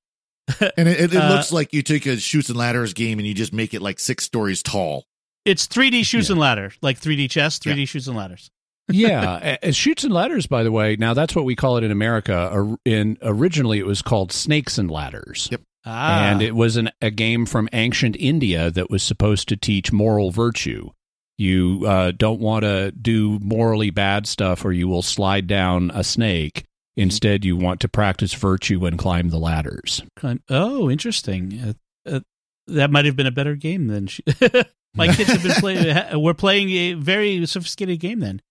And 0.78 0.88
it, 0.88 1.00
it, 1.00 1.14
it 1.14 1.16
Uh, 1.16 1.34
looks 1.34 1.52
like 1.52 1.74
you 1.74 1.82
take 1.82 2.06
a 2.06 2.18
chutes 2.18 2.50
and 2.50 2.58
ladders 2.58 2.94
game 2.94 3.18
and 3.18 3.28
you 3.28 3.34
just 3.34 3.52
make 3.52 3.74
it 3.74 3.82
like 3.82 4.00
six 4.00 4.24
stories 4.26 4.62
tall. 4.62 5.06
It's 5.44 5.68
3D 5.68 6.06
Chutes 6.06 6.30
Yeah. 6.30 6.34
and 6.34 6.40
Ladder, 6.40 6.72
like 6.82 7.00
3D 7.00 7.30
chess, 7.30 7.58
3D 7.60 7.88
Chutes 7.88 8.08
and 8.08 8.16
Ladders. 8.16 8.50
Yeah, 8.88 9.72
chutes 9.72 10.04
and 10.04 10.14
ladders. 10.14 10.48
By 10.48 10.64
the 10.64 10.72
way, 10.72 10.96
now 10.98 11.14
that's 11.14 11.36
what 11.36 11.46
we 11.46 11.56
call 11.56 11.78
it 11.78 11.84
in 11.84 11.92
America. 11.92 12.78
In 12.86 13.18
originally, 13.22 13.80
it 13.80 13.86
was 13.86 14.02
called 14.02 14.32
snakes 14.32 14.78
and 14.78 14.90
ladders. 14.92 15.48
Yep. 15.52 15.62
Ah, 15.88 16.30
and 16.30 16.42
it 16.42 16.56
was 16.56 16.78
an, 16.78 16.90
a 17.02 17.12
game 17.12 17.46
from 17.46 17.70
ancient 17.72 18.16
India 18.20 18.72
that 18.72 18.90
was 18.90 19.04
supposed 19.04 19.48
to 19.50 19.56
teach 19.58 19.92
moral 19.92 20.32
virtue. 20.32 20.90
You 21.38 21.84
uh, 21.86 22.12
don't 22.12 22.40
want 22.40 22.64
to 22.64 22.92
do 22.92 23.40
morally 23.40 23.90
bad 23.90 24.26
stuff, 24.26 24.64
or 24.66 24.72
you 24.72 24.88
will 24.88 25.02
slide 25.02 25.48
down 25.48 25.92
a 25.94 26.04
snake. 26.04 26.66
Instead, 26.98 27.44
you 27.44 27.58
want 27.58 27.82
to 27.82 27.90
practice 27.90 28.34
virtue 28.34 28.86
and 28.86 28.98
climb 28.98 29.30
the 29.30 29.38
ladders. 29.38 30.02
Oh, 30.50 30.90
interesting. 30.90 31.76
Uh, 32.08 32.10
uh, 32.10 32.20
that 32.68 32.90
might 32.90 33.06
have 33.06 33.16
been 33.18 33.28
a 33.28 33.32
better 33.32 33.56
game 33.56 33.88
than 33.88 34.08
she- 34.08 34.24
my 34.96 35.14
kids 35.14 35.30
have 35.30 35.44
been 35.44 35.52
playing. 35.54 36.04
We're 36.24 36.34
playing 36.34 36.70
a 36.72 36.94
very 36.94 37.46
sophisticated 37.46 38.00
game 38.00 38.22
then. 38.22 38.42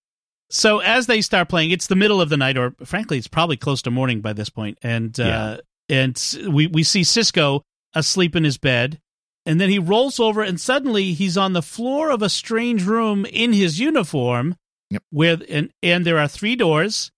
So 0.55 0.79
as 0.79 1.07
they 1.07 1.21
start 1.21 1.49
playing, 1.49 1.73
it's 1.73 1.89
the 1.89 1.97
middle 1.97 2.21
of 2.21 2.29
the 2.29 2.37
night, 2.37 2.57
or 2.57 2.75
frankly, 2.85 3.19
it's 3.19 3.27
probably 3.27 3.57
close 3.57 3.83
to 3.83 3.91
morning 3.91 4.21
by 4.21 4.33
this 4.33 4.49
point, 4.51 4.79
and 4.83 5.19
uh, 5.19 5.59
and 5.89 6.17
we 6.49 6.69
we 6.69 6.85
see 6.85 7.01
Sisko 7.01 7.63
asleep 7.93 8.37
in 8.37 8.45
his 8.45 8.57
bed, 8.57 9.01
and 9.45 9.61
then 9.61 9.69
he 9.69 9.81
rolls 9.81 10.21
over, 10.21 10.43
and 10.43 10.61
suddenly 10.61 11.13
he's 11.13 11.37
on 11.37 11.55
the 11.55 11.63
floor 11.63 12.11
of 12.11 12.23
a 12.23 12.29
strange 12.29 12.85
room 12.85 13.27
in 13.27 13.53
his 13.53 13.81
uniform, 13.81 14.55
Yep. 14.91 15.03
where 15.11 15.39
and 15.49 15.71
and 15.83 16.07
there 16.07 16.19
are 16.21 16.29
three 16.29 16.55
doors, 16.55 17.11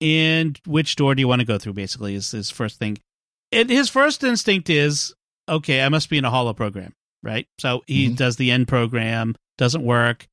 and 0.00 0.58
which 0.66 0.96
door 0.96 1.14
do 1.14 1.20
you 1.20 1.28
want 1.28 1.38
to 1.40 1.46
go 1.46 1.58
through? 1.58 1.74
Basically, 1.74 2.16
is 2.16 2.32
his 2.32 2.50
first 2.50 2.80
thing. 2.80 2.98
And 3.52 3.70
his 3.70 3.90
first 3.90 4.24
instinct 4.24 4.68
is, 4.70 5.14
okay, 5.48 5.82
I 5.82 5.88
must 5.88 6.08
be 6.10 6.18
in 6.18 6.24
a 6.24 6.30
holo 6.30 6.52
program, 6.52 6.94
right? 7.22 7.46
So 7.60 7.82
he 7.86 8.08
Mhm. 8.08 8.16
does 8.16 8.36
the 8.36 8.50
end 8.50 8.66
program, 8.66 9.36
doesn't 9.58 9.84
work. 9.84 10.26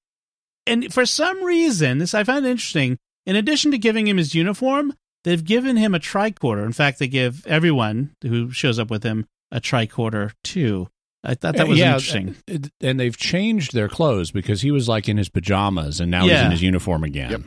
And 0.69 0.93
for 0.93 1.05
some 1.05 1.43
reason, 1.43 1.97
this 1.97 2.13
I 2.13 2.23
find 2.23 2.45
interesting. 2.45 2.97
In 3.25 3.35
addition 3.35 3.71
to 3.71 3.77
giving 3.77 4.07
him 4.07 4.17
his 4.17 4.33
uniform, 4.33 4.93
they've 5.23 5.43
given 5.43 5.75
him 5.77 5.93
a 5.93 5.99
tricorder. 5.99 6.65
In 6.65 6.71
fact, 6.73 6.99
they 6.99 7.07
give 7.07 7.45
everyone 7.45 8.15
who 8.23 8.51
shows 8.51 8.79
up 8.79 8.89
with 8.89 9.03
him 9.03 9.25
a 9.51 9.59
tricorder 9.59 10.31
too. 10.43 10.87
I 11.23 11.35
thought 11.35 11.57
that 11.57 11.67
was 11.67 11.77
Yeah, 11.79 11.95
interesting. 11.95 12.35
uh, 12.49 12.57
And 12.81 12.99
they've 12.99 13.17
changed 13.17 13.73
their 13.73 13.89
clothes 13.89 14.31
because 14.31 14.61
he 14.61 14.71
was 14.71 14.87
like 14.87 15.09
in 15.09 15.17
his 15.17 15.27
pajamas, 15.27 15.99
and 15.99 16.09
now 16.09 16.23
he's 16.23 16.39
in 16.39 16.51
his 16.51 16.61
uniform 16.61 17.03
again. 17.03 17.31
Yep. 17.31 17.41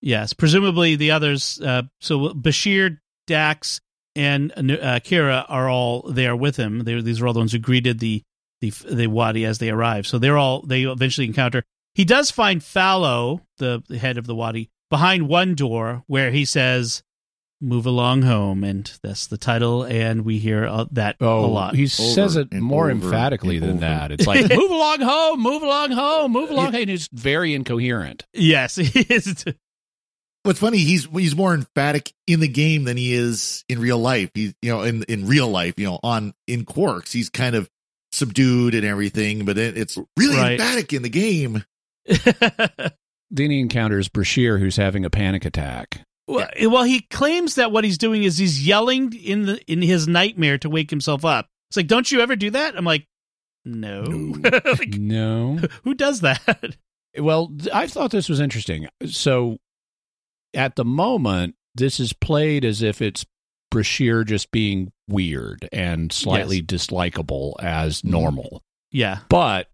Yes, 0.00 0.32
presumably 0.32 0.96
the 0.96 1.10
others. 1.10 1.60
Uh, 1.60 1.82
so 2.00 2.30
Bashir, 2.30 2.98
Dax, 3.26 3.80
and 4.16 4.50
uh, 4.52 4.98
Kira 5.00 5.44
are 5.48 5.68
all 5.68 6.02
there 6.10 6.34
with 6.34 6.56
him. 6.56 6.84
They, 6.84 7.00
these 7.00 7.20
are 7.20 7.26
all 7.26 7.32
the 7.34 7.38
ones 7.40 7.52
who 7.52 7.58
greeted 7.58 8.00
the 8.00 8.22
the 8.60 8.70
the 8.90 9.06
Wadi 9.08 9.44
as 9.44 9.58
they 9.58 9.70
arrive. 9.70 10.06
So 10.06 10.18
they're 10.18 10.38
all 10.38 10.62
they 10.62 10.82
eventually 10.82 11.26
encounter. 11.26 11.62
He 11.94 12.04
does 12.04 12.30
find 12.30 12.62
Fallow, 12.62 13.42
the, 13.58 13.82
the 13.88 13.98
head 13.98 14.16
of 14.18 14.26
the 14.26 14.34
Wadi, 14.34 14.70
behind 14.90 15.28
one 15.28 15.54
door 15.54 16.04
where 16.06 16.30
he 16.30 16.44
says, 16.44 17.02
"Move 17.60 17.84
along 17.86 18.22
home," 18.22 18.64
and 18.64 18.90
that's 19.02 19.26
the 19.26 19.36
title. 19.38 19.82
And 19.84 20.24
we 20.24 20.38
hear 20.38 20.64
uh, 20.66 20.86
that 20.92 21.16
Oh, 21.20 21.44
a 21.44 21.46
lot. 21.46 21.74
he 21.74 21.86
says 21.86 22.36
it 22.36 22.52
more 22.52 22.90
emphatically 22.90 23.58
than 23.58 23.70
over. 23.72 23.80
that. 23.80 24.10
It's 24.12 24.26
like, 24.26 24.48
move 24.54 24.70
along 24.70 25.00
home, 25.00 25.40
move 25.42 25.62
along 25.62 25.92
home, 25.92 26.32
move 26.32 26.50
along. 26.50 26.74
And 26.74 26.88
it's 26.90 27.08
very 27.12 27.54
incoherent. 27.54 28.24
yes, 28.32 28.76
he 28.76 29.00
is. 29.00 29.44
What's 30.44 30.58
funny, 30.58 30.78
he's 30.78 31.04
he's 31.06 31.36
more 31.36 31.54
emphatic 31.54 32.12
in 32.26 32.40
the 32.40 32.48
game 32.48 32.82
than 32.84 32.96
he 32.96 33.12
is 33.12 33.64
in 33.68 33.78
real 33.78 33.98
life. 33.98 34.30
He's 34.34 34.54
you 34.60 34.72
know 34.72 34.82
in 34.82 35.04
in 35.04 35.26
real 35.28 35.48
life, 35.48 35.74
you 35.76 35.84
know, 35.86 36.00
on 36.02 36.32
in 36.48 36.64
Quarks, 36.64 37.12
he's 37.12 37.28
kind 37.30 37.54
of 37.54 37.70
subdued 38.10 38.74
and 38.74 38.84
everything, 38.84 39.44
but 39.44 39.56
it, 39.56 39.76
it's 39.78 39.96
really 40.18 40.36
Right. 40.36 40.52
emphatic 40.52 40.92
in 40.92 41.02
the 41.02 41.08
game. 41.08 41.64
Then 43.34 43.50
he 43.50 43.60
encounters 43.60 44.10
Bashir, 44.10 44.58
who's 44.58 44.76
having 44.76 45.06
a 45.06 45.10
panic 45.10 45.46
attack. 45.46 46.02
Well, 46.28 46.48
well, 46.64 46.82
he 46.84 47.00
claims 47.00 47.54
that 47.54 47.72
what 47.72 47.82
he's 47.82 47.96
doing 47.96 48.24
is 48.24 48.36
he's 48.36 48.66
yelling 48.66 49.12
in 49.14 49.46
the 49.46 49.62
in 49.66 49.80
his 49.80 50.06
nightmare 50.06 50.58
to 50.58 50.68
wake 50.68 50.90
himself 50.90 51.24
up. 51.24 51.48
It's 51.70 51.78
like, 51.78 51.86
don't 51.86 52.10
you 52.12 52.20
ever 52.20 52.36
do 52.36 52.50
that? 52.50 52.76
I'm 52.76 52.84
like, 52.84 53.06
no. 53.64 54.02
Like, 54.44 54.94
No. 54.98 55.58
who 55.84 55.94
does 55.94 56.20
that? 56.20 56.76
Well, 57.18 57.50
I 57.72 57.86
thought 57.86 58.10
this 58.10 58.28
was 58.28 58.38
interesting. 58.40 58.86
So, 59.06 59.56
at 60.52 60.76
the 60.76 60.84
moment, 60.84 61.54
this 61.74 62.00
is 62.00 62.12
played 62.12 62.66
as 62.66 62.82
if 62.82 63.00
it's 63.00 63.24
Bashir 63.72 64.26
just 64.26 64.50
being 64.50 64.92
weird 65.08 65.66
and 65.72 66.12
slightly 66.12 66.62
dislikable 66.62 67.54
as 67.60 68.04
normal. 68.04 68.62
yeah, 68.90 69.20
But 69.30 69.68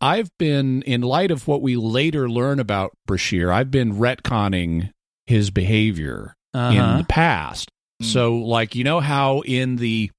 I've 0.00 0.30
been, 0.38 0.82
in 0.82 1.02
light 1.02 1.30
of 1.30 1.46
what 1.46 1.62
we 1.62 1.76
later 1.76 2.28
learn 2.28 2.58
about 2.58 2.92
Bashir, 3.08 3.52
I've 3.52 3.70
been 3.70 3.94
retconning 3.94 4.90
his 5.26 5.50
behavior 5.50 6.34
in 6.54 6.60
uh-huh. 6.60 6.98
the 6.98 7.04
past. 7.04 7.70
Mm. 8.02 8.06
So, 8.06 8.36
like, 8.36 8.74
you 8.74 8.84
know 8.84 9.00
how 9.00 9.40
in 9.40 9.76
the 9.76 10.10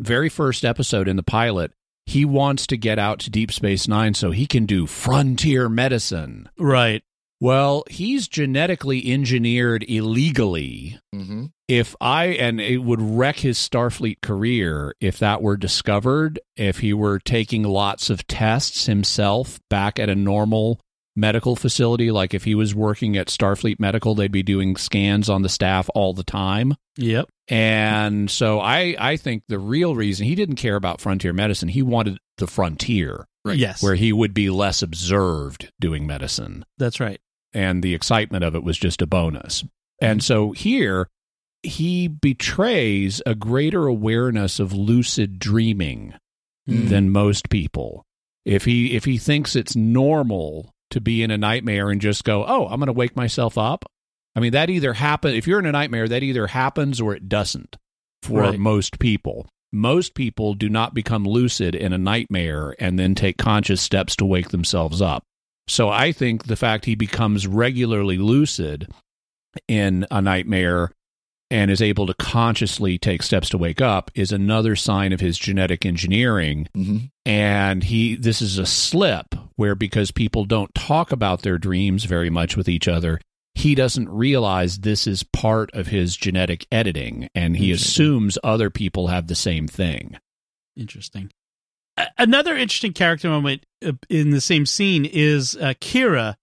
very 0.00 0.28
first 0.28 0.64
episode 0.64 1.08
in 1.08 1.16
the 1.16 1.22
pilot, 1.22 1.72
he 2.06 2.24
wants 2.24 2.66
to 2.68 2.76
get 2.76 2.98
out 2.98 3.20
to 3.20 3.30
Deep 3.30 3.52
Space 3.52 3.86
Nine 3.86 4.14
so 4.14 4.32
he 4.32 4.46
can 4.46 4.66
do 4.66 4.86
frontier 4.86 5.68
medicine. 5.68 6.48
right. 6.58 7.02
Well, 7.40 7.82
he's 7.90 8.28
genetically 8.28 9.12
engineered 9.12 9.84
illegally. 9.88 11.00
Mm-hmm. 11.12 11.46
If 11.72 11.96
I, 12.02 12.26
and 12.26 12.60
it 12.60 12.78
would 12.78 13.00
wreck 13.00 13.38
his 13.38 13.56
Starfleet 13.56 14.20
career 14.20 14.94
if 15.00 15.18
that 15.20 15.40
were 15.40 15.56
discovered, 15.56 16.38
if 16.54 16.80
he 16.80 16.92
were 16.92 17.18
taking 17.18 17.62
lots 17.62 18.10
of 18.10 18.26
tests 18.26 18.84
himself 18.84 19.58
back 19.70 19.98
at 19.98 20.10
a 20.10 20.14
normal 20.14 20.80
medical 21.16 21.56
facility, 21.56 22.10
like 22.10 22.34
if 22.34 22.44
he 22.44 22.54
was 22.54 22.74
working 22.74 23.16
at 23.16 23.28
Starfleet 23.28 23.80
Medical, 23.80 24.14
they'd 24.14 24.30
be 24.30 24.42
doing 24.42 24.76
scans 24.76 25.30
on 25.30 25.40
the 25.40 25.48
staff 25.48 25.88
all 25.94 26.12
the 26.12 26.22
time. 26.22 26.74
Yep. 26.98 27.30
And 27.48 28.30
so 28.30 28.60
I, 28.60 28.94
I 28.98 29.16
think 29.16 29.44
the 29.48 29.58
real 29.58 29.94
reason 29.94 30.26
he 30.26 30.34
didn't 30.34 30.56
care 30.56 30.76
about 30.76 31.00
frontier 31.00 31.32
medicine, 31.32 31.68
he 31.68 31.80
wanted 31.80 32.18
the 32.36 32.46
frontier 32.46 33.26
Right. 33.46 33.56
Yes. 33.56 33.82
where 33.82 33.94
he 33.94 34.12
would 34.12 34.34
be 34.34 34.50
less 34.50 34.82
observed 34.82 35.72
doing 35.80 36.06
medicine. 36.06 36.66
That's 36.76 37.00
right. 37.00 37.18
And 37.54 37.82
the 37.82 37.94
excitement 37.94 38.44
of 38.44 38.54
it 38.54 38.62
was 38.62 38.76
just 38.76 39.00
a 39.00 39.06
bonus. 39.06 39.64
And 40.02 40.20
mm-hmm. 40.20 40.26
so 40.26 40.52
here, 40.52 41.08
he 41.62 42.08
betrays 42.08 43.22
a 43.26 43.34
greater 43.34 43.86
awareness 43.86 44.58
of 44.60 44.72
lucid 44.72 45.38
dreaming 45.38 46.14
Mm. 46.68 46.88
than 46.90 47.10
most 47.10 47.50
people. 47.50 48.04
If 48.44 48.64
he 48.64 48.92
if 48.94 49.04
he 49.04 49.18
thinks 49.18 49.56
it's 49.56 49.74
normal 49.74 50.70
to 50.90 51.00
be 51.00 51.22
in 51.24 51.32
a 51.32 51.38
nightmare 51.38 51.90
and 51.90 52.00
just 52.00 52.22
go, 52.22 52.44
"Oh, 52.46 52.66
I'm 52.68 52.78
going 52.78 52.86
to 52.86 52.92
wake 52.92 53.16
myself 53.16 53.58
up." 53.58 53.84
I 54.36 54.40
mean, 54.40 54.52
that 54.52 54.70
either 54.70 54.92
happen 54.92 55.34
if 55.34 55.46
you're 55.48 55.58
in 55.58 55.66
a 55.66 55.72
nightmare, 55.72 56.06
that 56.08 56.22
either 56.22 56.46
happens 56.46 57.00
or 57.00 57.14
it 57.16 57.28
doesn't 57.28 57.76
for 58.22 58.40
Right. 58.42 58.58
most 58.60 58.98
people. 59.00 59.48
Most 59.72 60.14
people 60.14 60.54
do 60.54 60.68
not 60.68 60.94
become 60.94 61.24
lucid 61.24 61.74
in 61.74 61.92
a 61.92 61.98
nightmare 61.98 62.76
and 62.78 62.96
then 62.98 63.14
take 63.16 63.38
conscious 63.38 63.80
steps 63.82 64.14
to 64.16 64.24
wake 64.24 64.50
themselves 64.50 65.00
up. 65.02 65.24
So 65.66 65.88
I 65.88 66.12
think 66.12 66.44
the 66.46 66.56
fact 66.56 66.84
he 66.84 66.94
becomes 66.94 67.46
regularly 67.46 68.18
lucid 68.18 68.86
in 69.68 70.06
a 70.10 70.22
nightmare 70.22 70.92
and 71.52 71.70
is 71.70 71.82
able 71.82 72.06
to 72.06 72.14
consciously 72.14 72.96
take 72.98 73.22
steps 73.22 73.48
to 73.50 73.58
wake 73.58 73.80
up 73.80 74.10
is 74.14 74.32
another 74.32 74.74
sign 74.74 75.12
of 75.12 75.20
his 75.20 75.38
genetic 75.38 75.84
engineering 75.86 76.66
Mm-hmm. 76.76 76.96
and 77.26 77.84
he 77.84 78.16
this 78.16 78.40
is 78.42 78.58
a 78.58 78.66
slip 78.66 79.34
where 79.56 79.74
because 79.74 80.10
people 80.10 80.44
don't 80.46 80.74
talk 80.74 81.12
about 81.12 81.42
their 81.42 81.58
dreams 81.58 82.04
very 82.04 82.30
much 82.30 82.56
with 82.56 82.68
each 82.68 82.88
other 82.88 83.20
he 83.54 83.74
doesn't 83.74 84.08
realize 84.08 84.78
this 84.78 85.06
is 85.06 85.22
part 85.22 85.70
of 85.74 85.88
his 85.88 86.16
genetic 86.16 86.66
editing 86.72 87.28
and 87.34 87.56
he 87.58 87.70
assumes 87.70 88.38
other 88.42 88.70
people 88.70 89.08
have 89.08 89.26
the 89.26 89.34
same 89.34 89.68
thing 89.68 90.16
Interesting. 90.74 91.30
Another 92.16 92.56
interesting 92.56 92.94
character 92.94 93.28
moment 93.28 93.66
uh, 93.84 93.92
in 94.08 94.30
the 94.30 94.40
same 94.40 94.64
scene 94.64 95.04
is 95.04 95.54
uh, 95.56 95.74
Kira, 95.82 96.36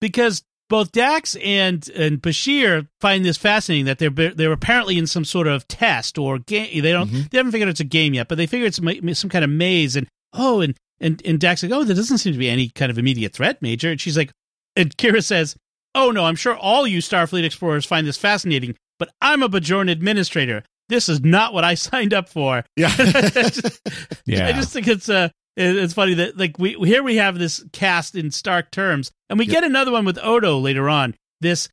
because 0.00 0.42
both 0.70 0.92
Dax 0.92 1.36
and 1.36 1.88
and 1.90 2.20
Bashir 2.22 2.88
find 3.00 3.24
this 3.24 3.36
fascinating 3.36 3.84
that 3.86 3.98
they're 3.98 4.10
they're 4.10 4.52
apparently 4.52 4.98
in 4.98 5.06
some 5.06 5.24
sort 5.24 5.46
of 5.46 5.66
test 5.68 6.18
or 6.18 6.38
game. 6.38 6.82
They 6.82 6.92
don't 6.92 7.08
Mhm. 7.10 7.30
they 7.30 7.38
haven't 7.38 7.52
figured 7.52 7.68
it's 7.68 7.80
a 7.80 7.84
game 7.84 8.14
yet, 8.14 8.28
but 8.28 8.36
they 8.38 8.46
figure 8.46 8.66
it's 8.66 8.80
some 9.18 9.30
kind 9.30 9.44
of 9.44 9.50
maze. 9.50 9.96
And 9.96 10.06
oh, 10.32 10.60
and 10.60 10.74
and 11.00 11.20
and 11.24 11.38
Dax 11.38 11.62
like, 11.62 11.72
oh, 11.72 11.84
there 11.84 11.96
doesn't 11.96 12.18
seem 12.18 12.32
to 12.32 12.38
be 12.38 12.48
any 12.48 12.68
kind 12.70 12.90
of 12.90 12.98
immediate 12.98 13.32
threat, 13.32 13.60
Major. 13.62 13.90
And 13.90 14.00
she's 14.00 14.16
like, 14.16 14.30
and 14.76 14.96
Kira 14.96 15.22
says, 15.22 15.56
oh 15.94 16.10
no, 16.10 16.24
I'm 16.24 16.36
sure 16.36 16.56
all 16.56 16.86
you 16.86 16.98
Starfleet 16.98 17.44
explorers 17.44 17.84
find 17.86 18.06
this 18.06 18.16
fascinating, 18.16 18.74
but 18.98 19.10
I'm 19.20 19.42
a 19.42 19.48
Bajoran 19.48 19.90
administrator. 19.90 20.64
This 20.88 21.08
is 21.08 21.20
not 21.22 21.52
what 21.54 21.64
I 21.64 21.74
signed 21.88 22.14
up 22.14 22.28
for. 22.28 22.64
Yeah. 22.76 22.92
I 22.98 23.20
just- 23.50 23.80
Yeah. 24.26 24.46
I 24.48 24.52
just 24.52 24.72
think 24.72 24.88
it's 24.88 25.08
it- 25.08 25.30
it's 25.56 25.94
funny 25.94 26.14
that 26.14 26.36
like 26.36 26.58
we 26.58 26.74
here 26.74 27.02
we 27.02 27.16
have 27.16 27.38
this 27.38 27.64
cast 27.72 28.14
in 28.14 28.30
stark 28.30 28.70
terms, 28.70 29.12
and 29.28 29.38
we 29.38 29.46
get 29.46 29.64
another 29.64 29.92
one 29.92 30.04
with 30.04 30.18
Odo 30.22 30.58
later 30.58 30.88
on. 30.88 31.14
This 31.40 31.68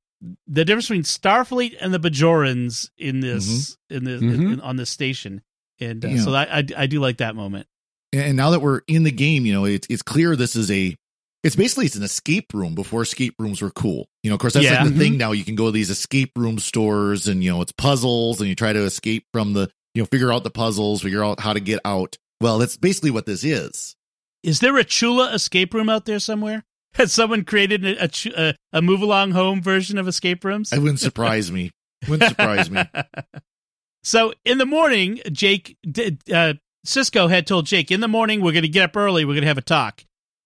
the 0.48 0.64
difference 0.66 0.88
between 0.88 1.04
Starfleet 1.04 1.76
and 1.82 1.94
the 1.94 2.00
Bajorans 2.00 2.90
in 2.98 3.22
this 3.22 3.76
in 3.90 4.04
this 4.04 4.22
Mhm. 4.22 4.54
in- 4.54 4.62
on 4.62 4.76
this 4.76 4.90
station, 4.90 5.42
and 5.80 6.04
uh, 6.06 6.10
Yeah. 6.10 6.24
so 6.24 6.34
I, 6.34 6.60
I 6.60 6.64
I 6.78 6.86
do 6.88 7.00
like 7.00 7.18
that 7.18 7.36
moment. 7.36 7.68
And, 8.14 8.36
now 8.38 8.50
that 8.52 8.60
we're 8.62 8.82
in 8.88 9.04
the 9.04 9.12
game, 9.12 9.46
you 9.46 9.54
know, 9.54 9.66
it's 9.66 9.88
it's 9.90 10.02
clear 10.04 10.36
this 10.36 10.56
is 10.56 10.70
a 10.70 10.96
it's 11.44 11.56
basically 11.56 11.88
it's 11.88 11.96
an 11.96 12.04
escape 12.04 12.54
room 12.54 12.76
before 12.76 13.02
escape 13.02 13.34
rooms 13.40 13.64
were 13.64 13.72
cool. 13.72 14.08
You 14.22 14.30
know, 14.30 14.36
of 14.36 14.42
course 14.42 14.54
that's 14.54 14.66
Yeah. 14.66 14.84
like 14.84 14.94
the 14.94 15.00
thing 15.00 15.18
now. 15.18 15.32
You 15.32 15.44
can 15.44 15.56
go 15.56 15.66
to 15.68 15.72
these 15.72 15.90
escape 15.90 16.32
room 16.36 16.60
stores 16.60 17.28
and 17.28 17.44
you 17.44 17.50
know 17.50 17.62
it's 17.62 17.72
puzzles 17.72 18.40
and 18.42 18.48
you 18.48 18.54
try 18.56 18.74
to 18.74 18.84
escape 18.84 19.26
from 19.34 19.54
the 19.54 19.72
you 19.96 20.04
know 20.04 20.06
figure 20.06 20.32
out 20.32 20.44
the 20.44 20.52
puzzles, 20.52 21.02
figure 21.02 21.24
out 21.24 21.40
how 21.40 21.54
to 21.54 21.60
get 21.60 21.80
out. 21.84 22.18
Well, 22.42 22.58
that's 22.58 22.78
basically 22.78 23.12
what 23.12 23.26
this 23.26 23.44
is. 23.44 23.96
Is 24.44 24.60
there 24.60 24.78
a 24.78 24.84
Chula 24.84 25.34
escape 25.34 25.74
room 25.74 25.90
out 25.90 26.06
there 26.06 26.20
somewhere? 26.20 26.64
Has 26.96 27.14
someone 27.14 27.46
created 27.46 27.86
a 27.86 28.10
a, 28.36 28.56
a, 28.74 28.82
move 28.82 29.02
along 29.02 29.32
home 29.32 29.62
version 29.62 29.98
of 29.98 30.08
escape 30.08 30.44
rooms? 30.44 30.74
It 30.74 30.80
wouldn't 30.80 31.00
surprise 31.00 31.50
me. 31.52 31.72
Wouldn't 32.10 32.30
surprise 32.30 32.70
me. 32.70 32.84
So 34.04 34.34
in 34.46 34.58
the 34.58 34.66
morning, 34.66 35.20
Jake, 35.32 35.78
uh, 35.86 36.54
Sisko 36.86 37.30
had 37.30 37.46
told 37.46 37.68
Jake, 37.68 37.92
in 37.92 38.00
the 38.02 38.08
morning, 38.08 38.42
we're 38.42 38.52
going 38.52 38.64
to 38.64 38.70
get 38.70 38.84
up 38.84 38.98
early. 38.98 39.26
We're 39.26 39.34
going 39.34 39.44
to 39.44 39.48
have 39.48 39.58
a 39.58 39.62
talk. 39.62 40.04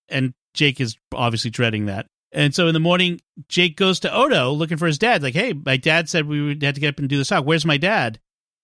And 0.09 0.33
Jake 0.53 0.81
is 0.81 0.97
obviously 1.13 1.51
dreading 1.51 1.85
that. 1.85 2.07
And 2.31 2.53
so 2.53 2.67
in 2.67 2.73
the 2.73 2.81
morning, 2.81 3.21
Jake 3.47 3.77
goes 3.77 4.01
to 4.01 4.13
Odo 4.13 4.51
looking 4.51 4.77
for 4.77 4.87
his 4.87 4.97
dad. 4.97 5.23
Like, 5.23 5.35
hey, 5.35 5.53
my 5.53 5.77
dad 5.77 6.09
said 6.09 6.27
we 6.27 6.41
would 6.41 6.61
have 6.63 6.75
to 6.75 6.81
get 6.81 6.89
up 6.89 6.99
and 6.99 7.07
do 7.07 7.17
this 7.17 7.29
talk. 7.29 7.45
Where's 7.45 7.65
my 7.65 7.77
dad? 7.77 8.19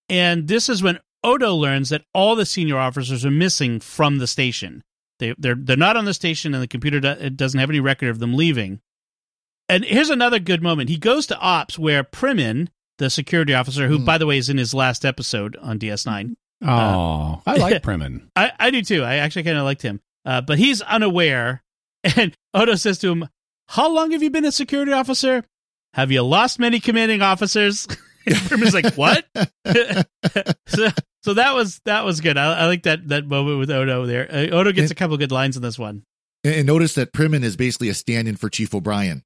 And 0.10 0.48
this 0.48 0.68
is 0.68 0.84
when 0.84 1.00
Odo 1.24 1.54
learns 1.56 1.90
that 1.90 2.04
all 2.14 2.36
the 2.36 2.46
senior 2.46 2.78
officers 2.78 3.24
are 3.26 3.32
missing 3.32 3.80
from 3.80 4.18
the 4.18 4.28
station. 4.28 4.84
They, 5.20 5.36
they're 5.38 5.56
they're 5.56 5.78
not 5.78 5.98
on 5.98 6.06
the 6.06 6.14
station, 6.14 6.54
and 6.54 6.64
the 6.64 6.68
computer 6.68 7.00
do, 7.00 7.10
it 7.10 7.38
doesn't 7.38 7.60
have 7.60 7.70
any 7.70 7.80
record 7.80 8.10
of 8.10 8.20
them 8.20 8.34
leaving. 8.34 8.80
And 9.70 9.86
here's 9.86 10.10
another 10.10 10.40
good 10.40 10.62
moment. 10.64 10.90
He 10.90 10.98
goes 10.98 11.28
to 11.28 11.38
ops 11.40 11.78
where 11.80 12.04
Primmin, 12.04 12.70
the 12.98 13.10
security 13.10 13.54
officer, 13.54 13.88
who 13.88 14.00
Hmm. 14.00 14.06
by 14.06 14.18
the 14.18 14.26
way 14.26 14.38
is 14.38 14.50
in 14.50 14.58
his 14.58 14.74
last 14.74 15.06
episode 15.06 15.56
on 15.62 15.78
DS9, 15.80 16.36
Oh, 16.64 17.42
I 17.46 17.56
like 17.58 17.82
Primmin. 17.84 18.28
I, 18.36 18.52
I 18.60 18.70
do 18.72 18.82
too. 18.82 19.04
I 19.04 19.16
actually 19.18 19.44
kind 19.44 19.58
of 19.58 19.64
liked 19.64 19.82
him, 19.84 20.00
uh, 20.26 20.42
but 20.42 20.58
he's 20.60 20.82
unaware. 20.82 21.64
And 22.18 22.36
Odo 22.56 22.74
says 22.76 22.98
to 23.00 23.12
him, 23.12 23.28
"How 23.68 23.88
long 23.88 24.10
have 24.12 24.24
you 24.24 24.32
been 24.32 24.44
a 24.46 24.52
security 24.52 24.92
officer? 24.92 25.44
Have 25.94 26.12
you 26.12 26.24
lost 26.24 26.58
many 26.58 26.80
commanding 26.80 27.22
officers?" 27.22 27.86
and 28.26 28.36
Primmin's 28.38 28.74
like, 28.74 28.96
"What?" 28.96 29.26
so, 30.68 30.90
so 31.24 31.34
that 31.36 31.54
was 31.56 31.80
that 31.86 32.04
was 32.06 32.22
good. 32.22 32.38
I, 32.38 32.62
I 32.62 32.66
like 32.68 32.84
that 32.84 33.08
that 33.10 33.26
moment 33.26 33.60
with 33.60 33.70
Odo 33.72 34.06
there. 34.06 34.28
Uh, 34.32 34.48
Odo 34.56 34.72
gets 34.72 34.92
a 34.92 34.96
couple 34.96 35.18
good 35.18 35.32
lines 35.32 35.56
in 35.56 35.62
this 35.64 35.78
one. 35.80 36.04
And, 36.44 36.56
and 36.56 36.68
notice 36.68 36.96
that 36.96 37.14
Primmin 37.14 37.44
is 37.44 37.56
basically 37.56 37.90
a 37.90 37.94
stand-in 37.94 38.36
for 38.36 38.50
Chief 38.50 38.74
O'Brien 38.74 39.24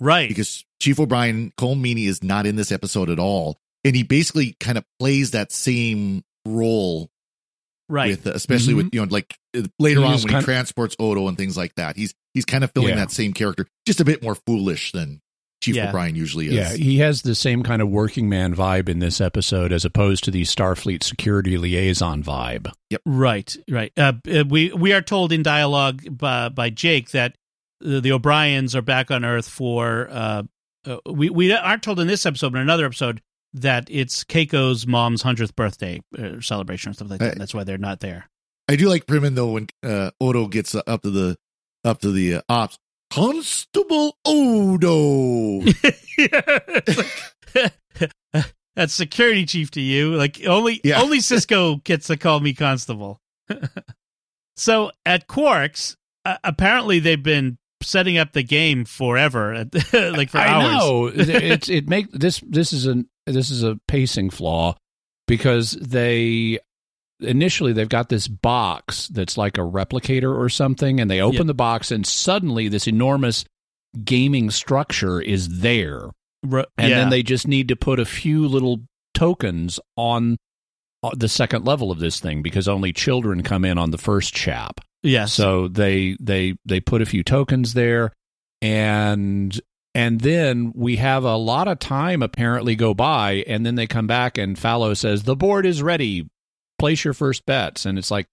Right. 0.00 0.28
because 0.28 0.64
Chief 0.80 0.98
O'Brien 1.00 1.52
Colm 1.58 1.80
Meaney 1.80 2.06
is 2.06 2.22
not 2.22 2.46
in 2.46 2.56
this 2.56 2.70
episode 2.72 3.08
at 3.10 3.18
all, 3.18 3.56
and 3.84 3.96
he 3.96 4.02
basically 4.02 4.54
kind 4.60 4.76
of 4.76 4.84
plays 4.98 5.30
that 5.30 5.52
same 5.52 6.22
role 6.44 7.08
right. 7.88 8.10
with, 8.10 8.26
especially 8.26 8.74
with 8.74 8.90
you 8.92 9.00
know, 9.00 9.06
like 9.10 9.36
uh, 9.56 9.62
later 9.78 10.00
He 10.00 10.06
on 10.06 10.12
when 10.12 10.20
he 10.20 10.28
kind- 10.28 10.44
transports 10.44 10.96
Odo 10.98 11.28
and 11.28 11.36
things 11.38 11.56
like 11.56 11.74
that. 11.76 11.96
He's 11.96 12.14
he's 12.34 12.44
kind 12.44 12.62
of 12.64 12.72
filling 12.72 12.90
Yeah. 12.90 12.96
that 12.96 13.10
same 13.10 13.32
character, 13.32 13.66
just 13.86 14.00
a 14.00 14.04
bit 14.04 14.22
more 14.22 14.34
foolish 14.34 14.92
than 14.92 15.20
Chief 15.62 15.74
Yeah. 15.76 15.88
O'Brien 15.88 16.14
usually 16.14 16.46
is. 16.46 16.52
Yeah, 16.52 16.72
he 16.74 16.98
has 16.98 17.22
the 17.22 17.34
same 17.34 17.62
kind 17.62 17.80
of 17.82 17.88
working 17.88 18.28
man 18.28 18.54
vibe 18.54 18.88
in 18.88 18.98
this 18.98 19.20
episode 19.20 19.72
as 19.72 19.84
opposed 19.84 20.24
to 20.24 20.30
the 20.30 20.42
Starfleet 20.42 21.02
security 21.02 21.58
liaison 21.58 22.22
vibe. 22.22 22.70
Yep. 22.90 23.02
Right, 23.06 23.56
right. 23.70 23.92
Uh, 23.96 24.12
uh, 24.30 24.44
we 24.48 24.72
we 24.72 24.92
are 24.92 25.02
told 25.02 25.32
in 25.32 25.42
dialogue 25.42 26.02
by, 26.10 26.50
by 26.50 26.70
Jake 26.70 27.10
that 27.10 27.36
the, 27.80 28.00
the 28.00 28.12
O'Briens 28.12 28.76
are 28.76 28.82
back 28.82 29.10
on 29.10 29.24
Earth 29.24 29.48
for. 29.48 30.08
Uh, 30.10 30.42
uh, 30.86 30.98
we 31.10 31.30
we 31.30 31.52
aren't 31.52 31.82
told 31.82 31.98
in 32.00 32.06
this 32.06 32.26
episode, 32.26 32.52
but 32.52 32.58
in 32.58 32.62
another 32.62 32.86
episode 32.86 33.20
that 33.54 33.88
it's 33.90 34.22
Keiko's 34.24 34.86
mom's 34.86 35.22
hundredth 35.22 35.56
birthday 35.56 36.00
uh, 36.18 36.40
celebration 36.40 36.90
or 36.90 36.94
something 36.94 37.18
like 37.18 37.20
that. 37.20 37.36
Uh, 37.36 37.38
That's 37.38 37.54
why 37.54 37.64
they're 37.64 37.78
not 37.78 38.00
there. 38.00 38.28
I 38.68 38.76
do 38.76 38.88
like 38.88 39.06
Primmin 39.06 39.34
though 39.34 39.52
when 39.52 39.68
uh, 39.82 40.10
Odo 40.20 40.46
gets 40.48 40.74
uh, 40.74 40.82
up 40.86 41.02
to 41.02 41.10
the 41.10 41.36
up 41.84 42.00
to 42.00 42.12
the 42.12 42.36
uh, 42.36 42.42
ops. 42.48 42.78
Constable 43.10 44.16
Odo. 44.24 45.64
Like- 45.64 47.12
That's 48.76 48.92
security 48.92 49.46
chief 49.46 49.70
to 49.72 49.80
you. 49.80 50.14
Like 50.14 50.40
only 50.46 50.80
Yeah. 50.84 51.00
only 51.00 51.18
Sisko 51.18 51.82
gets 51.82 52.08
to 52.08 52.16
call 52.18 52.40
me 52.40 52.52
constable. 52.52 53.20
so 54.56 54.90
at 55.06 55.26
Quarks, 55.28 55.96
uh, 56.26 56.36
apparently 56.44 56.98
they've 56.98 57.22
been 57.22 57.56
setting 57.82 58.18
up 58.18 58.32
the 58.32 58.42
game 58.42 58.84
forever, 58.84 59.64
like 59.92 60.30
for 60.30 60.38
I 60.38 60.48
hours. 60.48 60.74
know 60.74 61.06
it's 61.06 61.68
it 61.70 61.88
make 61.88 62.10
this 62.12 62.42
this 62.46 62.72
is 62.74 62.86
a 62.86 63.04
this 63.26 63.48
is 63.50 63.62
a 63.62 63.78
pacing 63.88 64.28
flaw 64.30 64.76
because 65.26 65.70
they 65.72 66.58
initially 67.20 67.72
they've 67.72 67.88
got 67.88 68.08
this 68.08 68.28
box 68.28 69.08
that's 69.08 69.38
like 69.38 69.56
a 69.56 69.62
replicator 69.62 70.36
or 70.36 70.48
something 70.48 71.00
and 71.00 71.10
they 71.10 71.20
open 71.20 71.42
Yeah. 71.42 71.44
the 71.44 71.54
box 71.54 71.90
and 71.90 72.06
suddenly 72.06 72.68
this 72.68 72.86
enormous 72.86 73.44
gaming 74.04 74.50
structure 74.50 75.20
is 75.20 75.60
there 75.60 76.10
and 76.42 76.66
yeah. 76.78 76.88
then 76.98 77.10
they 77.10 77.22
just 77.22 77.48
need 77.48 77.68
to 77.68 77.76
put 77.76 77.98
a 77.98 78.04
few 78.04 78.46
little 78.46 78.82
tokens 79.14 79.80
on 79.96 80.36
uh, 81.02 81.10
the 81.16 81.28
second 81.28 81.64
level 81.64 81.90
of 81.90 81.98
this 81.98 82.20
thing 82.20 82.42
because 82.42 82.68
only 82.68 82.92
children 82.92 83.42
come 83.42 83.64
in 83.64 83.78
on 83.78 83.90
the 83.90 83.98
first 83.98 84.34
chap 84.34 84.80
yes. 85.02 85.32
so 85.32 85.68
they 85.68 86.16
they 86.20 86.54
they 86.66 86.80
put 86.80 87.00
a 87.00 87.06
few 87.06 87.22
tokens 87.24 87.72
there 87.72 88.12
and 88.60 89.58
and 89.94 90.20
then 90.20 90.72
we 90.74 90.96
have 90.96 91.24
a 91.24 91.36
lot 91.36 91.68
of 91.68 91.78
time 91.78 92.22
apparently 92.22 92.76
go 92.76 92.92
by 92.92 93.42
and 93.46 93.64
then 93.64 93.74
they 93.76 93.86
come 93.86 94.06
back 94.06 94.36
and 94.36 94.58
Fallow 94.58 94.92
says 94.92 95.22
the 95.22 95.36
board 95.36 95.64
is 95.64 95.82
ready 95.82 96.28
place 96.78 97.04
your 97.04 97.14
first 97.14 97.44
bets 97.46 97.86
and 97.86 97.98
it's 97.98 98.10
like 98.10 98.26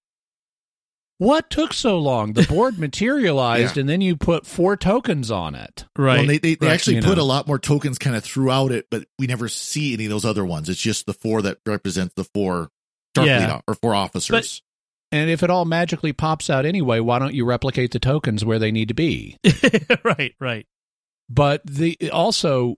what 1.19 1.49
took 1.49 1.73
so 1.73 1.97
long 1.99 2.33
the 2.33 2.43
board 2.43 2.77
materialized 2.79 3.75
Yeah. 3.77 3.81
and 3.81 3.89
then 3.89 4.01
you 4.01 4.17
put 4.17 4.45
four 4.45 4.75
tokens 4.75 5.31
on 5.31 5.55
it 5.55 5.85
right. 5.97 6.17
Well, 6.19 6.27
they 6.27 6.37
they, 6.39 6.55
they 6.55 6.67
Right, 6.67 6.73
actually 6.73 7.01
put 7.01 7.17
know. 7.17 7.23
a 7.23 7.25
lot 7.25 7.47
more 7.47 7.59
tokens 7.59 7.97
kind 7.97 8.15
of 8.15 8.23
throughout 8.23 8.71
it, 8.71 8.87
but 8.91 9.05
we 9.19 9.27
never 9.27 9.47
see 9.47 9.93
any 9.93 10.05
of 10.05 10.09
those 10.09 10.25
other 10.25 10.43
ones. 10.43 10.67
It's 10.69 10.81
just 10.81 11.05
the 11.05 11.13
four 11.13 11.41
that 11.43 11.59
represent 11.65 12.15
the 12.15 12.23
four 12.25 12.69
Starfleet 13.15 13.25
Yeah. 13.27 13.55
o- 13.57 13.61
or 13.67 13.75
four 13.75 13.93
officers. 13.95 14.61
and 15.11 15.29
if 15.29 15.43
it 15.43 15.49
all 15.51 15.65
magically 15.65 16.11
pops 16.13 16.49
out 16.49 16.65
anyway 16.65 16.99
why 16.99 17.19
don't 17.19 17.35
you 17.35 17.45
replicate 17.45 17.91
the 17.91 17.99
tokens 17.99 18.43
where 18.43 18.59
they 18.59 18.71
need 18.71 18.87
to 18.87 18.93
be 18.95 19.37
right. 20.03 20.33
Right. 20.39 20.65
but 21.29 21.61
the 21.65 22.09
also 22.11 22.75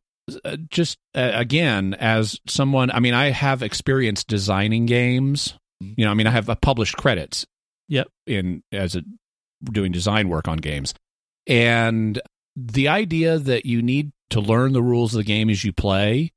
just 0.70 0.98
uh, 1.14 1.32
again 1.34 1.94
as 1.96 2.40
someone 2.48 2.90
i 2.92 3.00
mean 3.00 3.14
i 3.14 3.30
have 3.30 3.62
experience 3.62 4.24
designing 4.24 4.86
games 4.86 5.54
you 5.80 6.04
know 6.04 6.10
i 6.12 6.14
mean 6.16 6.26
i 6.28 6.32
have 6.32 6.50
uh, 6.50 6.56
published 6.56 6.96
credits 6.98 7.46
Yep. 7.88 8.08
in 8.26 8.64
as 8.72 8.96
a 8.96 9.04
doing 9.64 9.92
design 9.92 10.28
work 10.30 10.48
on 10.48 10.58
games 10.58 10.94
and 11.46 12.20
the 12.56 12.88
idea 12.88 13.38
that 13.38 13.66
you 13.68 13.82
need 13.84 14.12
to 14.32 14.40
learn 14.40 14.74
the 14.74 14.82
rules 14.82 15.14
of 15.14 15.20
the 15.20 15.24
game 15.24 15.50
as 15.52 15.64
you 15.64 15.72
play 15.72 16.32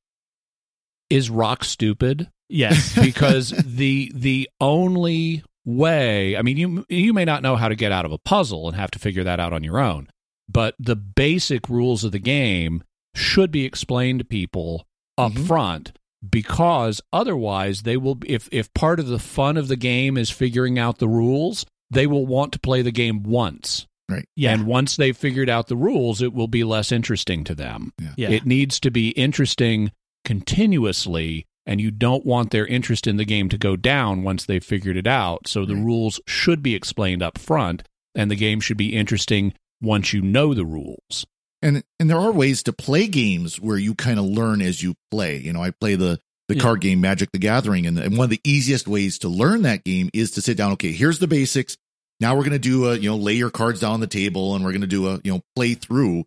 is 1.10 1.30
rock 1.30 1.64
stupid 1.64 2.28
Yes. 2.50 2.94
because 3.02 3.50
the 3.64 4.12
the 4.14 4.48
only 4.60 5.42
way 5.64 6.36
i 6.36 6.42
mean 6.42 6.56
you 6.58 6.84
you 6.88 7.12
may 7.14 7.24
not 7.24 7.42
know 7.42 7.56
how 7.56 7.68
to 7.68 7.74
get 7.74 7.92
out 7.92 8.04
of 8.04 8.12
a 8.12 8.18
puzzle 8.18 8.68
and 8.68 8.76
have 8.76 8.90
to 8.90 8.98
figure 8.98 9.24
that 9.24 9.40
out 9.40 9.52
on 9.54 9.64
your 9.64 9.78
own 9.78 10.08
but 10.50 10.74
the 10.78 10.96
basic 10.96 11.68
rules 11.68 12.04
of 12.04 12.12
the 12.12 12.18
game 12.18 12.82
should 13.14 13.50
be 13.50 13.64
explained 13.64 14.18
to 14.20 14.24
people 14.24 14.86
up 15.16 15.32
Mhm. 15.32 15.46
front 15.46 15.92
because 16.28 17.00
otherwise 17.12 17.82
they 17.82 17.96
will 17.96 18.18
if 18.26 18.48
if 18.52 18.72
part 18.74 18.98
of 19.00 19.06
the 19.06 19.18
fun 19.18 19.56
of 19.56 19.68
the 19.68 19.76
game 19.76 20.16
is 20.16 20.30
figuring 20.30 20.78
out 20.78 20.98
the 20.98 21.08
rules 21.08 21.64
they 21.90 22.06
will 22.06 22.26
want 22.26 22.52
to 22.52 22.58
play 22.58 22.82
the 22.82 22.90
game 22.90 23.22
once 23.22 23.86
right 24.08 24.24
yeah. 24.36 24.52
and 24.52 24.66
once 24.66 24.96
they've 24.96 25.16
figured 25.16 25.48
out 25.48 25.68
the 25.68 25.76
rules 25.76 26.20
it 26.20 26.32
will 26.32 26.48
be 26.48 26.64
less 26.64 26.90
interesting 26.92 27.44
to 27.44 27.54
them 27.54 27.92
yeah. 28.16 28.28
it 28.30 28.44
needs 28.46 28.80
to 28.80 28.90
be 28.90 29.10
interesting 29.10 29.90
continuously, 30.24 31.46
and 31.66 31.80
you 31.80 31.90
don't 31.90 32.26
want 32.26 32.50
their 32.50 32.66
interest 32.66 33.06
in 33.06 33.16
the 33.16 33.24
game 33.24 33.48
to 33.48 33.58
go 33.58 33.76
down 33.76 34.22
once 34.22 34.44
they've 34.44 34.64
figured 34.64 34.96
it 34.96 35.06
out. 35.06 35.46
So 35.46 35.64
the 35.64 35.74
Right. 35.74 35.84
rules 35.84 36.20
should 36.26 36.62
be 36.62 36.74
explained 36.74 37.22
up 37.22 37.38
front, 37.38 37.82
and 38.14 38.30
the 38.30 38.36
game 38.36 38.60
should 38.60 38.76
be 38.76 38.94
interesting 38.96 39.52
once 39.80 40.12
you 40.12 40.20
know 40.20 40.54
the 40.54 40.66
rules. 40.66 41.24
And 41.62 41.82
and 41.98 42.08
there 42.10 42.18
are 42.18 42.30
ways 42.32 42.62
to 42.64 42.72
play 42.72 43.06
games 43.06 43.60
where 43.60 43.76
you 43.78 43.94
kind 43.94 44.18
of 44.18 44.24
learn 44.24 44.60
as 44.62 44.82
you 44.82 44.94
play. 45.10 45.38
You 45.38 45.52
know, 45.52 45.62
I 45.62 45.70
play 45.70 45.94
the 45.96 46.18
the 46.48 46.54
Yeah. 46.56 46.62
card 46.62 46.80
game 46.80 47.00
Magic 47.00 47.30
the 47.32 47.38
Gathering, 47.38 47.86
and, 47.86 47.98
and 47.98 48.16
one 48.16 48.24
of 48.24 48.30
the 48.30 48.40
easiest 48.44 48.88
ways 48.88 49.18
to 49.18 49.28
learn 49.28 49.62
that 49.62 49.84
game 49.84 50.08
is 50.14 50.30
to 50.32 50.40
sit 50.42 50.56
down. 50.56 50.72
Okay, 50.72 50.92
here's 50.92 51.18
the 51.18 51.26
basics. 51.26 51.76
Now 52.20 52.36
we're 52.36 52.44
gonna 52.44 52.58
do 52.58 52.86
a 52.88 52.96
you 52.96 53.08
know 53.10 53.16
lay 53.16 53.34
your 53.34 53.50
cards 53.50 53.80
down 53.80 53.92
on 53.92 54.00
the 54.00 54.06
table, 54.06 54.54
and 54.54 54.64
we're 54.64 54.72
gonna 54.72 54.86
do 54.86 55.08
a 55.08 55.20
you 55.24 55.32
know 55.32 55.42
play 55.56 55.74
through 55.74 56.24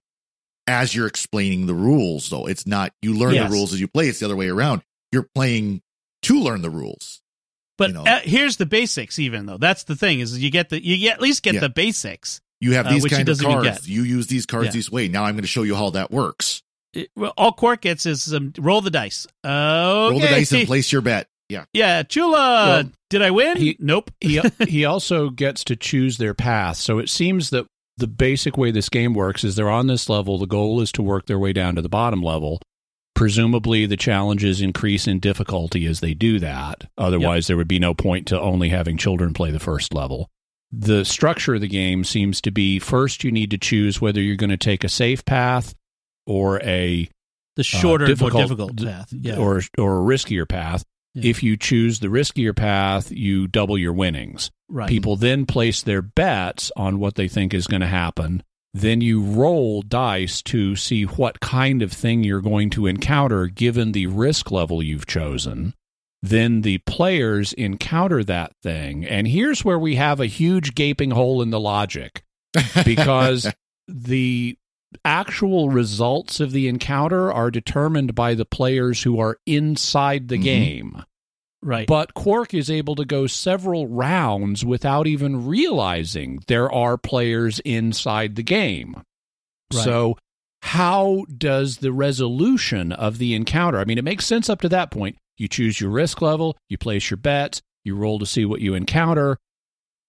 as 0.67 0.93
you're 0.95 1.07
explaining 1.07 1.65
the 1.65 1.73
rules. 1.73 2.29
Though 2.29 2.47
it's 2.47 2.65
not 2.67 2.93
you 3.01 3.15
learn 3.17 3.33
Yes. 3.33 3.49
the 3.49 3.53
rules 3.53 3.73
as 3.73 3.81
you 3.81 3.87
play; 3.87 4.07
it's 4.09 4.19
the 4.19 4.25
other 4.25 4.35
way 4.35 4.47
around. 4.49 4.81
You're 5.11 5.27
playing 5.35 5.81
to 6.23 6.39
learn 6.39 6.61
the 6.61 6.69
rules. 6.69 7.21
But 7.77 7.89
you 7.89 7.93
know, 7.95 8.03
uh, 8.03 8.19
here's 8.23 8.57
the 8.57 8.65
basics. 8.67 9.17
Even 9.17 9.47
though 9.47 9.57
that's 9.57 9.85
the 9.85 9.95
thing 9.95 10.19
is 10.19 10.37
you 10.37 10.51
get 10.51 10.69
the 10.69 10.83
you 10.85 10.97
get, 10.97 11.15
at 11.15 11.21
least 11.21 11.41
get 11.41 11.55
Yeah. 11.55 11.61
the 11.61 11.69
basics. 11.69 12.41
You 12.61 12.73
have 12.75 12.87
uh, 12.87 12.91
these 12.91 13.03
which 13.03 13.11
he 13.11 13.17
kind 13.17 13.27
of 13.29 13.39
cards. 13.39 13.89
You 13.89 14.03
use 14.03 14.27
these 14.27 14.45
cards 14.45 14.67
Yeah. 14.67 14.71
this 14.71 14.89
way. 14.89 15.09
Now 15.09 15.25
I'm 15.25 15.33
going 15.33 15.41
to 15.41 15.47
show 15.47 15.63
you 15.63 15.75
how 15.75 15.89
that 15.89 16.11
works. 16.11 16.61
It- 16.93 17.09
well, 17.15 17.33
all 17.37 17.51
Quark 17.51 17.81
gets 17.81 18.05
is 18.05 18.33
um, 18.33 18.53
roll 18.57 18.79
the 18.81 18.89
dice. 18.91 19.27
Okay. 19.45 19.51
Roll 20.11 20.19
the 20.19 20.27
dice 20.27 20.51
and 20.53 20.65
place 20.67 20.91
your 20.91 21.01
bet. 21.01 21.27
Yeah. 21.49 21.65
Yeah, 21.73 22.03
Chula, 22.03 22.31
Well, 22.67 22.83
did 23.09 23.21
I 23.21 23.31
win? 23.31 23.57
he- 23.57 23.75
nope. 23.79 24.09
he 24.21 24.39
he 24.67 24.85
also 24.85 25.29
gets 25.29 25.65
to 25.65 25.75
choose 25.75 26.17
their 26.17 26.33
path. 26.33 26.77
So 26.77 26.99
it 26.99 27.09
seems 27.09 27.49
that 27.49 27.65
the 27.97 28.07
basic 28.07 28.57
way 28.57 28.71
this 28.71 28.87
game 28.89 29.13
works 29.13 29.43
is 29.43 29.55
they're 29.55 29.69
on 29.69 29.87
this 29.87 30.07
level. 30.07 30.37
The 30.37 30.45
goal 30.47 30.79
is 30.81 30.91
to 30.93 31.01
work 31.03 31.25
their 31.25 31.37
way 31.39 31.51
down 31.53 31.75
to 31.75 31.81
the 31.81 31.89
bottom 31.89 32.21
level. 32.23 32.61
Presumably, 33.13 33.85
the 33.85 33.97
challenges 33.97 34.61
increase 34.61 35.05
in 35.07 35.19
difficulty 35.19 35.85
as 35.85 35.99
they 35.99 36.13
do 36.13 36.39
that. 36.39 36.89
Otherwise, 36.97 37.47
there 37.47 37.57
would 37.57 37.67
be 37.67 37.77
no 37.79 37.93
point 37.93 38.27
to 38.27 38.39
only 38.39 38.69
having 38.69 38.97
children 38.97 39.33
play 39.33 39.51
the 39.51 39.59
first 39.59 39.93
level. 39.93 40.29
The 40.71 41.03
structure 41.03 41.55
of 41.55 41.61
the 41.61 41.67
game 41.67 42.03
seems 42.03 42.39
to 42.41 42.51
be 42.51 42.79
first 42.79 43.23
you 43.23 43.31
need 43.31 43.51
to 43.51 43.57
choose 43.57 43.99
whether 43.99 44.21
you're 44.21 44.37
going 44.37 44.51
to 44.51 44.57
take 44.57 44.83
a 44.83 44.89
safe 44.89 45.25
path 45.25 45.75
or 46.25 46.61
a 46.61 47.09
the 47.57 47.63
shorter, 47.63 48.05
uh, 48.05 48.07
difficult, 48.07 48.33
more 48.33 48.41
difficult 48.43 48.83
path. 48.83 49.09
Yeah. 49.11 49.37
or 49.37 49.61
or 49.77 49.99
a 49.99 50.03
riskier 50.03 50.47
path. 50.47 50.83
Yeah. 51.13 51.29
If 51.29 51.43
you 51.43 51.57
choose 51.57 51.99
the 51.99 52.07
riskier 52.07 52.55
path, 52.55 53.11
you 53.11 53.47
double 53.47 53.77
your 53.77 53.91
winnings. 53.91 54.49
right. 54.69 54.87
People 54.87 55.17
then 55.17 55.45
place 55.45 55.81
their 55.81 56.01
bets 56.01 56.71
on 56.77 56.99
what 56.99 57.15
they 57.15 57.27
think 57.27 57.53
is 57.53 57.67
going 57.67 57.81
to 57.81 57.87
happen. 57.87 58.43
Then 58.73 59.01
you 59.01 59.21
roll 59.21 59.81
dice 59.81 60.41
to 60.43 60.77
see 60.77 61.03
what 61.03 61.41
kind 61.41 61.81
of 61.81 61.91
thing 61.91 62.23
you're 62.23 62.39
going 62.39 62.69
to 62.71 62.87
encounter 62.87 63.47
given 63.47 63.91
the 63.91 64.07
risk 64.07 64.49
level 64.51 64.81
you've 64.81 65.05
chosen. 65.05 65.73
Then 66.23 66.61
the 66.61 66.77
players 66.79 67.51
encounter 67.53 68.23
that 68.23 68.53
thing. 68.61 69.05
And 69.05 69.27
here's 69.27 69.65
where 69.65 69.79
we 69.79 69.95
have 69.95 70.19
a 70.19 70.27
huge 70.27 70.75
gaping 70.75 71.11
hole 71.11 71.41
in 71.41 71.49
the 71.49 71.59
logic 71.59 72.23
because 72.85 73.51
the 73.87 74.57
actual 75.05 75.69
results 75.69 76.39
of 76.39 76.51
the 76.51 76.67
encounter 76.67 77.31
are 77.31 77.49
determined 77.49 78.13
by 78.13 78.33
the 78.35 78.45
players 78.45 79.01
who 79.03 79.19
are 79.19 79.37
inside 79.47 80.27
the 80.27 80.37
Mhm. 80.37 80.43
game. 80.43 81.03
right. 81.63 81.87
But 81.87 82.13
Quark 82.13 82.53
is 82.53 82.69
able 82.71 82.95
to 82.95 83.05
go 83.05 83.25
several 83.27 83.87
rounds 83.87 84.65
without 84.65 85.07
even 85.07 85.45
realizing 85.45 86.39
there 86.47 86.71
are 86.71 86.97
players 86.97 87.59
inside 87.59 88.35
the 88.35 88.43
game. 88.43 88.95
Right. 89.73 89.83
So, 89.83 90.17
how 90.63 91.25
does 91.35 91.77
the 91.77 91.91
resolution 91.91 92.91
of 92.91 93.17
the 93.17 93.33
encounter? 93.33 93.79
I 93.79 93.85
mean, 93.85 93.97
it 93.97 94.03
makes 94.03 94.25
sense 94.25 94.49
up 94.49 94.59
to 94.61 94.69
that 94.69 94.91
point. 94.91 95.17
You 95.37 95.47
choose 95.47 95.79
your 95.79 95.89
risk 95.89 96.21
level, 96.21 96.57
you 96.69 96.77
place 96.77 97.09
your 97.09 97.17
bets, 97.17 97.61
you 97.83 97.95
roll 97.95 98.19
to 98.19 98.25
see 98.25 98.45
what 98.45 98.61
you 98.61 98.73
encounter, 98.73 99.37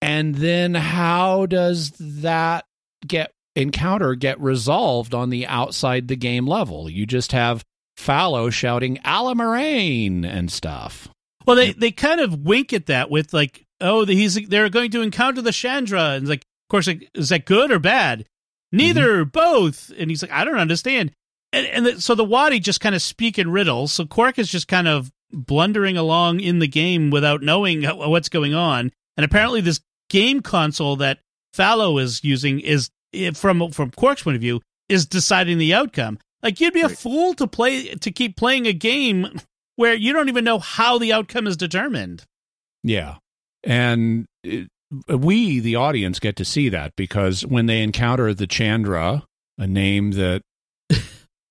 and 0.01 0.35
then 0.35 0.75
how 0.75 1.47
does 1.47 1.93
that 1.99 2.65
get 3.07 3.33
encounter 3.55 4.15
get 4.15 4.41
resolved 4.41 5.15
on 5.15 5.31
the 5.31 5.47
outside 5.47 6.09
the 6.09 6.17
game 6.17 6.47
level? 6.47 6.91
You 6.91 7.07
just 7.07 7.33
have 7.33 7.65
Falow 7.97 8.53
shouting 8.53 8.97
Allamaraine 8.99 10.25
and 10.25 10.51
stuff. 10.51 11.09
Well, 11.47 11.57
they 11.57 11.73
they 11.73 11.93
kind 11.93 12.21
of 12.21 12.41
wink 12.41 12.73
at 12.73 12.87
that 12.87 13.11
with 13.11 13.33
like, 13.33 13.65
oh, 13.81 14.05
he's 14.05 14.35
they're 14.49 14.69
going 14.69 14.91
to 14.93 15.03
encounter 15.03 15.43
the 15.43 15.53
Chandra, 15.53 16.11
and 16.11 16.23
it's 16.23 16.31
like, 16.31 16.41
of 16.43 16.69
course, 16.71 16.87
like, 16.87 17.09
is 17.15 17.31
that 17.31 17.47
good 17.47 17.71
or 17.71 17.79
bad? 17.79 18.27
Neither, 18.73 19.21
mm-hmm. 19.21 19.31
both. 19.31 19.93
And 19.97 20.11
he's 20.11 20.23
like, 20.23 20.33
I 20.33 20.45
don't 20.45 20.59
understand. 20.59 21.13
And, 21.53 21.67
and 21.67 21.87
the, 21.87 22.01
so 22.01 22.15
the 22.15 22.25
Wadi 22.25 22.61
just 22.61 22.81
kind 22.81 22.95
of 22.95 23.03
speak 23.03 23.39
in 23.39 23.51
riddles. 23.51 23.93
So 23.93 24.07
Quark 24.07 24.39
is 24.39 24.49
just 24.49 24.69
kind 24.69 24.89
of 24.89 25.11
blundering 25.31 25.97
along 25.97 26.41
in 26.41 26.59
the 26.59 26.69
game 26.69 27.11
without 27.11 27.43
knowing 27.43 27.85
what's 27.85 28.29
going 28.29 28.55
on. 28.55 28.93
And 29.17 29.25
apparently, 29.25 29.61
this 29.61 29.81
game 30.09 30.41
console 30.41 30.97
that 30.97 31.19
Falow 31.55 32.01
is 32.01 32.25
using 32.25 32.61
is 32.61 32.91
eh, 33.13 33.33
from 33.33 33.71
from 33.71 33.91
Quark's 33.91 34.23
point 34.23 34.37
of 34.37 34.41
view 34.41 34.61
is 34.89 35.07
deciding 35.07 35.59
the 35.59 35.75
outcome. 35.75 36.19
Like 36.43 36.61
you'd 36.61 36.75
be 36.75 36.81
a 36.81 36.89
fool 36.89 37.35
to 37.35 37.47
play 37.47 37.89
to 37.89 38.11
keep 38.11 38.37
playing 38.37 38.67
a 38.67 38.73
game 38.73 39.41
where 39.77 39.95
you 39.95 40.13
don't 40.13 40.29
even 40.29 40.45
know 40.45 40.59
how 40.59 40.99
the 40.99 41.13
outcome 41.13 41.47
is 41.47 41.57
determined. 41.57 42.25
Yeah. 42.83 43.17
And 43.65 44.27
it, 44.43 44.69
we, 45.09 45.61
the 45.61 45.77
audience, 45.77 46.19
get 46.19 46.37
to 46.37 46.45
see 46.45 46.69
that 46.69 46.93
because 46.97 47.47
when 47.47 47.67
they 47.67 47.83
encounter 47.83 48.35
the 48.35 48.47
Chandra, 48.47 49.25
a 49.57 49.67
name 49.67 50.13
that 50.13 50.43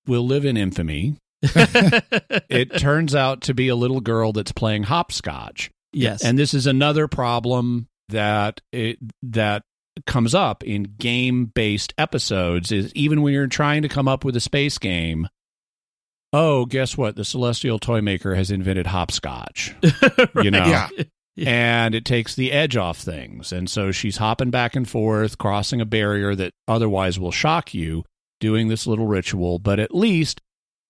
will 0.06 0.26
live 0.26 0.44
in 0.44 0.56
infamy, 0.56 1.16
it 1.42 2.76
turns 2.78 3.14
out 3.14 3.42
to 3.42 3.54
be 3.54 3.68
a 3.68 3.76
little 3.76 4.00
girl 4.00 4.32
that's 4.32 4.52
playing 4.52 4.84
hopscotch. 4.84 5.70
yes. 5.92 6.24
And 6.24 6.38
this 6.38 6.54
is 6.54 6.66
another 6.66 7.08
problem 7.08 7.88
that 8.08 8.60
it, 8.72 8.98
that 9.22 9.62
comes 10.06 10.34
up 10.34 10.62
in 10.64 10.94
game-based 10.98 11.92
episodes 11.98 12.72
is 12.72 12.92
even 12.94 13.22
when 13.22 13.32
you're 13.34 13.46
trying 13.46 13.82
to 13.82 13.88
come 13.88 14.08
up 14.08 14.24
with 14.24 14.36
a 14.36 14.40
space 14.40 14.78
game, 14.78 15.28
oh, 16.32 16.64
guess 16.66 16.96
what? 16.96 17.16
The 17.16 17.24
celestial 17.24 17.78
toy 17.78 18.00
maker 18.00 18.34
has 18.34 18.50
invented 18.50 18.86
hopscotch. 18.86 19.74
You 20.42 20.50
know. 20.50 20.64
Yeah. 20.64 20.88
and 21.36 21.94
it 21.94 22.04
takes 22.04 22.34
the 22.34 22.52
edge 22.52 22.76
off 22.76 22.98
things. 22.98 23.52
And 23.52 23.68
so 23.68 23.90
she's 23.90 24.16
hopping 24.18 24.50
back 24.50 24.76
and 24.76 24.88
forth, 24.88 25.38
crossing 25.38 25.80
a 25.80 25.86
barrier 25.86 26.34
that 26.34 26.52
otherwise 26.68 27.18
will 27.18 27.32
shock 27.32 27.74
you, 27.74 28.04
doing 28.42 28.66
this 28.66 28.86
little 28.86 29.06
ritual. 29.06 29.58
But 29.60 29.78
at 29.78 29.94
least 29.94 30.42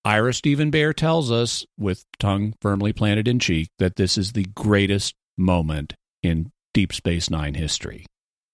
Ira 0.05 0.33
Steven 0.35 0.73
Behr 0.73 0.93
tells 0.95 1.31
us, 1.31 1.65
with 1.79 2.05
tongue 2.19 2.55
firmly 2.61 2.93
planted 2.93 3.29
in 3.29 3.39
cheek, 3.39 3.69
that 3.79 3.95
this 3.95 4.19
is 4.19 4.33
the 4.33 4.47
greatest 4.55 5.15
moment 5.37 5.95
in 6.23 6.51
Deep 6.75 6.93
Space 6.93 7.31
Nine 7.31 7.55
history. 7.55 8.07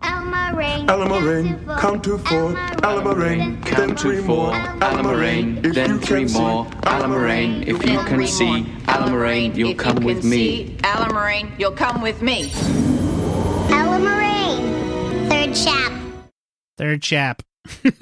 Alma 0.03 0.85
Alma 0.89 1.79
count 1.81 2.05
to 2.05 2.19
four. 2.19 2.55
Allamaraine, 2.83 3.63
then 3.77 3.97
three 3.97 4.21
more. 4.21 4.53
Allamaraine, 4.53 5.75
then 5.75 6.01
three 6.01 6.25
more. 6.27 6.67
see. 6.67 6.71
Allamaraine, 6.83 7.67
if 7.67 7.87
you 7.87 7.99
can 8.01 8.27
see. 8.27 8.65
Allamaraine, 8.87 9.57
you'll 9.57 9.75
come 9.75 10.03
with 10.03 10.25
me. 10.25 10.77
Allamaraine, 10.79 11.59
you'll 11.59 11.73
come 11.73 12.03
with 12.03 12.21
me. 12.21 12.51
Alma 13.71 15.29
Third 15.31 15.55
chap. 15.55 15.93
Third 16.77 17.03
chap. 17.03 17.43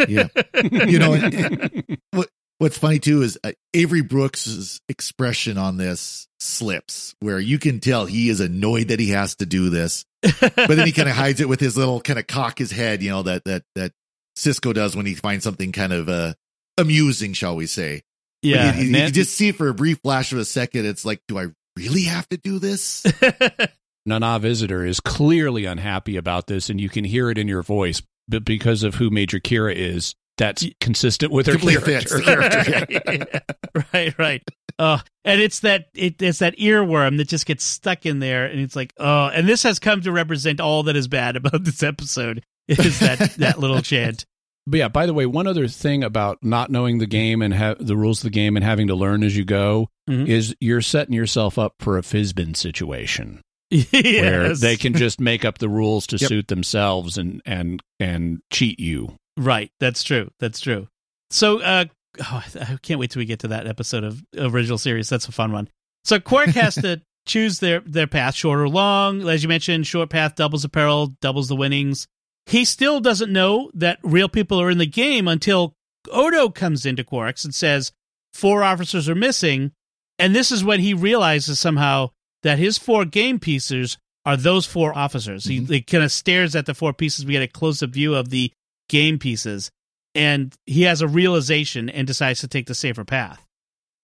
Yeah. 0.09 0.29
You 0.87 0.99
know, 0.99 1.13
and- 1.15 1.35
and 1.35 1.99
what 2.13 2.29
what's 2.59 2.79
funny 2.79 2.99
too 2.99 3.23
is 3.23 3.39
uh, 3.45 3.53
Avery 3.75 4.01
Brooks's 4.01 4.81
expression 4.89 5.59
on 5.59 5.77
this 5.77 6.27
slips, 6.41 7.15
where 7.21 7.39
you 7.39 7.59
can 7.59 7.81
tell 7.81 8.07
he 8.07 8.29
is 8.31 8.41
annoyed 8.41 8.89
that 8.89 8.99
he 9.01 9.11
has 9.11 9.35
to 9.37 9.47
do 9.47 9.69
this, 9.71 10.05
but 10.41 10.55
then 10.69 10.87
he 10.87 10.93
kind 10.93 11.09
of 11.09 11.15
hides 11.17 11.41
it 11.41 11.49
with 11.49 11.61
his 11.61 11.77
little 11.77 12.01
kind 12.01 12.19
of 12.19 12.27
cock 12.27 12.59
his 12.59 12.71
head, 12.71 13.03
you 13.03 13.11
know, 13.11 13.23
that 13.25 13.45
that 13.45 13.63
that 13.75 13.93
Sisko 14.39 14.73
does 14.75 14.97
when 14.97 15.07
he 15.07 15.15
finds 15.15 15.45
something 15.45 15.73
kind 15.73 15.93
of 15.93 16.09
uh 16.09 16.35
amusing, 16.79 17.33
shall 17.35 17.57
we 17.57 17.67
say? 17.67 18.03
Yeah. 18.43 18.75
you, 18.77 18.85
you- 18.87 18.93
Nan- 18.93 19.07
you 19.09 19.13
just 19.13 19.35
see 19.35 19.49
it 19.49 19.57
for 19.57 19.69
a 19.69 19.75
brief 19.75 19.99
flash 20.03 20.33
of 20.33 20.39
a 20.39 20.45
second. 20.45 20.87
It's 20.87 21.05
like, 21.05 21.21
do 21.29 21.39
I 21.39 21.47
really 21.77 22.03
have 22.05 22.29
to 22.31 22.37
do 22.39 22.59
this? 22.59 23.05
Nana 24.07 24.39
Visitor 24.39 24.85
is 24.85 25.01
clearly 25.01 25.65
unhappy 25.65 26.17
about 26.17 26.47
this, 26.47 26.71
and 26.71 26.81
you 26.81 26.89
can 26.89 27.03
hear 27.05 27.29
it 27.31 27.39
in 27.39 27.49
your 27.49 27.63
voice. 27.63 28.03
But 28.29 28.45
because 28.45 28.83
of 28.83 28.97
who 28.97 29.11
Major 29.11 29.39
Kira 29.41 29.75
is, 29.75 30.15
that's 30.39 30.67
consistent 30.81 31.33
with 31.33 31.47
her 31.47 31.53
Completely 31.53 31.83
character. 31.93 32.19
fits 32.19 32.27
the 32.27 33.01
character. 33.01 33.41
right, 33.95 34.19
right. 34.19 34.43
Oh, 34.79 35.01
and 35.25 35.41
it's 35.41 35.61
that 35.61 35.87
it, 35.95 36.21
it's 36.21 36.41
that 36.41 36.57
earworm 36.59 37.17
that 37.17 37.29
just 37.29 37.47
gets 37.47 37.65
stuck 37.65 38.05
in 38.05 38.19
there, 38.19 38.45
and 38.45 38.61
it's 38.61 38.77
like, 38.77 38.93
oh, 38.99 39.27
and 39.29 39.49
this 39.49 39.63
has 39.63 39.79
come 39.79 40.03
to 40.03 40.13
represent 40.13 40.61
all 40.61 40.83
that 40.85 40.97
is 40.97 41.09
bad 41.09 41.37
about 41.37 41.65
this 41.65 41.83
episode. 41.83 42.45
Is 42.69 42.99
that 43.01 43.19
that 43.39 43.59
little 43.59 43.81
chant? 43.81 44.27
But 44.67 44.79
yeah, 44.79 44.89
by 44.89 45.07
the 45.07 45.15
way, 45.15 45.25
one 45.27 45.47
other 45.47 45.69
thing 45.69 46.03
about 46.03 46.39
not 46.43 46.71
knowing 46.71 46.99
the 46.99 47.07
game 47.07 47.41
and 47.41 47.55
ha- 47.55 47.77
the 47.79 47.97
rules 47.97 48.19
of 48.19 48.25
the 48.25 48.31
game 48.31 48.57
and 48.57 48.65
having 48.65 48.89
to 48.89 48.95
learn 48.97 49.23
as 49.23 49.37
you 49.37 49.45
go 49.45 49.89
Mhm. 50.11 50.27
is 50.29 50.55
you're 50.61 50.83
setting 50.83 51.15
yourself 51.15 51.57
up 51.59 51.75
for 51.79 51.97
a 51.97 52.03
Fizbin 52.03 52.57
situation 52.57 53.41
where 53.71 54.55
they 54.55 54.77
can 54.77 54.95
just 54.95 55.21
make 55.21 55.45
up 55.45 55.59
the 55.59 55.69
rules 55.69 56.07
to 56.09 56.17
Yep. 56.21 56.29
suit 56.29 56.49
themselves 56.49 57.19
and 57.19 57.43
and 57.45 57.83
and 58.01 58.41
cheat 58.53 58.79
you. 58.81 59.15
Right. 59.37 59.71
That's 59.81 60.03
true. 60.03 60.31
That's 60.41 60.61
true. 60.61 60.89
So, 61.31 61.61
uh, 61.61 61.85
oh, 62.23 62.45
I 62.61 62.79
can't 62.83 63.01
wait 63.01 63.11
till 63.11 63.21
we 63.21 63.27
get 63.27 63.41
to 63.41 63.49
that 63.49 63.67
episode 63.67 64.05
of 64.05 64.23
original 64.39 64.79
series. 64.79 65.09
That's 65.09 65.29
a 65.29 65.33
fun 65.33 65.53
one. 65.53 65.69
So 66.05 66.21
Quark 66.21 66.51
has 66.51 66.77
to 66.77 67.03
choose 67.27 67.59
their 67.59 67.81
their 67.81 68.07
path, 68.07 68.35
short 68.35 68.61
or 68.61 68.69
long. 68.69 69.29
As 69.29 69.43
you 69.43 69.49
mentioned, 69.49 69.87
short 69.87 70.11
path 70.11 70.37
doubles 70.37 70.63
the 70.63 70.69
peril, 70.69 71.15
doubles 71.21 71.49
the 71.49 71.57
winnings. 71.57 72.07
He 72.47 72.65
still 72.65 73.01
doesn't 73.01 73.33
know 73.33 73.71
that 73.75 73.99
real 74.05 74.29
people 74.29 74.61
are 74.63 74.71
in 74.71 74.79
the 74.79 74.87
game 74.87 75.27
until 75.27 75.75
Odo 76.13 76.49
comes 76.49 76.87
into 76.87 77.03
Quarks 77.03 77.45
and 77.45 77.53
says 77.53 77.91
four 78.33 78.63
officers 78.63 79.09
are 79.09 79.17
missing, 79.17 79.73
and 80.21 80.35
this 80.35 80.53
is 80.53 80.63
when 80.63 80.79
he 80.79 80.95
realizes 80.95 81.59
somehow 81.59 82.11
that 82.47 82.61
his 82.61 82.79
four 82.79 83.05
game 83.05 83.41
pieces 83.41 83.99
are 84.25 84.37
those 84.37 84.67
four 84.67 84.97
officers. 84.97 85.45
He, 85.45 85.65
he 85.65 85.83
kind 85.83 86.05
of 86.05 86.13
stares 86.13 86.55
at 86.55 86.67
the 86.67 86.75
four 86.75 86.93
pieces. 86.93 87.27
We 87.27 87.33
get 87.33 87.43
a 87.43 87.49
close 87.49 87.83
up 87.83 87.91
view 87.91 88.15
of 88.15 88.31
the 88.31 88.53
game 88.89 89.19
pieces, 89.19 89.73
and 90.15 90.55
he 90.65 90.83
has 90.83 91.03
a 91.03 91.09
realization 91.09 91.91
and 91.91 92.07
decides 92.07 92.41
to 92.41 92.49
take 92.49 92.67
the 92.67 92.75
safer 92.75 93.05
path. 93.05 93.45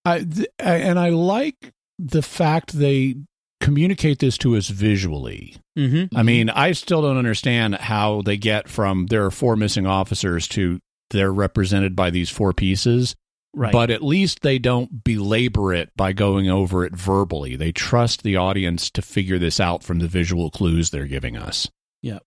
I, 0.05 0.25
th- 0.25 0.49
and 0.59 0.99
I 0.99 1.11
like 1.11 1.73
the 2.01 2.23
fact 2.23 2.73
they 2.73 3.15
communicate 3.61 4.19
this 4.19 4.37
to 4.39 4.57
us 4.57 4.69
visually. 4.69 5.55
Mm-hmm. 5.79 6.17
I 6.17 6.25
mean, 6.25 6.51
I 6.51 6.73
still 6.73 7.03
don't 7.03 7.19
understand 7.19 7.77
how 7.77 8.23
they 8.23 8.37
get 8.37 8.69
from 8.69 9.07
there 9.07 9.25
are 9.25 9.31
four 9.31 9.55
missing 9.55 9.87
officers 9.87 10.49
to 10.49 10.81
they're 11.11 11.33
represented 11.33 11.95
by 11.95 12.11
these 12.11 12.29
four 12.29 12.53
pieces. 12.53 13.15
Right. 13.55 13.73
But 13.73 13.91
at 13.91 14.03
least 14.03 14.41
they 14.41 14.59
don't 14.59 15.05
belabor 15.05 15.75
it 15.75 15.91
by 15.95 16.13
going 16.13 16.49
over 16.49 16.85
it 16.87 16.95
verbally. 16.97 17.55
They 17.57 17.71
trust 17.71 18.23
the 18.23 18.37
audience 18.37 18.91
to 18.93 19.03
figure 19.03 19.39
this 19.39 19.61
out 19.61 19.83
from 19.83 19.99
the 19.99 20.09
visual 20.09 20.51
clues 20.51 20.89
they're 20.91 21.07
giving 21.07 21.37
us. 21.37 21.69
Yeah. 22.01 22.21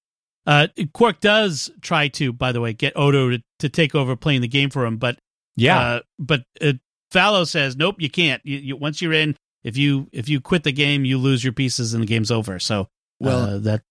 Uh, 0.45 0.67
Quark 0.93 1.19
does 1.21 1.71
try 1.81 2.09
to, 2.09 2.31
by 2.31 2.51
the 2.51 2.61
way, 2.61 2.73
get 2.73 2.93
Odo 2.95 3.31
to, 3.31 3.43
to 3.59 3.69
take 3.69 3.95
over 3.95 4.15
playing 4.15 4.41
the 4.41 4.47
game 4.47 4.69
for 4.69 4.85
him, 4.85 4.97
but 4.97 5.17
Yeah. 5.55 5.79
uh, 5.79 5.99
but 6.19 6.43
uh, 6.61 6.73
Falow 7.11 7.47
says, 7.47 7.75
nope, 7.75 7.95
you 7.97 8.09
can't. 8.09 8.41
You, 8.45 8.57
you, 8.57 8.75
once 8.75 9.01
you're 9.01 9.13
in, 9.13 9.35
if 9.63 9.77
you 9.77 10.07
if 10.11 10.29
you 10.29 10.39
quit 10.41 10.63
the 10.63 10.71
game, 10.71 11.05
you 11.05 11.17
lose 11.17 11.43
your 11.43 11.53
pieces 11.53 11.95
and 11.95 12.03
the 12.03 12.07
game's 12.07 12.29
over. 12.29 12.59
So, 12.59 12.87
Well, 13.19 13.41
uh, 13.41 13.57
that 13.59 13.81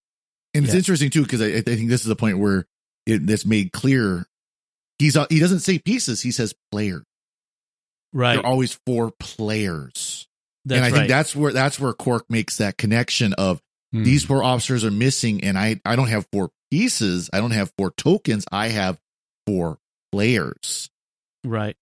And 0.55 0.64
it's 0.64 0.74
interesting 0.74 1.11
too 1.11 1.24
because 1.24 1.43
I, 1.43 1.47
I 1.47 1.61
think 1.62 1.89
this 1.89 2.03
is 2.03 2.07
the 2.07 2.14
point 2.14 2.39
where 2.39 2.66
it, 3.07 3.26
that's 3.26 3.45
made 3.45 3.72
clear. 3.72 4.26
He's 5.01 5.16
uh, 5.16 5.26
he 5.28 5.41
doesn't 5.41 5.61
say 5.61 5.80
pieces; 5.80 6.22
he 6.22 6.30
says 6.30 6.55
player. 6.70 7.03
Right. 8.15 8.35
They're 8.37 8.47
always 8.47 8.79
four 8.87 9.11
players, 9.19 10.27
That's 10.65 10.77
and 10.79 10.85
I 10.85 10.89
right. 10.89 10.97
think 10.97 11.09
that's 11.09 11.35
where 11.37 11.53
that's 11.53 11.79
where 11.79 11.93
Quark 11.93 12.31
makes 12.31 12.57
that 12.59 12.79
connection 12.79 13.35
of 13.35 13.61
Hmm. 13.93 14.03
these 14.05 14.25
four 14.25 14.43
officers 14.43 14.85
are 14.85 14.91
missing, 14.91 15.45
and 15.45 15.57
I 15.59 15.81
I 15.85 15.95
don't 15.97 16.09
have 16.09 16.27
four 16.33 16.51
pieces. 16.71 17.29
I 17.33 17.41
don't 17.41 17.53
have 17.53 17.73
four 17.79 17.93
tokens. 17.93 18.45
I 18.51 18.69
have 18.69 18.99
four 19.47 19.79
players. 20.11 20.91
Right. 21.45 21.77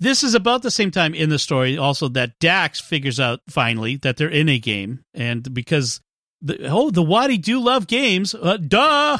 This 0.00 0.24
is 0.24 0.34
about 0.34 0.62
the 0.62 0.70
same 0.70 0.90
time 0.90 1.14
in 1.14 1.28
the 1.28 1.38
story 1.38 1.78
also 1.78 2.08
that 2.08 2.38
Dax 2.40 2.80
figures 2.80 3.20
out 3.20 3.40
finally 3.48 3.96
that 3.98 4.16
they're 4.16 4.28
in 4.28 4.48
a 4.48 4.58
game 4.58 5.04
and 5.14 5.52
because 5.54 6.00
the, 6.42 6.66
oh 6.68 6.90
the 6.90 7.02
Wadi 7.02 7.38
do 7.38 7.60
love 7.60 7.86
games 7.86 8.34
uh, 8.34 8.56
duh 8.56 9.18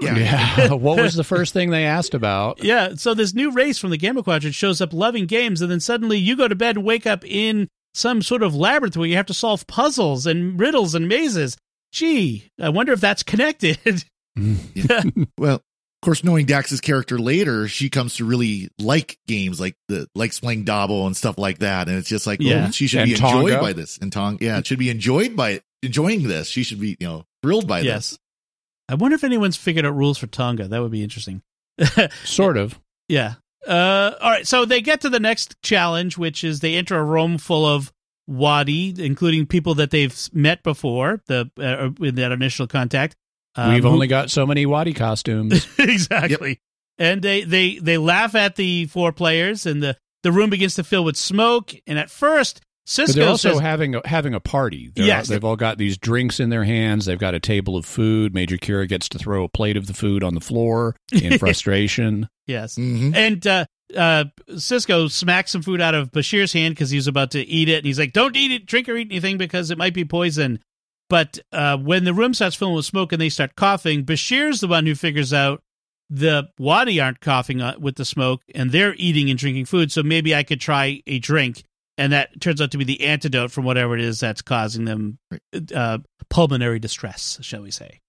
Yeah. 0.00 0.16
Yeah. 0.18 0.72
what 0.74 0.98
was 0.98 1.14
the 1.14 1.24
first 1.24 1.52
thing 1.52 1.70
they 1.70 1.84
asked 1.84 2.14
about? 2.14 2.62
yeah 2.64 2.94
so 2.96 3.14
this 3.14 3.34
new 3.34 3.50
race 3.50 3.78
from 3.78 3.90
the 3.90 3.96
Gamma 3.96 4.22
Quadrant 4.22 4.54
shows 4.54 4.80
up 4.80 4.92
loving 4.92 5.26
games 5.26 5.62
and 5.62 5.70
then 5.70 5.80
suddenly 5.80 6.18
you 6.18 6.36
go 6.36 6.48
to 6.48 6.54
bed 6.54 6.76
and 6.76 6.84
wake 6.84 7.06
up 7.06 7.24
in 7.24 7.68
some 7.94 8.22
sort 8.22 8.42
of 8.42 8.54
labyrinth 8.54 8.96
where 8.96 9.06
you 9.08 9.16
have 9.16 9.26
to 9.26 9.34
solve 9.34 9.66
puzzles 9.66 10.26
and 10.26 10.58
riddles 10.60 10.94
and 10.94 11.08
mazes 11.08 11.56
gee 11.92 12.48
I 12.60 12.68
wonder 12.68 12.92
if 12.92 13.00
that's 13.00 13.22
connected 13.22 14.04
Well, 15.38 15.56
of 15.56 15.60
course, 16.06 16.24
knowing 16.24 16.46
Dax's 16.46 16.80
character 16.80 17.18
later, 17.18 17.68
she 17.68 17.88
comes 17.90 18.16
to 18.16 18.24
really 18.24 18.70
like 18.80 19.18
games 19.28 19.60
like 19.60 19.76
the 19.88 20.08
likes 20.14 20.40
playing 20.40 20.64
Dabo 20.64 21.06
and 21.06 21.16
stuff 21.16 21.38
like 21.38 21.58
that, 21.58 21.86
and 21.88 21.96
it's 21.96 22.08
just 22.08 22.26
like, 22.26 22.40
Yeah. 22.40 22.66
oh, 22.68 22.70
she 22.72 22.86
should 22.88 23.00
And 23.02 23.08
be 23.08 23.14
enjoyed 23.14 23.52
Tongo. 23.52 23.60
by 23.60 23.72
this. 23.72 23.98
And 23.98 24.12
Tong, 24.12 24.38
yeah, 24.40 24.58
it 24.58 24.66
should 24.66 24.80
be 24.80 24.90
enjoyed 24.90 25.36
by 25.36 25.60
enjoying 25.82 26.28
this. 26.28 26.48
She 26.48 26.62
should 26.62 26.80
be, 26.80 26.96
you 27.00 27.06
know, 27.06 27.24
thrilled 27.42 27.66
by 27.66 27.80
yes 27.80 28.10
this. 28.10 28.18
I 28.88 28.94
wonder 28.94 29.14
if 29.14 29.24
anyone's 29.24 29.56
figured 29.56 29.86
out 29.86 29.94
rules 29.96 30.18
for 30.18 30.26
Tongo 30.26 30.68
that 30.68 30.82
would 30.82 30.92
be 30.92 31.02
interesting 31.02 31.42
Sort 32.24 32.56
of. 32.56 32.78
Yeah. 33.08 33.34
Uh, 33.66 34.12
all 34.20 34.30
right. 34.30 34.46
So 34.46 34.64
they 34.64 34.80
get 34.80 35.02
to 35.02 35.08
the 35.08 35.20
next 35.20 35.60
challenge, 35.62 36.18
which 36.18 36.44
is 36.44 36.60
they 36.60 36.74
enter 36.74 36.98
a 36.98 37.04
room 37.04 37.38
full 37.38 37.64
of 37.64 37.92
Wadi, 38.26 38.94
including 38.98 39.46
people 39.46 39.74
that 39.76 39.90
they've 39.90 40.16
met 40.32 40.62
before 40.62 41.20
the 41.26 41.50
uh, 41.58 41.90
in 42.04 42.14
that 42.16 42.32
initial 42.32 42.66
contact. 42.66 43.16
Um, 43.54 43.74
We've 43.74 43.86
only 43.86 44.06
got 44.06 44.30
so 44.30 44.46
many 44.46 44.66
Wadi 44.66 44.94
costumes. 44.94 45.66
exactly. 45.78 46.60
And 46.98 47.22
they, 47.22 47.42
they 47.42 47.78
they 47.78 47.98
laugh 47.98 48.34
at 48.34 48.56
the 48.56 48.86
four 48.86 49.12
players, 49.12 49.66
and 49.66 49.82
the 49.82 49.96
the 50.22 50.32
room 50.32 50.50
begins 50.50 50.74
to 50.76 50.84
fill 50.84 51.04
with 51.04 51.16
smoke. 51.16 51.74
And 51.86 51.98
at 51.98 52.10
first, 52.10 52.60
But 52.96 53.08
Sisko 53.08 53.14
they're 53.14 53.28
also 53.28 53.52
says, 53.52 53.60
having 53.60 53.94
a, 53.94 54.02
having 54.06 54.34
a 54.34 54.40
party. 54.40 54.90
They're 54.94 55.06
Yes. 55.06 55.28
they've 55.28 55.44
all 55.44 55.56
got 55.56 55.78
these 55.78 55.96
drinks 55.96 56.40
in 56.40 56.50
their 56.50 56.64
hands. 56.64 57.06
They've 57.06 57.18
got 57.18 57.34
a 57.34 57.40
table 57.40 57.76
of 57.76 57.84
food. 57.86 58.34
Major 58.34 58.56
Kira 58.56 58.88
gets 58.88 59.08
to 59.10 59.18
throw 59.18 59.44
a 59.44 59.48
plate 59.48 59.76
of 59.76 59.86
the 59.86 59.94
food 59.94 60.22
on 60.24 60.34
the 60.34 60.40
floor 60.40 60.96
in 61.12 61.38
frustration. 61.38 62.28
"Yes." 62.46 62.76
hmm 62.76 63.12
And 63.14 63.46
uh, 63.46 63.66
uh, 63.96 64.24
Sisko 64.50 65.10
smacks 65.10 65.52
some 65.52 65.62
food 65.62 65.80
out 65.80 65.94
of 65.94 66.10
Bashir's 66.12 66.52
hand 66.52 66.74
because 66.74 66.90
he 66.90 66.96
was 66.96 67.06
about 67.06 67.30
to 67.32 67.40
eat 67.40 67.68
it, 67.68 67.76
and 67.78 67.86
he's 67.86 67.98
like, 67.98 68.12
"Don't 68.12 68.36
eat 68.36 68.50
it, 68.52 68.66
drink 68.66 68.88
or 68.88 68.96
eat 68.96 69.08
anything 69.10 69.38
because 69.38 69.70
it 69.70 69.78
might 69.78 69.94
be 69.94 70.04
poison." 70.04 70.58
But 71.08 71.38
uh, 71.52 71.76
when 71.76 72.04
the 72.04 72.14
room 72.14 72.32
starts 72.32 72.56
filling 72.56 72.74
with 72.74 72.86
smoke 72.86 73.12
and 73.12 73.20
they 73.20 73.28
start 73.28 73.54
coughing, 73.54 74.04
Bashir's 74.04 74.60
the 74.60 74.68
one 74.68 74.86
who 74.86 74.94
figures 74.94 75.32
out 75.32 75.62
the 76.08 76.48
Wadi 76.58 77.00
aren't 77.00 77.20
coughing 77.20 77.60
uh, 77.60 77.74
with 77.78 77.96
the 77.96 78.04
smoke, 78.04 78.42
and 78.54 78.70
they're 78.70 78.94
eating 78.96 79.28
and 79.30 79.38
drinking 79.38 79.66
food. 79.66 79.92
So 79.92 80.02
maybe 80.02 80.34
I 80.34 80.42
could 80.42 80.60
try 80.60 81.02
a 81.06 81.18
drink, 81.18 81.64
and 81.98 82.12
that 82.12 82.40
turns 82.40 82.60
out 82.60 82.70
to 82.72 82.78
be 82.78 82.84
the 82.84 83.02
antidote 83.02 83.50
from 83.50 83.64
whatever 83.64 83.94
it 83.94 84.00
is 84.00 84.20
that's 84.20 84.42
causing 84.42 84.84
them 84.84 85.18
uh, 85.74 85.98
pulmonary 86.30 86.78
distress, 86.78 87.38
shall 87.42 87.62
we 87.62 87.70
say? 87.70 88.00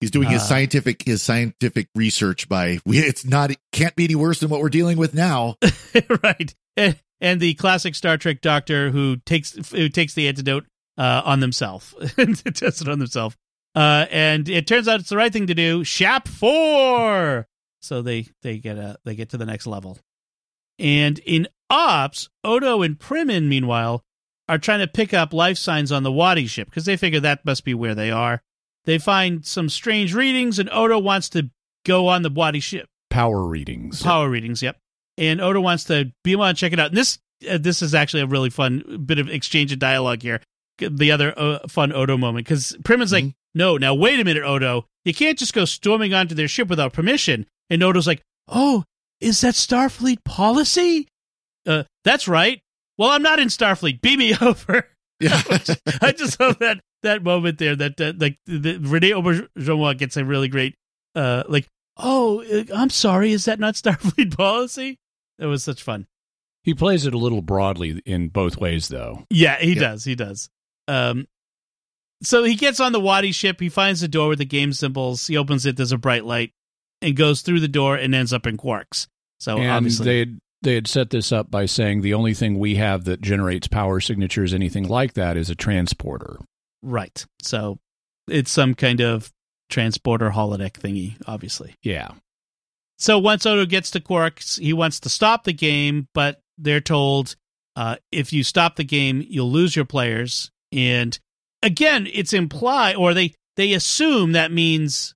He's 0.00 0.10
doing 0.10 0.28
his 0.28 0.42
Uh, 0.42 0.46
scientific 0.46 1.02
his 1.02 1.22
scientific 1.22 1.88
research 1.94 2.48
by. 2.48 2.80
It's 2.86 3.24
not 3.24 3.52
it 3.52 3.58
can't 3.70 3.94
be 3.94 4.04
any 4.04 4.16
worse 4.16 4.40
than 4.40 4.50
what 4.50 4.60
we're 4.60 4.68
dealing 4.68 4.98
with 4.98 5.14
now. 5.14 5.56
right. 6.24 6.54
And, 6.76 6.98
and 7.20 7.40
the 7.40 7.54
classic 7.54 7.94
Star 7.94 8.16
Trek 8.16 8.40
doctor 8.40 8.90
who 8.90 9.16
takes 9.16 9.52
who 9.70 9.88
takes 9.88 10.14
the 10.14 10.26
antidote 10.26 10.66
uh, 10.98 11.22
on 11.24 11.38
themselves 11.40 11.94
and 12.16 12.36
tests 12.54 12.80
it 12.80 12.88
on 12.88 12.98
themselves. 12.98 13.36
Uh, 13.74 14.06
and 14.10 14.48
it 14.48 14.66
turns 14.66 14.88
out 14.88 15.00
it's 15.00 15.08
the 15.08 15.16
right 15.16 15.32
thing 15.32 15.46
to 15.46 15.54
do. 15.54 15.84
Shap 15.84 16.26
four. 16.26 17.46
So 17.80 18.02
they 18.02 18.26
they 18.42 18.58
get 18.58 18.78
a 18.78 18.98
they 19.04 19.14
get 19.14 19.30
to 19.30 19.36
the 19.36 19.46
next 19.46 19.66
level. 19.68 19.98
And 20.78 21.18
in 21.20 21.46
ops, 21.72 22.28
Odo 22.44 22.82
and 22.82 22.98
Primmin, 22.98 23.48
meanwhile, 23.48 24.04
are 24.48 24.58
trying 24.58 24.80
to 24.80 24.86
pick 24.86 25.12
up 25.12 25.32
life 25.32 25.56
signs 25.58 25.90
on 25.90 26.02
the 26.04 26.12
Wadi 26.12 26.46
ship 26.46 26.68
because 26.68 26.84
they 26.84 26.96
figure 26.96 27.20
that 27.20 27.44
must 27.44 27.64
be 27.64 27.74
where 27.74 27.94
they 27.94 28.10
are. 28.10 28.42
They 28.84 28.98
find 28.98 29.44
some 29.46 29.68
strange 29.68 30.14
readings, 30.14 30.58
and 30.58 30.68
Odo 30.70 30.98
wants 30.98 31.28
to 31.30 31.50
go 31.84 32.08
on 32.08 32.22
the 32.22 32.30
Wadi 32.30 32.60
ship 32.60 32.86
Power 33.10 33.44
readings. 33.44 34.02
power 34.02 34.28
readings. 34.28 34.62
Yep. 34.62 34.76
And 35.18 35.40
Odo 35.40 35.60
wants 35.60 35.84
to 35.84 36.12
be 36.24 36.32
able 36.32 36.46
to 36.46 36.54
check 36.54 36.72
it 36.72 36.80
out. 36.80 36.88
And 36.88 36.96
this 36.96 37.18
uh, 37.50 37.58
this 37.58 37.82
is 37.82 37.94
actually 37.94 38.22
a 38.22 38.26
really 38.26 38.50
fun 38.50 39.02
bit 39.04 39.18
of 39.18 39.28
exchange 39.28 39.72
of 39.72 39.78
dialogue 39.78 40.22
here. 40.22 40.40
The 40.78 41.12
other 41.12 41.38
uh, 41.38 41.68
fun 41.68 41.92
Odo 41.92 42.16
moment 42.16 42.46
because 42.46 42.76
Primmin's 42.82 43.12
like, 43.12 43.34
"No, 43.54 43.76
now 43.76 43.94
wait 43.94 44.18
a 44.18 44.24
minute, 44.24 44.42
Odo. 44.42 44.86
You 45.04 45.12
can't 45.12 45.38
just 45.38 45.52
go 45.52 45.64
storming 45.64 46.14
onto 46.14 46.34
their 46.34 46.48
ship 46.48 46.68
without 46.68 46.92
permission." 46.92 47.46
And 47.68 47.82
Odo's 47.82 48.06
like, 48.06 48.22
"Oh, 48.48 48.84
is 49.20 49.42
that 49.42 49.54
Starfleet 49.54 50.24
policy?" 50.24 51.06
Uh, 51.66 51.84
that's 52.04 52.26
right. 52.28 52.60
Well, 52.98 53.10
I'm 53.10 53.22
not 53.22 53.38
in 53.38 53.48
Starfleet. 53.48 54.00
Beam 54.00 54.18
me 54.18 54.34
over. 54.40 54.86
Yeah. 55.20 55.40
I 56.02 56.12
just 56.12 56.38
love 56.40 56.58
that 56.58 56.80
that 57.02 57.22
moment 57.22 57.58
there. 57.58 57.76
That 57.76 58.00
uh, 58.00 58.12
like 58.18 58.38
the, 58.46 58.78
Rene 58.78 59.10
Auberjonois 59.10 59.98
gets 59.98 60.16
a 60.16 60.24
really 60.24 60.48
great 60.48 60.74
uh 61.14 61.42
like 61.48 61.68
oh 61.96 62.42
uh, 62.42 62.64
I'm 62.74 62.90
sorry 62.90 63.32
is 63.32 63.44
that 63.44 63.60
not 63.60 63.74
Starfleet 63.74 64.36
policy? 64.36 64.98
That 65.38 65.46
was 65.46 65.62
such 65.64 65.82
fun. 65.82 66.06
He 66.64 66.74
plays 66.74 67.06
it 67.06 67.14
a 67.14 67.18
little 67.18 67.42
broadly 67.42 68.00
in 68.06 68.28
both 68.28 68.56
ways, 68.56 68.86
though. 68.88 69.24
Yeah, 69.30 69.58
he 69.58 69.70
Yep. 69.72 69.80
does. 69.80 70.04
He 70.04 70.14
does. 70.14 70.48
Um, 70.86 71.26
so 72.22 72.44
he 72.44 72.54
gets 72.54 72.78
on 72.78 72.92
the 72.92 73.00
Wadi 73.00 73.32
ship. 73.32 73.58
He 73.60 73.68
finds 73.68 74.00
the 74.00 74.06
door 74.08 74.28
with 74.28 74.38
the 74.38 74.44
game 74.44 74.72
symbols. 74.72 75.26
He 75.26 75.36
opens 75.36 75.66
it. 75.66 75.76
There's 75.76 75.90
a 75.90 75.98
bright 75.98 76.24
light, 76.24 76.52
and 77.00 77.16
goes 77.16 77.40
through 77.42 77.60
the 77.60 77.66
door 77.68 77.96
and 77.96 78.14
ends 78.14 78.32
up 78.32 78.46
in 78.46 78.56
Quarks. 78.58 79.08
So 79.40 79.58
and 79.58 79.70
obviously, 79.72 80.04
they 80.04 80.18
had, 80.20 80.38
they 80.62 80.74
had 80.74 80.86
set 80.86 81.10
this 81.10 81.32
up 81.32 81.50
by 81.50 81.66
saying 81.66 82.00
the 82.00 82.14
only 82.14 82.34
thing 82.34 82.58
we 82.58 82.76
have 82.76 83.04
that 83.04 83.20
generates 83.20 83.68
power 83.68 84.00
signatures, 84.00 84.54
anything 84.54 84.88
like 84.88 85.14
that, 85.14 85.36
is 85.36 85.50
a 85.50 85.54
transporter. 85.54 86.38
right. 86.82 87.24
So 87.42 87.78
it's 88.28 88.50
some 88.50 88.74
kind 88.74 89.00
of 89.00 89.32
transporter 89.68 90.30
holodeck 90.30 90.72
thingy. 90.72 91.16
Obviously. 91.26 91.74
Yeah. 91.82 92.12
So 92.98 93.18
once 93.18 93.46
Odo 93.46 93.66
gets 93.66 93.90
to 93.92 94.00
Quarks, 94.00 94.60
he 94.60 94.72
wants 94.72 95.00
to 95.00 95.08
stop 95.08 95.44
the 95.44 95.52
game, 95.52 96.06
but 96.14 96.40
they're 96.56 96.80
told 96.80 97.34
uh, 97.74 97.96
if 98.12 98.32
you 98.32 98.44
stop 98.44 98.76
the 98.76 98.84
game, 98.84 99.24
you'll 99.28 99.50
lose 99.50 99.74
your 99.74 99.84
players. 99.84 100.50
And 100.70 101.18
again, 101.62 102.06
it's 102.12 102.32
implied, 102.32 102.96
or 102.96 103.14
they 103.14 103.34
they 103.56 103.72
assume 103.72 104.32
that 104.32 104.52
means 104.52 105.14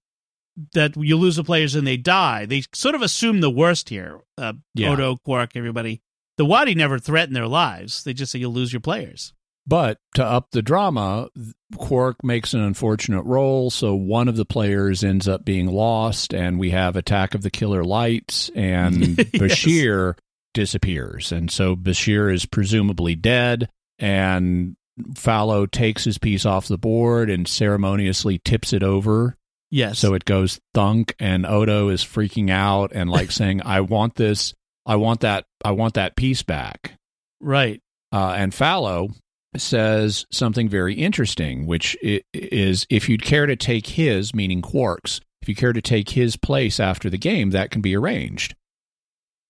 that 0.75 0.97
you 0.97 1.17
lose 1.17 1.37
the 1.37 1.45
players 1.45 1.75
and 1.75 1.87
they 1.87 1.97
die. 1.97 2.47
They 2.47 2.63
sort 2.73 2.95
of 2.95 3.03
assume 3.03 3.41
the 3.41 3.51
worst 3.51 3.89
here. 3.89 4.21
Uh, 4.39 4.55
Yeah. 4.75 4.91
Odo, 4.93 5.17
Quark, 5.17 5.51
everybody. 5.57 6.01
The 6.39 6.45
Wadi 6.45 6.75
never 6.75 6.99
threaten 6.99 7.35
their 7.35 7.47
lives. 7.47 8.05
They 8.05 8.13
just 8.13 8.33
say 8.33 8.39
you'll 8.39 8.53
lose 8.53 8.73
your 8.73 8.81
players. 8.81 9.33
But 9.69 9.99
to 10.15 10.25
up 10.25 10.53
the 10.53 10.63
drama, 10.63 11.29
Quark 11.77 12.23
makes 12.23 12.55
an 12.55 12.61
unfortunate 12.61 13.23
roll, 13.23 13.69
so 13.71 13.95
one 13.97 14.29
of 14.29 14.37
the 14.37 14.45
players 14.45 15.03
ends 15.03 15.27
up 15.27 15.45
being 15.45 15.67
lost, 15.67 16.33
and 16.33 16.59
we 16.59 16.71
have 16.71 16.95
Attack 16.95 17.35
of 17.35 17.43
the 17.43 17.51
Killer 17.51 17.83
Lights, 17.83 18.49
and 18.55 19.19
Yes. 19.19 19.27
Bashir 19.33 20.15
disappears. 20.55 21.33
And 21.33 21.51
so 21.51 21.75
Bashir 21.75 22.33
is 22.33 22.47
presumably 22.47 23.15
dead, 23.17 23.69
and 23.99 24.77
Falow 25.15 25.71
takes 25.71 26.05
his 26.05 26.17
piece 26.19 26.47
off 26.47 26.69
the 26.69 26.79
board 26.79 27.29
and 27.29 27.47
ceremoniously 27.49 28.39
tips 28.39 28.73
it 28.73 28.83
over. 28.83 29.37
Yes. 29.71 29.99
So 29.99 30.15
it 30.15 30.25
goes 30.25 30.61
thunk, 30.75 31.15
and 31.19 31.45
Odo 31.45 31.89
is 31.89 32.05
freaking 32.05 32.51
out 32.51 32.93
and 32.95 33.11
like 33.11 33.31
saying, 33.33 33.63
I 33.65 33.81
want 33.81 34.15
this, 34.15 34.55
I 34.85 34.97
want 34.97 35.21
that, 35.21 35.45
I 35.65 35.73
want 35.73 35.95
that 35.95 36.17
piece 36.17 36.43
back. 36.43 36.93
right. 37.41 37.81
Uh, 38.13 38.35
and 38.39 38.53
Falow 38.53 39.13
says 39.57 40.27
something 40.31 40.69
very 40.69 40.95
interesting, 40.95 41.67
which 41.67 41.97
is 42.33 42.87
if 42.89 43.09
you'd 43.09 43.23
care 43.23 43.47
to 43.47 43.57
take 43.57 43.89
his, 43.89 44.33
meaning 44.33 44.63
Quark's, 44.63 45.21
if 45.43 45.49
you 45.49 45.55
care 45.57 45.73
to 45.73 45.83
take 45.83 46.11
his 46.11 46.37
place 46.37 46.79
after 46.81 47.11
the 47.11 47.19
game, 47.19 47.51
that 47.51 47.71
can 47.71 47.83
be 47.83 47.97
arranged. 47.97 48.55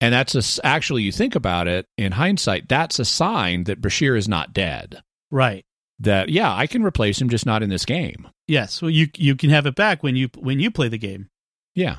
And 0.01 0.13
that's 0.13 0.35
a, 0.59 0.65
actually, 0.65 1.03
you 1.03 1.11
think 1.11 1.35
about 1.35 1.67
it 1.67 1.85
in 1.97 2.11
hindsight, 2.11 2.67
that's 2.67 2.99
a 2.99 3.05
sign 3.05 3.65
that 3.65 3.81
Bashir 3.81 4.17
is 4.17 4.27
not 4.27 4.53
dead. 4.53 5.01
Right. 5.31 5.65
That, 5.99 6.29
yeah, 6.29 6.53
I 6.53 6.67
can 6.67 6.83
replace 6.83 7.19
him, 7.19 7.29
just 7.29 7.45
not 7.45 7.63
in 7.63 7.69
this 7.69 7.85
game. 7.85 8.27
Yes. 8.47 8.81
Well, 8.81 8.91
you 8.91 9.07
you 9.15 9.35
can 9.35 9.49
have 9.49 9.65
it 9.65 9.75
back 9.75 10.03
when 10.03 10.15
you 10.15 10.29
when 10.37 10.59
you 10.59 10.69
play 10.71 10.89
the 10.89 10.97
game. 10.97 11.29
Yeah. 11.73 11.97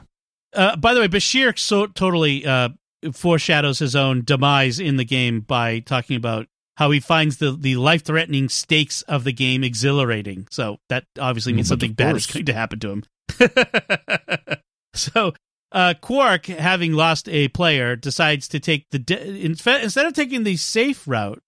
Uh, 0.54 0.76
by 0.76 0.94
the 0.94 1.00
way, 1.00 1.08
Bashir 1.08 1.58
so 1.58 1.86
totally 1.86 2.46
uh, 2.46 2.70
foreshadows 3.12 3.80
his 3.80 3.94
own 3.96 4.24
demise 4.24 4.78
in 4.80 4.96
the 4.96 5.04
game 5.04 5.40
by 5.40 5.80
talking 5.80 6.16
about 6.16 6.46
how 6.76 6.90
he 6.92 7.00
finds 7.00 7.38
the, 7.38 7.52
the 7.52 7.74
life 7.76 8.04
threatening 8.04 8.48
stakes 8.48 9.02
of 9.02 9.24
the 9.24 9.32
game 9.32 9.64
exhilarating. 9.64 10.46
So 10.50 10.78
that 10.88 11.04
obviously 11.18 11.52
means 11.52 11.66
Mm, 11.66 11.70
something 11.70 11.92
bad 11.92 12.14
is 12.16 12.26
going 12.26 12.46
to 12.46 12.52
happen 12.54 12.78
to 12.80 12.90
him. 12.90 13.04
so 14.94 15.34
uh, 15.72 15.94
Quark, 16.00 16.46
having 16.46 16.92
lost 16.92 17.28
a 17.28 17.48
player, 17.48 17.96
decides 17.96 18.48
to 18.48 18.60
take 18.60 18.86
the 18.90 18.98
de- 18.98 19.44
instead 19.44 20.06
of 20.06 20.12
taking 20.12 20.44
the 20.44 20.56
safe 20.56 21.06
route. 21.06 21.42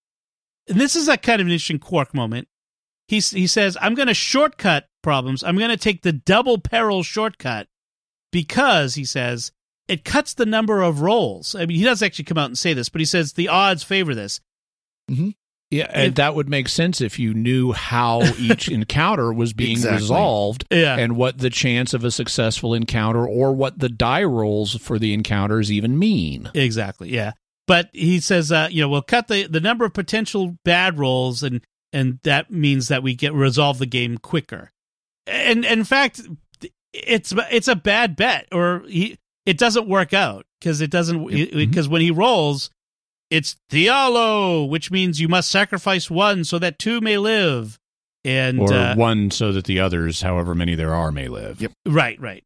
And 0.70 0.80
this 0.80 0.96
is 0.96 1.08
a 1.08 1.16
kind 1.18 1.40
of 1.40 1.46
an 1.46 1.52
interesting 1.52 1.78
Quark 1.78 2.14
moment. 2.14 2.48
He 3.08 3.16
he 3.18 3.46
says, 3.46 3.76
"I'm 3.80 3.94
going 3.94 4.08
to 4.08 4.14
shortcut 4.14 4.86
problems. 5.02 5.42
I'm 5.44 5.58
going 5.58 5.70
to 5.70 5.76
take 5.76 6.02
the 6.02 6.12
double 6.12 6.58
peril 6.58 7.02
shortcut." 7.02 7.66
because 8.32 8.94
he 8.94 9.04
says 9.04 9.50
it 9.88 10.04
cuts 10.04 10.34
the 10.34 10.46
number 10.46 10.82
of 10.82 11.00
rolls. 11.00 11.56
I 11.56 11.66
mean, 11.66 11.76
he 11.78 11.82
doesn't 11.84 12.06
actually 12.06 12.26
come 12.26 12.38
out 12.38 12.46
and 12.46 12.56
say 12.56 12.74
this, 12.74 12.88
but 12.88 13.00
he 13.00 13.04
says 13.04 13.32
the 13.32 13.48
odds 13.48 13.82
favor 13.82 14.14
this. 14.14 14.40
Mm-hmm. 15.10 15.30
Yeah, 15.72 15.90
and 15.92 16.14
that 16.14 16.36
would 16.36 16.48
make 16.48 16.68
sense 16.68 17.00
if 17.00 17.18
you 17.18 17.34
knew 17.34 17.72
how 17.72 18.22
each 18.38 18.68
encounter 18.72 19.32
was 19.32 19.52
being 19.52 19.72
Exactly. 19.72 19.98
resolved 20.00 20.64
Yeah. 20.70 20.96
and 20.96 21.16
what 21.16 21.38
the 21.38 21.50
chance 21.50 21.92
of 21.92 22.04
a 22.04 22.10
successful 22.12 22.72
encounter 22.74 23.26
or 23.26 23.52
what 23.52 23.80
the 23.80 23.88
die 23.88 24.22
rolls 24.24 24.76
for 24.76 24.98
the 25.00 25.12
encounters 25.12 25.72
even 25.72 25.98
mean. 25.98 26.50
Exactly. 26.54 27.12
Yeah. 27.12 27.32
But 27.70 27.88
he 27.92 28.18
says, 28.18 28.50
uh, 28.50 28.66
you 28.68 28.80
know, 28.82 28.88
we'll 28.88 29.00
cut 29.00 29.28
the, 29.28 29.46
the 29.46 29.60
number 29.60 29.84
of 29.84 29.94
potential 29.94 30.56
bad 30.64 30.98
rolls, 30.98 31.44
and 31.44 31.60
and 31.92 32.18
that 32.24 32.50
means 32.50 32.88
that 32.88 33.04
we 33.04 33.14
get 33.14 33.32
resolve 33.32 33.78
the 33.78 33.86
game 33.86 34.18
quicker. 34.18 34.72
And, 35.28 35.64
and 35.64 35.78
in 35.78 35.84
fact, 35.84 36.20
it's 36.92 37.32
it's 37.48 37.68
a 37.68 37.76
bad 37.76 38.16
bet, 38.16 38.48
or 38.50 38.82
he 38.88 39.18
it 39.46 39.56
doesn't 39.56 39.86
work 39.86 40.12
out 40.12 40.46
because 40.58 40.80
it 40.80 40.90
doesn't 40.90 41.24
because 41.28 41.88
when 41.88 42.00
he 42.00 42.10
rolls, 42.10 42.70
it's 43.30 43.54
Thealo, 43.70 44.68
which 44.68 44.90
means 44.90 45.20
you 45.20 45.28
must 45.28 45.48
sacrifice 45.48 46.10
one 46.10 46.42
so 46.42 46.58
that 46.58 46.80
two 46.80 47.00
may 47.00 47.18
live. 47.18 47.78
And 48.24 48.58
Or 48.58 48.74
uh, 48.74 48.96
one 48.96 49.30
so 49.30 49.52
that 49.52 49.66
the 49.66 49.78
others, 49.78 50.22
however 50.22 50.56
many 50.56 50.74
there 50.74 50.92
are, 50.92 51.12
may 51.12 51.28
live. 51.28 51.60
Yep. 51.60 51.70
Right, 51.86 52.20
right. 52.20 52.42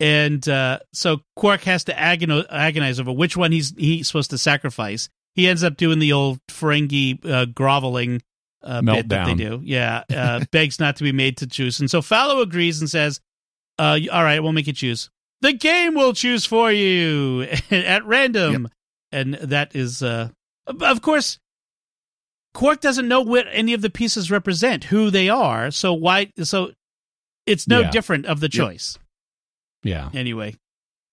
And 0.00 0.48
uh, 0.48 0.78
so 0.92 1.20
Quark 1.36 1.62
has 1.62 1.84
to 1.84 1.98
agonize, 1.98 2.44
agonize 2.50 3.00
over 3.00 3.10
which 3.12 3.36
one 3.36 3.50
he's 3.52 3.74
he's 3.76 4.06
supposed 4.06 4.30
to 4.30 4.38
sacrifice. 4.38 5.08
He 5.34 5.48
ends 5.48 5.64
up 5.64 5.76
doing 5.76 5.98
the 5.98 6.12
old 6.12 6.38
Ferengi 6.48 7.24
uh, 7.28 7.46
groveling 7.46 8.22
uh, 8.62 8.80
bit 8.82 9.08
that 9.08 9.26
they 9.26 9.34
do. 9.34 9.60
Yeah, 9.64 10.04
uh, 10.14 10.44
begs 10.52 10.78
not 10.78 10.96
to 10.96 11.04
be 11.04 11.12
made 11.12 11.36
to 11.38 11.46
choose. 11.46 11.80
And 11.80 11.90
so 11.90 12.00
Falow 12.00 12.42
agrees 12.42 12.80
and 12.80 12.88
says, 12.88 13.20
uh, 13.78 13.98
"All 14.12 14.22
right, 14.22 14.40
we'll 14.40 14.52
make 14.52 14.66
you 14.68 14.72
choose. 14.72 15.10
The 15.40 15.52
game 15.52 15.94
will 15.94 16.12
choose 16.12 16.44
for 16.46 16.70
you 16.70 17.42
at 17.70 18.04
random." 18.04 18.68
And 19.10 19.34
that 19.34 19.74
is, 19.74 20.02
uh, 20.02 20.28
of 20.66 21.00
course, 21.02 21.38
Quark 22.54 22.80
doesn't 22.80 23.08
know 23.08 23.22
what 23.22 23.46
any 23.50 23.72
of 23.74 23.80
the 23.82 23.90
pieces 23.90 24.30
represent, 24.30 24.84
who 24.84 25.10
they 25.10 25.28
are. 25.28 25.70
So 25.70 25.92
why? 25.92 26.32
So 26.42 26.72
it's 27.46 27.66
no 27.66 27.80
Yeah. 27.80 27.90
different 27.90 28.26
of 28.26 28.40
the 28.40 28.48
choice 28.48 28.98
Yeah. 29.82 30.10
anyway 30.12 30.56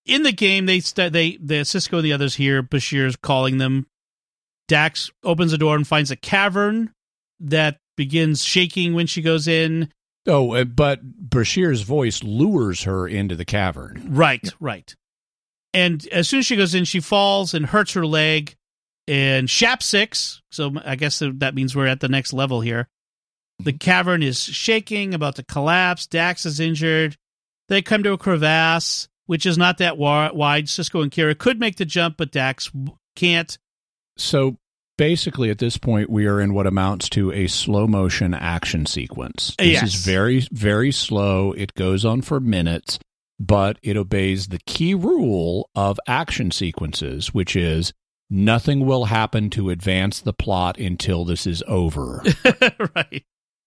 in 0.05 0.23
the 0.23 0.31
game 0.31 0.65
they 0.65 0.79
st- 0.79 1.13
they 1.13 1.37
the 1.41 1.61
Sisko 1.61 1.97
and 1.97 2.05
the 2.05 2.13
others 2.13 2.35
hear 2.35 2.61
bashir's 2.61 3.15
calling 3.15 3.57
them. 3.57 3.87
Dax 4.67 5.11
opens 5.23 5.51
the 5.51 5.57
door 5.57 5.75
and 5.75 5.87
finds 5.87 6.09
a 6.11 6.15
cavern 6.15 6.91
that 7.39 7.77
begins 7.97 8.43
shaking 8.43 8.93
when 8.93 9.07
she 9.07 9.21
goes 9.21 9.47
in. 9.47 9.91
Oh, 10.27 10.53
uh, 10.53 10.63
but 10.63 11.29
Bashir's 11.29 11.81
voice 11.81 12.23
lures 12.23 12.83
her 12.83 13.07
into 13.07 13.35
the 13.35 13.45
cavern. 13.45 14.07
right 14.09 14.47
right. 14.59 14.95
And 15.73 16.07
as 16.07 16.29
soon 16.29 16.39
as 16.39 16.45
she 16.45 16.55
goes 16.55 16.73
in 16.75 16.85
she 16.85 16.99
falls 16.99 17.53
and 17.53 17.65
hurts 17.65 17.93
her 17.93 18.05
leg 18.05 18.55
and 19.07 19.49
shap 19.49 19.83
six. 19.83 20.41
So 20.51 20.73
i 20.85 20.95
guess 20.95 21.21
that 21.21 21.55
means 21.55 21.75
we're 21.75 21.87
at 21.87 21.99
the 21.99 22.09
next 22.09 22.33
level 22.33 22.61
here. 22.61 22.87
The 23.59 23.73
cavern 23.73 24.21
is 24.21 24.43
shaking 24.43 25.13
about 25.13 25.37
to 25.37 25.43
collapse. 25.43 26.07
Dax 26.07 26.45
is 26.45 26.59
injured 26.59 27.15
they 27.69 27.81
come 27.81 28.03
to 28.03 28.13
a 28.13 28.17
crevasse 28.17 29.07
which 29.27 29.45
is 29.45 29.57
not 29.57 29.79
that 29.79 29.97
wide 29.97 30.65
Sisko 30.65 31.01
and 31.01 31.11
kira 31.11 31.37
could 31.37 31.59
make 31.59 31.77
the 31.77 31.85
jump 31.85 32.17
but 32.17 32.31
dax 32.31 32.71
can't 33.15 33.57
So 34.17 34.57
basically, 34.97 35.49
at 35.49 35.57
this 35.57 35.77
point, 35.77 36.09
we 36.09 36.25
are 36.25 36.39
in 36.39 36.53
what 36.53 36.67
amounts 36.67 37.09
to 37.09 37.31
a 37.33 37.47
slow 37.47 37.85
motion 37.87 38.33
action 38.33 38.85
sequence. 38.85 39.53
This 39.57 39.67
Yes. 39.67 39.83
is 39.83 40.05
very, 40.05 40.47
very 40.51 40.91
slow. 40.91 41.51
It 41.51 41.73
goes 41.73 42.05
on 42.05 42.21
for 42.21 42.39
minutes, 42.39 42.97
but 43.39 43.77
it 43.83 43.97
obeys 43.97 44.47
the 44.47 44.59
key 44.65 44.93
rule 44.93 45.69
of 45.75 45.99
action 46.07 46.49
sequences, 46.51 47.33
which 47.33 47.55
is 47.57 47.91
nothing 48.29 48.85
will 48.85 49.05
happen 49.05 49.49
to 49.49 49.69
advance 49.69 50.21
the 50.21 50.31
plot 50.33 50.79
until 50.79 51.25
this 51.25 51.45
is 51.45 51.61
over. 51.67 52.23
right. 52.95 53.25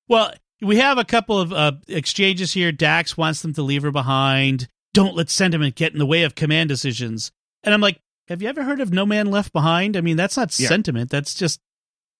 Well, 0.09 0.32
we 0.63 0.77
have 0.79 0.99
a 0.99 1.05
couple 1.05 1.39
of 1.41 1.53
uh, 1.53 1.73
exchanges 1.89 2.53
here. 2.53 2.73
Dax 2.73 3.17
wants 3.17 3.43
them 3.43 3.53
to 3.55 3.63
leave 3.63 3.83
her 3.83 3.91
behind. 3.91 4.69
Don't 4.95 5.15
let 5.15 5.31
sentiment 5.31 5.75
get 5.77 5.93
in 5.93 5.99
the 5.99 6.07
way 6.07 6.23
of 6.25 6.35
command 6.35 6.69
decisions. 6.69 7.31
And 7.63 7.73
I'm 7.75 7.81
like, 7.81 8.01
have 8.29 8.43
you 8.43 8.49
ever 8.49 8.63
heard 8.65 8.81
of 8.81 8.93
No 8.93 9.07
Man 9.07 9.31
Left 9.31 9.53
Behind? 9.53 9.97
I 9.97 10.01
mean, 10.01 10.17
that's 10.17 10.37
not 10.37 10.59
Yeah. 10.59 10.69
sentiment. 10.69 11.11
That's 11.11 11.35
just 11.35 11.61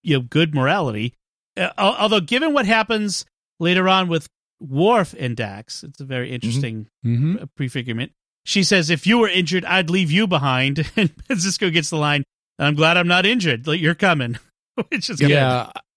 you 0.03 0.17
know 0.17 0.23
good 0.23 0.55
morality. 0.55 1.15
Uh, 1.57 1.71
although, 1.77 2.21
given 2.21 2.53
what 2.53 2.67
happens 2.67 3.25
later 3.59 3.89
on 3.89 4.09
with 4.09 4.29
Worf 4.61 5.15
and 5.19 5.37
Dax, 5.37 5.83
it's 5.83 6.01
a 6.01 6.05
very 6.05 6.31
interesting 6.31 6.89
hmm 7.03 7.37
uh, 7.41 7.47
prefigurement. 7.57 8.13
She 8.45 8.63
says, 8.63 8.89
"If 8.91 9.07
you 9.07 9.19
were 9.19 9.29
injured, 9.29 9.65
I'd 9.65 9.91
leave 9.91 10.11
you 10.11 10.27
behind." 10.27 10.79
And 10.97 11.11
Sisko 11.31 11.73
gets 11.73 11.91
the 11.91 11.97
line, 11.97 12.25
"I'm 12.59 12.75
glad 12.75 12.97
I'm 12.97 13.09
not 13.09 13.27
injured. 13.27 13.67
You're 13.67 13.95
coming," 13.95 14.39
which 14.89 15.11
is 15.11 15.19
good. 15.19 15.31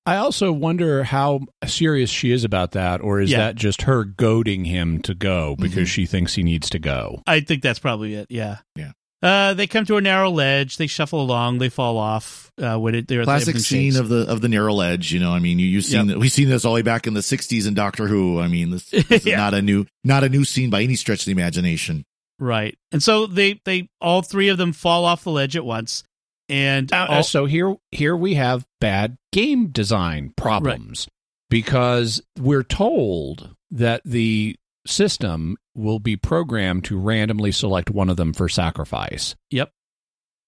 Yeah. 0.05 0.13
I 0.13 0.17
also 0.17 0.51
wonder 0.51 1.03
how 1.03 1.41
serious 1.65 2.09
she 2.09 2.31
is 2.31 2.43
about 2.43 2.71
that, 2.71 3.01
or 3.01 3.19
is 3.21 3.31
Yeah. 3.31 3.37
that 3.39 3.55
just 3.55 3.83
her 3.83 4.03
goading 4.03 4.65
him 4.65 5.01
to 5.03 5.13
go 5.13 5.55
because 5.59 5.89
she 5.89 6.05
thinks 6.05 6.33
he 6.35 6.43
needs 6.43 6.69
to 6.71 6.79
go? 6.79 7.21
I 7.27 7.39
think 7.41 7.61
that's 7.61 7.79
probably 7.79 8.15
it. 8.15 8.27
Yeah. 8.29 8.57
Yeah. 8.75 8.91
Uh, 9.23 9.53
they 9.53 9.67
come 9.67 9.85
to 9.85 9.97
a 9.97 10.01
narrow 10.01 10.31
ledge. 10.31 10.77
They 10.77 10.87
shuffle 10.87 11.21
along. 11.21 11.59
They 11.59 11.69
fall 11.69 11.97
off. 11.99 12.51
Uh, 12.59 12.77
when 12.77 12.95
it, 12.95 13.07
they're 13.07 13.23
Classic 13.23 13.49
everything 13.49 13.61
scene 13.61 13.91
shakes. 13.91 13.99
of 13.99 14.09
the 14.09 14.27
of 14.27 14.41
the 14.41 14.49
narrow 14.49 14.73
ledge. 14.73 15.11
You 15.13 15.19
know, 15.19 15.31
I 15.31 15.37
mean, 15.37 15.59
you 15.59 15.67
you've 15.67 15.85
seen 15.85 16.09
Yep. 16.09 16.17
we've 16.17 16.31
seen 16.31 16.49
this 16.49 16.65
all 16.65 16.71
the 16.71 16.77
way 16.77 16.81
back 16.81 17.05
in 17.05 17.13
the 17.13 17.19
'60s 17.21 17.67
in 17.67 17.75
Doctor 17.75 18.07
Who. 18.07 18.39
I 18.39 18.47
mean, 18.47 18.71
this, 18.71 18.85
this 18.89 19.09
is 19.11 19.25
not 19.27 19.53
a 19.53 19.61
new 19.61 19.85
not 20.03 20.23
a 20.23 20.29
new 20.29 20.43
scene 20.43 20.71
by 20.71 20.81
any 20.81 20.95
stretch 20.95 21.19
of 21.21 21.25
the 21.25 21.31
imagination. 21.33 22.03
right. 22.39 22.75
And 22.91 23.03
so 23.03 23.27
they 23.27 23.61
they 23.63 23.89
all 24.01 24.23
three 24.23 24.47
of 24.49 24.57
them 24.57 24.73
fall 24.73 25.05
off 25.05 25.23
the 25.23 25.29
ledge 25.31 25.55
at 25.55 25.63
once. 25.65 26.03
And 26.51 26.91
Uh, 26.91 27.07
all- 27.09 27.23
so 27.23 27.45
here 27.45 27.75
here 27.91 28.15
we 28.15 28.33
have 28.35 28.67
bad 28.81 29.17
game 29.31 29.69
design 29.69 30.33
problems 30.35 31.07
because 31.49 32.21
we're 32.37 32.63
told 32.63 33.55
that 33.71 34.01
the 34.03 34.55
system 34.85 35.55
will 35.75 35.99
be 35.99 36.17
programmed 36.17 36.83
to 36.85 36.97
randomly 36.99 37.51
select 37.53 37.89
one 37.89 38.09
of 38.09 38.17
them 38.17 38.33
for 38.33 38.49
sacrifice. 38.49 39.35
Yep. 39.51 39.71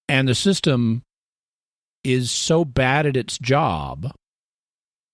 And 0.08 0.28
the 0.28 0.34
system 0.34 1.02
is 2.02 2.30
so 2.30 2.64
bad 2.66 3.06
at 3.06 3.16
its 3.16 3.38
job 3.38 4.12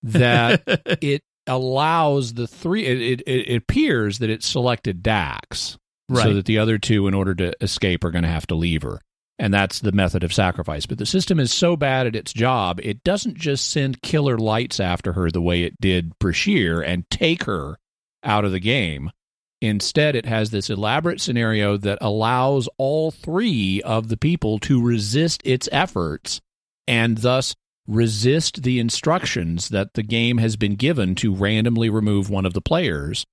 that 0.03 0.63
it 1.01 1.21
allows 1.47 2.33
the 2.33 2.47
three 2.47 2.85
it, 2.85 3.21
it, 3.21 3.27
it 3.27 3.55
appears 3.55 4.19
that 4.19 4.29
it 4.29 4.43
selected 4.43 5.01
Dax 5.01 5.77
so 6.13 6.33
that 6.33 6.45
the 6.45 6.57
other 6.57 6.77
two 6.77 7.07
in 7.07 7.13
order 7.13 7.33
to 7.33 7.53
escape 7.61 8.03
are 8.03 8.11
going 8.11 8.23
to 8.23 8.29
have 8.29 8.45
to 8.47 8.55
leave 8.55 8.81
her 8.81 8.99
and 9.41 9.53
that's 9.53 9.79
the 9.79 9.91
method 9.91 10.23
of 10.23 10.33
sacrifice 10.33 10.85
but 10.85 10.97
the 10.97 11.05
system 11.05 11.39
is 11.39 11.51
so 11.51 11.75
bad 11.75 12.07
at 12.07 12.15
its 12.15 12.31
job 12.31 12.79
it 12.83 13.03
doesn't 13.03 13.35
just 13.35 13.69
send 13.69 14.01
killer 14.01 14.37
lights 14.37 14.79
after 14.79 15.13
her 15.13 15.29
the 15.29 15.41
way 15.41 15.63
it 15.63 15.79
did 15.81 16.17
Bashir 16.19 16.85
and 16.85 17.09
take 17.09 17.43
her 17.43 17.77
out 18.23 18.45
of 18.45 18.51
the 18.53 18.59
game 18.59 19.11
instead 19.59 20.15
it 20.15 20.25
has 20.25 20.51
this 20.51 20.69
elaborate 20.69 21.19
scenario 21.19 21.75
that 21.75 21.97
allows 22.01 22.69
all 22.77 23.11
three 23.11 23.81
of 23.81 24.07
the 24.07 24.17
people 24.17 24.59
to 24.59 24.81
resist 24.81 25.41
its 25.43 25.67
efforts 25.71 26.39
and 26.87 27.19
thus 27.19 27.55
resist 27.87 28.63
the 28.63 28.79
instructions 28.79 29.69
that 29.69 29.93
the 29.93 30.03
game 30.03 30.37
has 30.37 30.55
been 30.55 30.75
given 30.75 31.15
to 31.15 31.33
randomly 31.33 31.89
remove 31.89 32.29
one 32.29 32.45
of 32.45 32.53
the 32.53 32.61
players. 32.61 33.25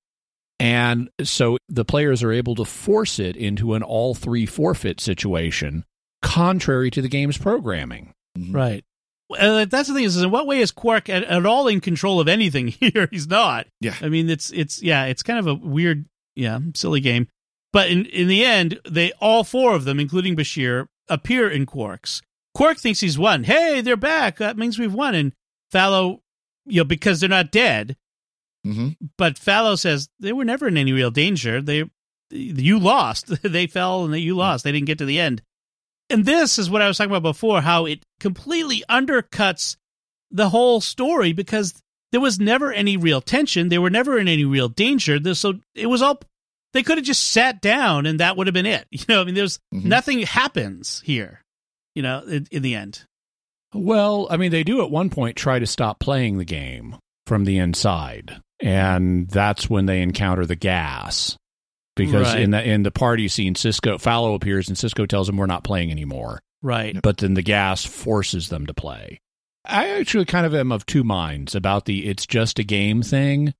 And 0.60 1.08
so 1.22 1.58
the 1.68 1.84
players 1.84 2.22
are 2.22 2.32
able 2.32 2.56
to 2.56 2.64
force 2.64 3.18
it 3.18 3.36
into 3.36 3.74
an 3.74 3.82
all 3.82 4.14
three 4.14 4.46
forfeit 4.46 5.00
situation, 5.00 5.84
contrary 6.22 6.90
to 6.90 7.02
the 7.02 7.08
game's 7.08 7.38
programming. 7.38 8.12
right. 8.50 8.84
uh, 9.38 9.64
that's 9.66 9.88
the 9.88 9.94
thing 9.94 10.04
is, 10.04 10.16
is 10.16 10.22
in 10.22 10.30
what 10.30 10.46
way 10.46 10.60
is 10.60 10.70
Quark 10.72 11.08
at, 11.08 11.24
at 11.24 11.46
all 11.46 11.68
in 11.68 11.80
control 11.80 12.20
of 12.20 12.28
anything 12.28 12.68
here? 12.80 13.08
He's 13.10 13.28
not. 13.28 13.66
Yeah. 13.80 13.94
I 14.00 14.08
mean, 14.08 14.28
it's 14.30 14.50
it's 14.50 14.82
yeah, 14.82 15.04
it's 15.04 15.22
kind 15.22 15.38
of 15.38 15.46
a 15.46 15.54
weird, 15.54 16.06
yeah, 16.34 16.58
silly 16.74 17.00
game. 17.00 17.28
But 17.72 17.90
in 17.90 18.06
in 18.06 18.28
the 18.28 18.44
end, 18.44 18.80
they 18.88 19.12
all 19.20 19.44
four 19.44 19.74
of 19.74 19.84
them, 19.84 20.00
including 20.00 20.36
Bashir, 20.36 20.86
appear 21.08 21.48
in 21.50 21.66
Quark's. 21.66 22.22
Quark 22.54 22.78
thinks 22.78 23.00
he's 23.00 23.18
won. 23.18 23.44
Hey, 23.44 23.82
they're 23.82 23.96
back. 23.96 24.38
That 24.38 24.56
means 24.56 24.78
we've 24.78 24.92
won. 24.94 25.14
And 25.14 25.32
Falow, 25.72 26.20
you 26.66 26.80
know, 26.80 26.84
because 26.84 27.20
they're 27.20 27.28
not 27.28 27.52
dead. 27.52 27.96
hmm 28.64 28.88
But 29.16 29.34
Falow 29.36 29.78
says 29.78 30.08
they 30.18 30.32
were 30.32 30.44
never 30.44 30.66
in 30.68 30.76
any 30.76 30.92
real 30.92 31.10
danger. 31.10 31.60
They, 31.60 31.84
you 32.30 32.78
lost. 32.78 33.26
they 33.42 33.66
fell 33.66 34.06
and 34.06 34.16
you 34.18 34.34
lost. 34.34 34.64
They 34.64 34.72
didn't 34.72 34.86
get 34.86 34.98
to 34.98 35.04
the 35.04 35.20
end. 35.20 35.42
And 36.10 36.24
this 36.24 36.58
is 36.58 36.70
what 36.70 36.82
I 36.82 36.88
was 36.88 36.96
talking 36.98 37.10
about 37.10 37.22
before. 37.22 37.60
How 37.60 37.84
it 37.86 38.00
completely 38.20 38.82
undercuts 38.90 39.76
the 40.30 40.48
whole 40.48 40.80
story 40.80 41.32
because 41.32 41.74
there 42.12 42.20
was 42.20 42.40
never 42.40 42.72
any 42.72 42.96
real 42.96 43.20
tension. 43.20 43.68
They 43.68 43.78
were 43.78 43.90
never 43.90 44.18
in 44.18 44.28
any 44.28 44.44
real 44.44 44.68
danger. 44.68 45.18
So 45.34 45.54
it 45.74 45.86
was 45.86 46.02
all. 46.02 46.20
They 46.74 46.82
could 46.82 46.98
have 46.98 47.06
just 47.06 47.30
sat 47.32 47.60
down 47.62 48.04
and 48.06 48.20
that 48.20 48.36
would 48.36 48.46
have 48.46 48.54
been 48.54 48.66
it. 48.66 48.86
You 48.90 49.04
know, 49.08 49.20
I 49.22 49.24
mean, 49.24 49.34
there's 49.34 49.58
Mhm. 49.74 49.84
nothing 49.84 50.20
happens 50.22 51.02
here. 51.04 51.42
You 51.94 52.02
know, 52.02 52.20
in, 52.26 52.46
in 52.50 52.62
the 52.62 52.74
end. 52.74 53.04
Well, 53.74 54.28
I 54.30 54.36
mean, 54.38 54.50
they 54.50 54.64
do 54.64 54.82
at 54.82 54.90
one 54.90 55.10
point 55.10 55.36
try 55.36 55.58
to 55.58 55.66
stop 55.66 55.98
playing 55.98 56.38
the 56.38 56.44
game 56.44 56.96
from 57.26 57.44
the 57.44 57.58
inside, 57.58 58.40
and 58.60 59.28
that's 59.28 59.68
when 59.68 59.84
they 59.86 60.00
encounter 60.00 60.46
the 60.46 60.56
gas. 60.56 61.36
Because 61.98 62.32
Right. 62.32 62.40
in 62.42 62.50
the 62.52 62.66
in 62.66 62.82
the 62.84 62.90
party 62.90 63.28
scene, 63.28 63.52
Sisko 63.54 64.00
Falow 64.00 64.34
appears 64.34 64.68
and 64.68 64.76
Sisko 64.76 65.06
tells 65.06 65.28
him 65.28 65.36
we're 65.36 65.46
not 65.46 65.64
playing 65.64 65.90
anymore. 65.90 66.40
Right. 66.62 67.00
But 67.02 67.18
then 67.18 67.34
the 67.34 67.42
gas 67.42 67.84
forces 67.84 68.48
them 68.48 68.64
to 68.66 68.72
play. 68.74 69.20
I 69.66 69.88
actually 70.00 70.24
kind 70.24 70.46
of 70.46 70.54
am 70.54 70.72
of 70.72 70.86
two 70.86 71.04
minds 71.04 71.54
about 71.54 71.84
the 71.84 72.06
it's 72.06 72.26
just 72.26 72.58
a 72.58 72.64
game 72.64 73.02
thing. 73.02 73.52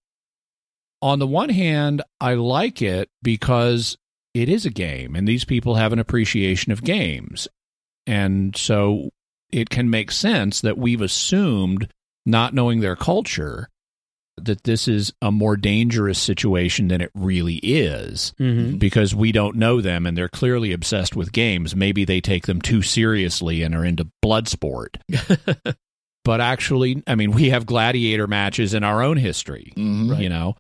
On 1.03 1.19
the 1.19 1.27
one 1.27 1.51
hand, 1.51 2.03
I 2.21 2.35
like 2.35 2.81
it 2.81 3.11
because 3.23 3.99
it 4.35 4.49
is 4.49 4.65
a 4.65 4.71
game 4.71 5.15
and 5.15 5.29
these 5.29 5.45
people 5.45 5.75
have 5.75 5.93
an 5.93 5.99
appreciation 5.99 6.73
of 6.73 6.83
games. 6.83 7.47
And 8.07 8.57
so 8.57 9.11
it 9.53 9.69
can 9.71 9.91
make 9.91 10.11
sense 10.11 10.61
that 10.63 10.79
we've 10.79 11.01
assumed, 11.03 11.93
not 12.25 12.55
knowing 12.55 12.81
their 12.81 12.97
culture, 12.97 13.69
that 14.45 14.65
this 14.65 14.89
is 14.89 15.13
a 15.23 15.31
more 15.33 15.57
dangerous 15.57 16.19
situation 16.19 16.89
than 16.89 17.01
it 17.01 17.11
really 17.15 17.57
is 17.57 18.33
Mm-hmm. 18.39 18.79
because 18.79 19.15
we 19.15 19.33
don't 19.33 19.57
know 19.57 19.81
them 19.81 20.07
and 20.07 20.17
they're 20.17 20.29
clearly 20.29 20.73
obsessed 20.73 21.15
with 21.17 21.33
games. 21.33 21.75
Maybe 21.77 22.05
they 22.05 22.21
take 22.21 22.47
them 22.47 22.61
too 22.61 22.83
seriously 22.83 23.63
and 23.63 23.75
are 23.75 23.85
into 23.85 24.09
blood 24.23 24.49
sport. 24.49 24.99
but 26.25 26.41
actually, 26.41 27.03
I 27.07 27.15
mean, 27.15 27.33
we 27.33 27.51
have 27.51 27.67
gladiator 27.67 28.27
matches 28.27 28.75
in 28.75 28.85
our 28.85 29.03
own 29.03 29.17
history, 29.17 29.73
Mhm. 29.77 30.21
you 30.21 30.29
know. 30.29 30.57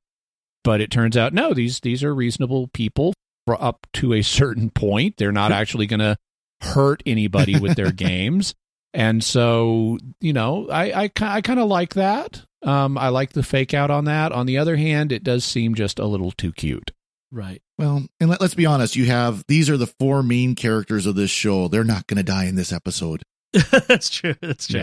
But 0.64 0.80
it 0.80 0.90
turns 0.90 1.16
out 1.16 1.32
no, 1.32 1.54
these 1.54 1.80
these 1.80 2.02
are 2.04 2.14
reasonable 2.14 2.68
people 2.68 3.14
for 3.46 3.62
up 3.62 3.86
to 3.94 4.12
a 4.12 4.22
certain 4.22 4.70
point. 4.70 5.16
They're 5.16 5.32
not 5.32 5.52
actually 5.60 5.86
going 5.86 6.00
to 6.00 6.16
hurt 6.60 7.02
anybody 7.06 7.58
with 7.58 7.76
their 7.76 7.92
games. 8.08 8.54
And 8.94 9.22
so, 9.22 9.98
you 10.20 10.32
know, 10.32 10.68
I 10.70 11.04
I, 11.04 11.10
I 11.20 11.40
kind 11.40 11.60
of 11.60 11.68
like 11.68 11.94
that. 11.94 12.42
Um, 12.62 12.98
I 12.98 13.08
like 13.08 13.32
the 13.32 13.42
fake 13.42 13.74
out 13.74 13.90
on 13.90 14.06
that. 14.06 14.32
On 14.32 14.46
the 14.46 14.58
other 14.58 14.76
hand, 14.76 15.12
it 15.12 15.22
does 15.22 15.44
seem 15.44 15.74
just 15.74 15.98
a 15.98 16.06
little 16.06 16.32
too 16.32 16.52
cute. 16.52 16.90
Right. 17.30 17.62
Well, 17.78 18.04
and 18.18 18.30
let, 18.30 18.40
let's 18.40 18.54
be 18.54 18.66
honest. 18.66 18.96
You 18.96 19.06
have 19.06 19.44
these 19.48 19.70
are 19.70 19.76
the 19.76 19.92
four 19.98 20.22
main 20.22 20.54
characters 20.54 21.06
of 21.06 21.14
this 21.14 21.30
show. 21.30 21.68
They're 21.68 21.84
not 21.84 22.06
going 22.06 22.16
to 22.16 22.22
die 22.22 22.46
in 22.46 22.56
this 22.56 22.72
episode. 22.72 23.22
That's 23.52 24.10
true. 24.10 24.34
That's 24.40 24.66
true. 24.66 24.80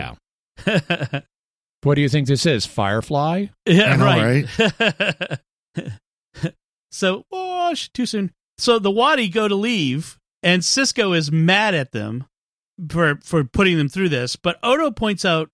Yeah. 0.65 1.21
What 1.85 1.93
do 1.93 2.01
you 2.01 2.09
think 2.09 2.27
this 2.27 2.47
is? 2.47 2.65
Firefly? 2.65 3.45
Yeah, 3.67 3.95
know, 3.95 4.05
right. 4.05 5.39
so, 6.91 7.25
oh, 7.31 7.75
sh- 7.75 7.89
too 7.89 8.07
soon. 8.07 8.31
So 8.57 8.79
the 8.79 8.89
Wadi 8.89 9.29
go 9.29 9.47
to 9.47 9.53
leave, 9.53 10.17
and 10.41 10.63
Sisko 10.63 11.15
is 11.15 11.31
mad 11.31 11.75
at 11.75 11.91
them 11.91 12.25
for 12.89 13.19
for 13.23 13.43
putting 13.43 13.77
them 13.77 13.89
through 13.89 14.09
this. 14.09 14.35
But 14.35 14.59
Odo 14.63 14.91
points 14.91 15.25
out 15.25 15.49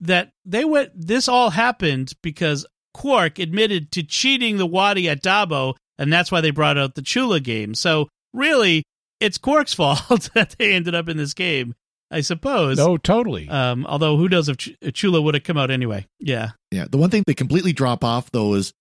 that 0.00 0.32
they 0.44 0.64
went. 0.64 0.90
This 0.94 1.28
all 1.28 1.50
happened 1.50 2.12
because 2.22 2.66
Quark 2.92 3.38
admitted 3.38 3.90
to 3.92 4.02
cheating 4.02 4.56
the 4.56 4.66
Wadi 4.66 5.08
at 5.08 5.22
Dabo, 5.22 5.74
and 5.98 6.12
that's 6.12 6.30
why 6.32 6.40
they 6.40 6.50
brought 6.50 6.78
out 6.78 6.94
the 6.94 7.02
Chula 7.02 7.40
game. 7.40 7.74
So 7.74 8.08
really, 8.32 8.84
it's 9.20 9.38
Quark's 9.38 9.74
fault 9.74 10.30
that 10.34 10.56
they 10.58 10.72
ended 10.72 10.94
up 10.94 11.08
in 11.08 11.16
this 11.16 11.34
game, 11.34 11.74
I 12.10 12.20
suppose. 12.20 12.76
No, 12.76 12.96
totally. 12.96 13.48
Um, 13.48 13.86
although 13.86 14.16
who 14.16 14.28
knows 14.28 14.48
if 14.48 14.56
Ch- 14.56 14.76
Chula 14.92 15.20
would 15.20 15.34
have 15.34 15.44
come 15.44 15.58
out 15.58 15.70
anyway? 15.70 16.06
Yeah. 16.18 16.50
Yeah. 16.70 16.86
The 16.90 16.98
one 16.98 17.10
thing 17.10 17.24
they 17.26 17.34
completely 17.34 17.72
drop 17.72 18.04
off 18.04 18.30
though 18.30 18.54
is 18.54 18.72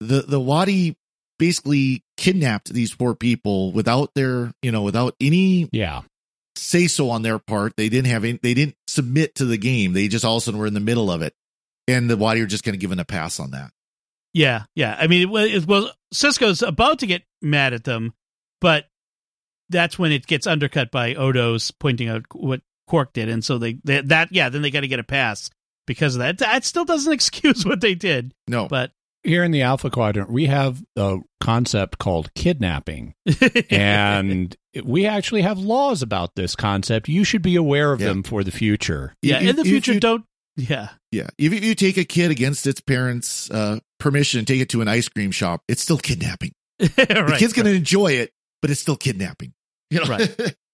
the 0.00 0.22
the 0.22 0.40
Wadi 0.40 0.96
basically 1.38 2.02
kidnapped 2.16 2.72
these 2.72 2.94
poor 2.94 3.14
people 3.14 3.72
without 3.72 4.10
their 4.14 4.52
you 4.62 4.72
know 4.72 4.82
without 4.82 5.14
any 5.20 5.68
yeah. 5.72 6.02
Say 6.58 6.86
so 6.86 7.10
on 7.10 7.22
their 7.22 7.38
part. 7.38 7.76
They 7.76 7.88
didn't 7.88 8.10
have 8.10 8.24
any, 8.24 8.38
they 8.42 8.54
didn't 8.54 8.76
submit 8.86 9.34
to 9.36 9.44
the 9.44 9.58
game. 9.58 9.92
They 9.92 10.08
just 10.08 10.24
all 10.24 10.36
of 10.36 10.42
a 10.42 10.44
sudden 10.44 10.60
were 10.60 10.66
in 10.66 10.74
the 10.74 10.80
middle 10.80 11.10
of 11.10 11.22
it, 11.22 11.34
and 11.86 12.10
the 12.10 12.16
Wadi 12.16 12.40
are 12.40 12.46
just 12.46 12.64
kind 12.64 12.74
of 12.74 12.80
given 12.80 12.98
a 12.98 13.04
pass 13.04 13.38
on 13.40 13.52
that. 13.52 13.70
Yeah, 14.34 14.64
yeah. 14.74 14.96
I 14.98 15.06
mean, 15.06 15.22
it 15.22 15.30
was, 15.30 15.50
it 15.50 15.66
was 15.66 15.92
Sisko's 16.12 16.62
about 16.62 16.98
to 17.00 17.06
get 17.06 17.22
mad 17.40 17.72
at 17.72 17.84
them, 17.84 18.12
but 18.60 18.86
that's 19.70 19.98
when 19.98 20.12
it 20.12 20.26
gets 20.26 20.46
undercut 20.46 20.90
by 20.90 21.14
Odo's 21.14 21.70
pointing 21.70 22.08
out 22.08 22.24
what 22.34 22.60
Quark 22.86 23.12
did, 23.12 23.28
and 23.28 23.44
so 23.44 23.58
they, 23.58 23.78
they 23.84 24.00
that 24.02 24.28
yeah, 24.32 24.48
then 24.48 24.62
they 24.62 24.70
got 24.70 24.80
to 24.80 24.88
get 24.88 24.98
a 24.98 25.04
pass 25.04 25.50
because 25.86 26.14
of 26.14 26.20
that. 26.20 26.38
That 26.38 26.64
still 26.64 26.84
doesn't 26.84 27.12
excuse 27.14 27.64
what 27.64 27.80
they 27.80 27.94
did, 27.94 28.34
No, 28.46 28.66
but 28.68 28.92
Here 29.24 29.42
in 29.44 29.50
the 29.50 29.62
Alpha 29.62 29.90
Quadrant, 29.90 30.30
we 30.30 30.46
have 30.46 30.82
a 30.96 31.18
concept 31.40 31.98
called 31.98 32.32
kidnapping, 32.34 33.14
and 33.70 34.56
we 34.84 35.06
actually 35.06 35.42
have 35.42 35.58
laws 35.58 36.02
about 36.02 36.34
this 36.36 36.54
concept. 36.56 37.08
You 37.08 37.24
should 37.24 37.42
be 37.42 37.56
aware 37.56 37.92
of 37.92 38.00
Yeah. 38.00 38.08
them 38.08 38.22
for 38.22 38.44
the 38.44 38.50
future. 38.50 39.14
yeah, 39.22 39.40
If- 39.40 39.50
in 39.50 39.56
the 39.56 39.64
future, 39.64 39.94
you- 39.94 40.00
don't 40.00 40.24
yeah, 40.56 40.88
Yeah, 41.12 41.28
if 41.38 41.52
if 41.52 41.62
you 41.62 41.74
take 41.76 41.96
a 41.98 42.04
kid 42.04 42.32
against 42.32 42.66
its 42.66 42.80
parents' 42.80 43.48
uh, 43.50 43.78
permission, 44.00 44.44
take 44.44 44.60
it 44.60 44.68
to 44.70 44.80
an 44.80 44.88
ice 44.88 45.08
cream 45.08 45.30
shop, 45.30 45.62
it's 45.68 45.82
still 45.82 45.98
kidnapping. 45.98 46.52
The 46.78 47.24
right, 47.28 47.38
kid's 47.38 47.52
going 47.52 47.66
right. 47.66 47.72
to 47.72 47.76
enjoy 47.78 48.12
it, 48.12 48.32
but 48.60 48.70
it's 48.70 48.80
still 48.80 48.96
kidnapping. 48.96 49.52
You 49.90 50.00
know? 50.00 50.06
Right. 50.06 50.56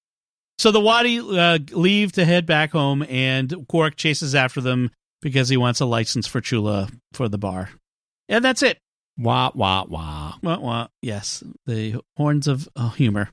So 0.58 0.70
the 0.70 0.78
Wadi 0.80 1.18
uh, 1.18 1.58
leave 1.72 2.12
to 2.12 2.24
head 2.24 2.46
back 2.46 2.70
home, 2.70 3.04
and 3.08 3.66
Quark 3.68 3.96
chases 3.96 4.36
after 4.36 4.60
them 4.60 4.90
because 5.20 5.48
he 5.48 5.56
wants 5.56 5.80
a 5.80 5.84
license 5.84 6.28
for 6.28 6.40
Chula 6.40 6.88
for 7.12 7.28
the 7.28 7.38
bar, 7.38 7.70
and 8.28 8.44
that's 8.44 8.62
it. 8.62 8.78
Wah, 9.16 9.50
wah, 9.54 9.84
wah. 9.88 10.34
Wah, 10.42 10.58
wah. 10.58 10.88
Yes, 11.02 11.42
the 11.66 12.00
horns 12.16 12.48
of 12.48 12.68
uh, 12.74 12.90
humor. 12.90 13.30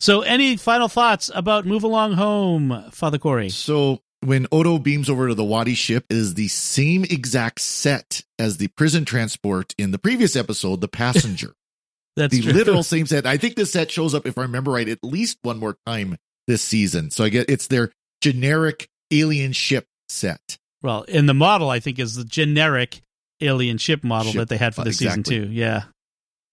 So, 0.00 0.22
any 0.22 0.56
final 0.56 0.88
thoughts 0.88 1.30
about 1.34 1.66
Move 1.66 1.84
Along 1.84 2.14
Home, 2.14 2.90
Father 2.90 3.18
Cory? 3.18 3.50
So 3.50 4.00
when 4.22 4.46
Odo 4.50 4.78
beams 4.78 5.08
over 5.08 5.28
to 5.28 5.34
the 5.34 5.44
Wadi 5.44 5.74
ship, 5.74 6.06
it 6.10 6.16
is 6.16 6.34
the 6.34 6.48
same 6.48 7.04
exact 7.04 7.60
set 7.60 8.22
as 8.38 8.56
the 8.56 8.68
prison 8.68 9.04
transport 9.04 9.74
in 9.78 9.90
the 9.90 9.98
previous 9.98 10.36
episode, 10.36 10.80
The 10.80 10.88
Passenger. 10.88 11.54
That's 12.16 12.34
the 12.34 12.42
true. 12.42 12.52
literal 12.52 12.82
same 12.82 13.06
set. 13.06 13.26
I 13.26 13.36
think 13.36 13.54
this 13.54 13.72
set 13.72 13.90
shows 13.90 14.14
up, 14.14 14.26
if 14.26 14.36
I 14.36 14.42
remember 14.42 14.72
right, 14.72 14.88
at 14.88 14.98
least 15.02 15.38
one 15.42 15.58
more 15.58 15.76
time 15.86 16.16
this 16.46 16.62
season. 16.62 17.10
So 17.10 17.24
I 17.24 17.28
get 17.28 17.48
it's 17.48 17.68
their 17.68 17.92
generic 18.20 18.88
alien 19.10 19.52
ship 19.52 19.86
set. 20.08 20.58
Well, 20.82 21.02
in 21.02 21.26
the 21.26 21.34
model, 21.34 21.70
I 21.70 21.80
think 21.80 21.98
is 21.98 22.14
the 22.14 22.24
generic 22.24 23.02
alien 23.40 23.78
ship 23.78 24.04
model 24.04 24.32
Ship, 24.32 24.40
that 24.40 24.48
they 24.48 24.56
had 24.56 24.74
for 24.74 24.84
the 24.84 24.92
season 24.92 25.20
exactly. 25.20 25.46
two. 25.46 25.52
Yeah, 25.52 25.84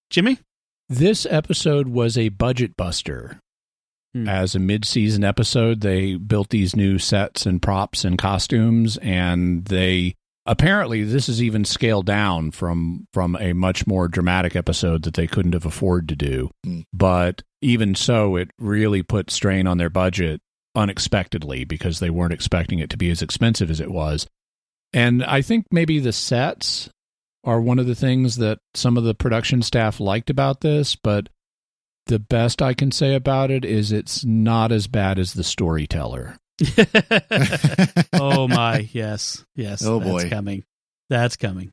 Jimmy. 0.10 0.40
This 0.90 1.26
episode 1.30 1.90
was 1.90 2.18
a 2.18 2.30
budget 2.30 2.78
buster. 2.78 3.40
Hmm. 4.14 4.30
As 4.30 4.56
a 4.56 4.60
mid-season 4.60 5.24
episode, 5.24 5.82
they 5.82 6.16
built 6.16 6.50
these 6.50 6.76
new 6.76 6.98
sets 6.98 7.46
and 7.46 7.62
props 7.62 8.06
and 8.06 8.18
costumes, 8.18 8.98
and 8.98 9.66
they 9.66 10.16
apparently 10.46 11.04
this 11.04 11.28
is 11.28 11.44
even 11.44 11.66
scaled 11.66 12.06
down 12.06 12.52
from 12.52 13.06
from 13.12 13.36
a 13.36 13.52
much 13.52 13.86
more 13.86 14.08
dramatic 14.08 14.56
episode 14.56 15.04
that 15.04 15.14
they 15.16 15.28
couldn't 15.28 15.54
have 15.54 15.66
afforded 15.66 16.08
to 16.10 16.16
do. 16.16 16.50
Hmm. 16.64 16.82
But 16.94 17.44
even 17.62 17.96
so, 17.96 18.36
it 18.38 18.52
really 18.58 19.04
put 19.04 19.30
strain 19.30 19.68
on 19.68 19.78
their 19.78 19.90
budget 19.90 20.42
unexpectedly 20.74 21.66
because 21.66 22.00
they 22.00 22.10
weren't 22.10 22.34
expecting 22.34 22.80
it 22.80 22.90
to 22.92 22.98
be 22.98 23.10
as 23.10 23.22
expensive 23.22 23.70
as 23.70 23.82
it 23.82 23.92
was. 23.92 24.28
And 24.94 25.24
I 25.24 25.42
think 25.42 25.66
maybe 25.72 26.00
the 26.00 26.14
sets 26.14 26.90
are 27.44 27.62
one 27.62 27.80
of 27.80 27.88
the 27.88 27.96
things 27.96 28.38
that 28.38 28.60
some 28.74 28.98
of 28.98 29.04
the 29.04 29.14
production 29.14 29.62
staff 29.62 30.00
liked 30.00 30.30
about 30.30 30.62
this, 30.62 30.96
but 30.96 31.30
the 32.08 32.20
best 32.20 32.62
I 32.62 32.74
can 32.74 32.92
say 32.92 33.16
about 33.16 33.52
it 33.52 33.66
is 33.66 33.92
it's 33.92 34.26
not 34.26 34.72
as 34.72 34.88
bad 34.88 35.20
as 35.20 35.34
the 35.34 35.44
storyteller. 35.44 36.38
oh 38.14 38.48
my, 38.48 38.90
yes, 38.92 39.46
yes. 39.56 39.86
Oh, 39.86 40.00
that's 40.00 40.24
boy. 40.24 40.30
coming. 40.30 40.64
That's 41.10 41.36
coming. 41.36 41.72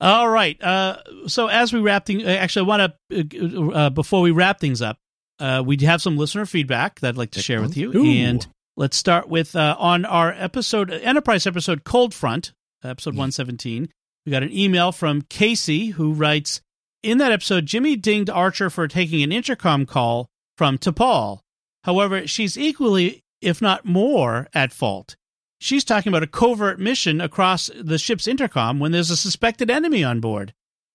All 0.00 0.28
right. 0.28 0.60
Uh, 0.62 0.98
so 1.26 1.48
as 1.48 1.72
we 1.72 1.80
wrap 1.80 2.06
things, 2.06 2.24
actually, 2.24 2.66
I 2.66 2.68
want 2.68 2.92
to 3.10 3.72
uh, 3.72 3.90
before 3.90 4.22
we 4.22 4.30
wrap 4.30 4.58
things 4.58 4.82
up, 4.82 4.96
uh, 5.38 5.62
we 5.64 5.76
have 5.82 6.02
some 6.02 6.16
listener 6.16 6.46
feedback 6.46 7.00
that 7.00 7.10
I'd 7.10 7.16
like 7.16 7.32
to 7.32 7.42
share 7.42 7.60
with 7.60 7.76
you, 7.76 7.96
Ooh. 7.96 8.04
and 8.04 8.46
Let's 8.80 8.96
start 8.96 9.28
with 9.28 9.54
uh, 9.54 9.76
on 9.78 10.06
our 10.06 10.32
episode, 10.32 10.90
Enterprise 10.90 11.46
episode 11.46 11.84
Cold 11.84 12.14
Front, 12.14 12.54
episode 12.82 13.12
117. 13.12 13.90
We 14.24 14.32
got 14.32 14.42
an 14.42 14.56
email 14.56 14.90
from 14.90 15.20
Casey 15.20 15.88
who 15.88 16.14
writes 16.14 16.62
In 17.02 17.18
that 17.18 17.30
episode, 17.30 17.66
Jimmy 17.66 17.94
dinged 17.94 18.30
Archer 18.30 18.70
for 18.70 18.88
taking 18.88 19.22
an 19.22 19.32
intercom 19.32 19.84
call 19.84 20.30
from 20.56 20.78
T'Pol. 20.78 21.40
However, 21.84 22.26
she's 22.26 22.56
equally, 22.56 23.20
if 23.42 23.60
not 23.60 23.84
more, 23.84 24.48
at 24.54 24.72
fault. 24.72 25.14
She's 25.58 25.84
talking 25.84 26.10
about 26.10 26.22
a 26.22 26.26
covert 26.26 26.80
mission 26.80 27.20
across 27.20 27.68
the 27.78 27.98
ship's 27.98 28.26
intercom 28.26 28.80
when 28.80 28.92
there's 28.92 29.10
a 29.10 29.16
suspected 29.18 29.68
enemy 29.68 30.02
on 30.02 30.20
board. 30.20 30.54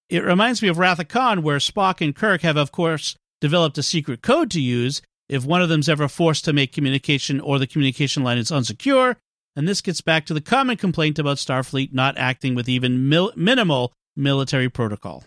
It 0.09 0.23
reminds 0.23 0.63
me 0.63 0.69
of 0.69 0.79
Wrath 0.79 0.97
of 0.97 1.07
Khan, 1.07 1.43
where 1.43 1.59
Spock 1.59 2.03
and 2.03 2.15
Kirk 2.15 2.41
have, 2.41 2.57
of 2.57 2.71
course, 2.71 3.15
developed 3.41 3.77
a 3.77 3.83
secret 3.83 4.23
code 4.23 4.49
to 4.49 4.59
use 4.59 5.03
if 5.29 5.43
one 5.45 5.61
of 5.61 5.69
them's 5.69 5.89
ever 5.89 6.07
forced 6.07 6.45
to 6.45 6.53
make 6.53 6.71
communication 6.73 7.39
or 7.39 7.57
the 7.59 7.67
communication 7.67 8.23
line 8.23 8.37
is 8.37 8.51
unsecure. 8.51 9.15
And 9.55 9.67
this 9.67 9.81
gets 9.81 10.01
back 10.01 10.25
to 10.25 10.33
the 10.33 10.41
common 10.41 10.75
complaint 10.77 11.17
about 11.17 11.37
Starfleet 11.37 11.93
not 11.93 12.17
acting 12.17 12.55
with 12.55 12.67
even 12.67 13.07
mil- 13.09 13.31
minimal 13.35 13.93
military 14.15 14.69
protocol. 14.69 15.23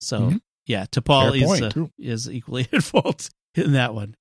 So, 0.00 0.20
Mhm. 0.20 0.40
yeah, 0.66 0.84
T'Pol 0.86 1.36
is, 1.36 1.62
uh, 1.62 1.70
is 1.98 2.28
equally 2.30 2.68
at 2.72 2.82
fault 2.84 3.30
in 3.54 3.72
that 3.72 3.94
one. 3.94 4.14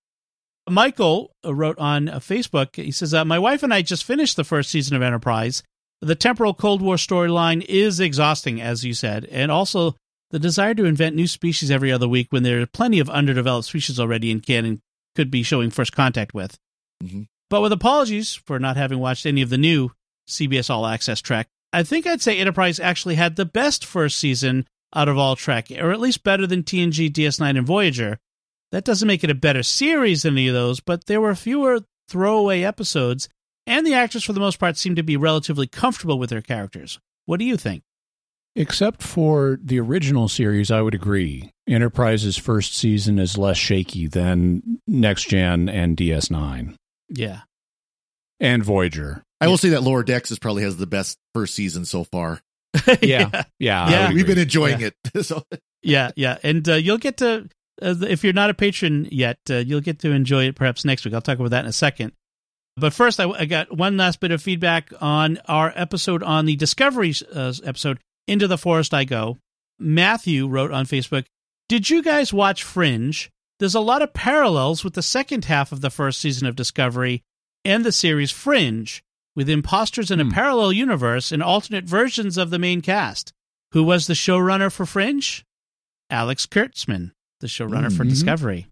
Michael 0.69 1.31
uh, 1.45 1.53
wrote 1.53 1.77
on 1.77 2.07
uh, 2.07 2.19
Facebook, 2.19 2.75
he 2.77 2.91
says, 2.91 3.13
uh, 3.13 3.25
My 3.25 3.37
wife 3.39 3.63
and 3.63 3.73
I 3.73 3.81
just 3.81 4.05
finished 4.05 4.37
the 4.37 4.43
first 4.45 4.69
season 4.69 4.95
of 4.95 5.01
Enterprise. 5.01 5.61
The 6.01 6.15
temporal 6.15 6.53
Cold 6.53 6.81
War 6.81 6.95
storyline 6.95 7.63
is 7.67 7.99
exhausting, 7.99 8.61
as 8.61 8.83
you 8.83 8.93
said, 8.93 9.25
and 9.25 9.51
also 9.51 9.95
the 10.31 10.39
desire 10.39 10.73
to 10.73 10.85
invent 10.85 11.15
new 11.15 11.27
species 11.27 11.69
every 11.69 11.91
other 11.91 12.07
week 12.07 12.27
when 12.31 12.43
there 12.43 12.61
are 12.61 12.65
plenty 12.65 12.99
of 12.99 13.09
underdeveloped 13.09 13.67
species 13.67 13.99
already 13.99 14.31
in 14.31 14.39
canon 14.39 14.81
could 15.15 15.31
be 15.31 15.43
showing 15.43 15.69
first 15.69 15.93
contact 15.93 16.33
with. 16.33 16.57
Mhm. 17.03 17.27
But 17.49 17.61
with 17.61 17.71
apologies 17.71 18.33
for 18.33 18.59
not 18.59 18.77
having 18.77 18.99
watched 18.99 19.25
any 19.25 19.41
of 19.41 19.49
the 19.49 19.57
new 19.57 19.91
CBS 20.27 20.69
All 20.69 20.85
Access 20.87 21.21
Trek, 21.21 21.47
I 21.71 21.83
think 21.83 22.05
I'd 22.05 22.21
say 22.21 22.37
Enterprise 22.37 22.79
actually 22.79 23.15
had 23.15 23.35
the 23.35 23.45
best 23.45 23.85
first 23.85 24.17
season 24.17 24.67
out 24.95 25.09
of 25.09 25.17
all 25.17 25.35
Trek, 25.35 25.71
or 25.71 25.91
at 25.91 25.99
least 25.99 26.23
better 26.23 26.45
than 26.45 26.63
TNG, 26.63 27.09
DS9, 27.09 27.57
and 27.57 27.65
Voyager. 27.65 28.19
That 28.71 28.85
doesn't 28.85 29.07
make 29.07 29.23
it 29.23 29.29
a 29.29 29.35
better 29.35 29.63
series 29.63 30.23
than 30.23 30.35
any 30.35 30.47
of 30.47 30.53
those, 30.53 30.79
but 30.79 31.05
there 31.05 31.21
were 31.21 31.35
fewer 31.35 31.81
throwaway 32.07 32.61
episodes, 32.61 33.29
and 33.65 33.85
the 33.85 33.93
actors, 33.93 34.23
for 34.23 34.33
the 34.33 34.39
most 34.39 34.59
part, 34.59 34.77
seemed 34.77 34.97
to 34.97 35.03
be 35.03 35.17
relatively 35.17 35.67
comfortable 35.67 36.19
with 36.19 36.29
their 36.29 36.41
characters. 36.41 36.99
What 37.25 37.37
do 37.37 37.45
you 37.45 37.57
think? 37.57 37.83
Except 38.55 39.01
for 39.01 39.57
the 39.63 39.79
original 39.79 40.27
series, 40.27 40.69
I 40.69 40.81
would 40.81 40.93
agree. 40.93 41.49
Enterprise's 41.67 42.37
first 42.37 42.75
season 42.75 43.17
is 43.17 43.37
less 43.37 43.57
shaky 43.57 44.05
than 44.07 44.79
Next 44.87 45.27
Gen 45.29 45.69
and 45.69 45.97
DS9 45.97 46.75
Yeah. 47.09 47.41
and 48.39 48.63
Voyager. 48.63 49.23
I 49.41 49.47
will 49.47 49.57
say 49.57 49.69
that 49.69 49.81
Lower 49.83 50.03
Decks 50.03 50.29
is 50.31 50.39
probably 50.39 50.63
has 50.63 50.77
the 50.77 50.85
best 50.87 51.17
first 51.33 51.55
season 51.55 51.85
so 51.85 52.03
far. 52.03 52.39
Yeah, 53.01 53.43
yeah, 53.59 53.83
I 53.85 53.89
Yeah. 53.91 54.07
We've 54.13 54.25
been 54.25 54.31
agree. 54.33 54.43
enjoying 54.43 54.81
it. 54.81 54.93
so 55.25 55.43
yeah, 55.81 56.11
yeah, 56.15 56.37
and 56.43 56.67
uh, 56.69 56.73
you'll 56.75 56.97
get 56.97 57.17
to 57.17 57.49
uh, 57.81 57.95
if 58.01 58.23
you're 58.23 58.33
not 58.33 58.49
a 58.49 58.53
patron 58.53 59.07
yet, 59.11 59.37
uh, 59.49 59.55
you'll 59.55 59.81
get 59.81 59.99
to 59.99 60.11
enjoy 60.11 60.45
it 60.45 60.55
perhaps 60.55 60.85
next 60.85 61.05
week. 61.05 61.13
I'll 61.13 61.21
talk 61.21 61.39
about 61.39 61.51
that 61.51 61.63
in 61.65 61.69
a 61.69 61.73
second. 61.73 62.13
But 62.77 62.93
first, 62.93 63.19
I, 63.19 63.29
I 63.29 63.45
got 63.45 63.75
one 63.75 63.97
last 63.97 64.19
bit 64.19 64.31
of 64.31 64.41
feedback 64.41 64.91
on 65.01 65.39
our 65.47 65.71
episode 65.75 66.23
on 66.23 66.45
the 66.45 66.55
Discovery 66.55 67.13
uh, 67.33 67.53
episode, 67.63 67.99
Into 68.27 68.47
the 68.47 68.57
Forest 68.57 68.93
I 68.93 69.03
Go. 69.03 69.37
Matthew 69.79 70.47
wrote 70.47 70.71
on 70.71 70.85
Facebook, 70.85 71.25
Did 71.69 71.89
you 71.89 72.01
guys 72.03 72.33
watch 72.33 72.63
Fringe? 72.63 73.29
There's 73.59 73.75
a 73.75 73.79
lot 73.79 74.01
of 74.01 74.13
parallels 74.13 74.83
with 74.83 74.93
the 74.93 75.01
second 75.01 75.45
half 75.45 75.71
of 75.71 75.81
the 75.81 75.89
first 75.89 76.19
season 76.19 76.47
of 76.47 76.55
Discovery 76.55 77.21
and 77.65 77.83
the 77.85 77.91
series 77.91 78.31
Fringe, 78.31 79.01
with 79.35 79.49
imposters 79.49 80.11
in 80.11 80.19
a 80.19 80.25
Hmm. 80.25 80.31
parallel 80.31 80.73
universe 80.73 81.31
and 81.31 81.41
alternate 81.41 81.85
versions 81.85 82.37
of 82.37 82.49
the 82.49 82.59
main 82.59 82.81
cast. 82.81 83.31
Who 83.71 83.83
was 83.83 84.07
the 84.07 84.13
showrunner 84.13 84.71
for 84.71 84.85
Fringe? 84.85 85.43
Alex 86.09 86.45
Kurtzman, 86.45 87.11
the 87.39 87.47
showrunner 87.47 87.95
for 87.95 88.03
Mhm. 88.05 88.09
Discovery. 88.09 88.67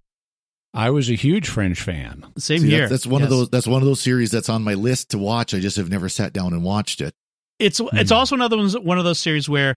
I 0.74 0.90
was 0.90 1.10
a 1.10 1.16
huge 1.16 1.48
Fringe 1.48 1.80
fan. 1.80 2.26
Same 2.38 2.62
see, 2.62 2.70
here. 2.70 2.82
that's, 2.82 2.92
that's 3.04 3.08
one 3.08 3.24
of 3.24 3.30
those. 3.30 3.50
That's 3.50 3.68
one 3.68 3.82
of 3.82 3.88
those 3.88 4.00
series 4.02 4.32
that's 4.32 4.48
on 4.50 4.64
my 4.64 4.74
list 4.76 5.10
to 5.10 5.18
watch. 5.18 5.54
I 5.54 5.60
just 5.60 5.76
have 5.78 5.90
never 5.90 6.08
sat 6.10 6.32
down 6.34 6.54
and 6.54 6.64
watched 6.64 7.02
it. 7.02 7.14
It's 7.62 7.78
Hmm. 7.80 7.88
it's 7.98 8.12
also 8.12 8.36
another 8.36 8.58
one 8.58 8.70
one 8.84 8.98
of 8.98 9.04
those 9.06 9.20
series 9.20 9.48
where 9.48 9.76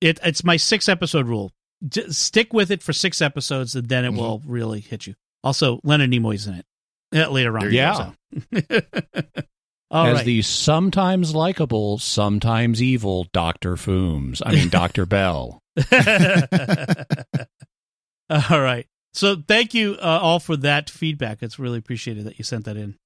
it 0.00 0.18
it's 0.24 0.44
my 0.44 0.56
six 0.56 0.88
episode 0.88 1.26
rule. 1.26 1.52
J- 1.88 2.08
stick 2.10 2.52
with 2.52 2.70
it 2.70 2.82
for 2.82 2.92
six 2.92 3.20
episodes, 3.20 3.74
and 3.74 3.88
then 3.88 4.04
it 4.04 4.12
Mhm. 4.12 4.16
will 4.18 4.42
really 4.46 4.80
hit 4.80 5.06
you. 5.06 5.14
Also, 5.42 5.80
Leonard 5.82 6.10
Nimoy's 6.10 6.46
in 6.46 6.54
it 6.54 6.66
uh, 7.14 7.28
later 7.30 7.56
on. 7.58 7.68
There 7.68 7.70
you 7.70 7.78
go. 7.80 8.14
So. 8.54 9.12
All 9.90 10.06
As 10.06 10.14
right. 10.18 10.24
the 10.24 10.40
sometimes 10.42 11.34
likable, 11.34 11.98
sometimes 11.98 12.82
evil 12.82 13.26
Dr. 13.32 13.74
Fooms. 13.76 14.40
I 14.46 14.52
mean, 14.54 14.70
Dr. 14.70 15.04
Bell. 15.04 15.60
all 18.50 18.60
right. 18.60 18.86
So 19.12 19.36
thank 19.46 19.74
you 19.74 19.96
uh, 20.00 20.18
all 20.22 20.40
for 20.40 20.56
that 20.58 20.88
feedback. 20.88 21.42
It's 21.42 21.58
really 21.58 21.78
appreciated 21.78 22.24
that 22.24 22.38
you 22.38 22.44
sent 22.44 22.64
that 22.64 22.76
in. 22.78 22.96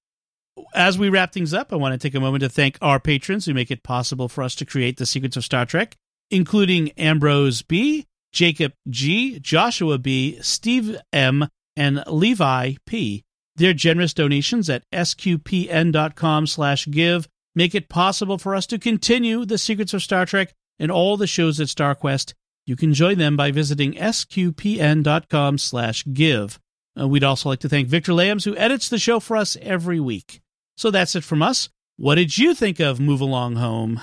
As 0.75 0.99
we 0.99 1.09
wrap 1.09 1.33
things 1.33 1.55
up, 1.55 1.73
I 1.73 1.77
want 1.77 1.93
to 1.93 1.99
take 1.99 2.15
a 2.15 2.21
moment 2.21 2.43
to 2.43 2.49
thank 2.49 2.79
our 2.81 3.01
patrons 3.01 3.47
who 3.47 3.55
make 3.55 3.71
it 3.71 3.83
possible 3.83 4.29
for 4.29 4.43
us 4.43 4.55
to 4.57 4.65
create 4.65 4.97
the 4.97 5.07
secrets 5.07 5.37
of 5.37 5.45
Star 5.45 5.67
Trek, 5.67 5.97
including 6.31 6.91
Ambrose 6.93 7.63
B, 7.63 8.07
Jacob 8.33 8.73
G, 8.89 9.39
Joshua 9.41 9.99
B, 9.99 10.39
Steve 10.43 10.97
M, 11.13 11.49
and 11.77 12.03
Levi 12.07 12.75
P. 12.87 13.23
Their 13.57 13.73
generous 13.73 14.13
donations 14.13 14.69
at 14.69 14.85
sqpn.com 14.93 16.47
slash 16.47 16.87
give 16.91 17.27
make 17.55 17.75
it 17.75 17.89
possible 17.89 18.37
for 18.37 18.55
us 18.55 18.67
to 18.67 18.79
continue 18.79 19.45
the 19.47 19.59
secrets 19.59 19.95
of 19.95 20.03
Star 20.03 20.27
Trek 20.27 20.53
and 20.79 20.91
all 20.91 21.17
the 21.17 21.27
shows 21.27 21.59
at 21.59 21.69
StarQuest. 21.69 22.35
You 22.67 22.77
can 22.77 22.93
join 22.93 23.19
them 23.19 23.37
by 23.37 23.51
visiting 23.51 23.95
sqpn.com 23.95 25.59
slash 25.59 26.05
give. 26.13 26.59
Uh, 26.99 27.09
we'd 27.09 27.25
also 27.25 27.49
like 27.49 27.61
to 27.61 27.69
thank 27.69 27.89
Victor 27.89 28.13
Lambs, 28.13 28.45
who 28.45 28.57
edits 28.57 28.89
the 28.89 28.99
show 28.99 29.21
for 29.21 29.37
us 29.37 29.57
every 29.63 30.01
week. 30.01 30.41
So 30.77 30.91
that's 30.91 31.17
it 31.17 31.25
from 31.25 31.43
us. 31.43 31.69
What 31.97 32.17
did 32.17 32.37
you 32.37 32.55
think 32.55 32.81
of 32.81 33.01
Move 33.01 33.21
Along 33.21 33.57
Home? 33.57 34.01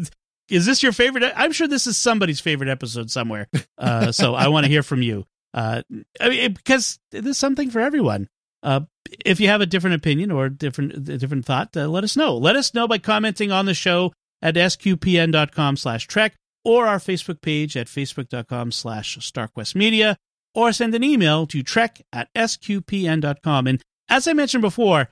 is 0.50 0.66
this 0.66 0.82
your 0.82 0.92
favorite? 0.92 1.32
I'm 1.34 1.52
sure 1.52 1.66
this 1.66 1.86
is 1.86 1.96
somebody's 1.96 2.40
favorite 2.40 2.68
episode 2.68 3.10
somewhere. 3.10 3.48
Uh, 3.78 4.12
so 4.12 4.34
I 4.34 4.48
want 4.48 4.64
to 4.64 4.70
hear 4.70 4.82
from 4.82 5.00
you. 5.00 5.24
Uh, 5.54 5.82
I 6.20 6.28
mean, 6.28 6.52
because 6.52 6.98
there's 7.10 7.38
something 7.38 7.70
for 7.70 7.80
everyone. 7.80 8.28
Uh, 8.62 8.80
if 9.24 9.40
you 9.40 9.48
have 9.48 9.62
a 9.62 9.66
different 9.66 9.96
opinion 9.96 10.30
or 10.30 10.48
different 10.48 11.04
different 11.04 11.46
thought, 11.46 11.74
uh, 11.76 11.88
let 11.88 12.04
us 12.04 12.16
know. 12.16 12.36
Let 12.36 12.56
us 12.56 12.74
know 12.74 12.86
by 12.86 12.98
commenting 12.98 13.50
on 13.50 13.66
the 13.66 13.74
show 13.74 14.12
at 14.42 14.54
sqpn.com 14.54 15.76
slash 15.76 16.06
trek 16.06 16.34
or 16.64 16.86
our 16.86 16.98
Facebook 16.98 17.40
page 17.40 17.76
at 17.76 17.86
facebook.com 17.86 18.70
slash 18.70 19.18
starquestmedia 19.18 20.16
or 20.54 20.72
send 20.72 20.94
an 20.94 21.04
email 21.04 21.46
to 21.46 21.62
trek 21.62 22.02
at 22.12 22.28
sqpn.com. 22.34 23.66
And 23.66 23.82
as 24.08 24.28
I 24.28 24.32
mentioned 24.32 24.62
before, 24.62 25.08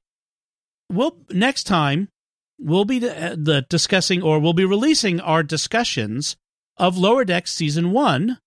we'll 0.91 1.17
next 1.31 1.65
time 1.65 2.09
we'll 2.59 2.85
be 2.85 3.09
uh, 3.09 3.37
the 3.39 3.67
discussing 3.69 4.23
or 4.23 4.39
we'll 4.39 4.53
be 4.53 4.65
releasing 4.65 5.21
our 5.21 5.43
discussions 5.43 6.37
of 6.77 6.97
Lower 6.97 7.25
Decks 7.25 7.53
season 7.53 7.93
one 7.93 8.39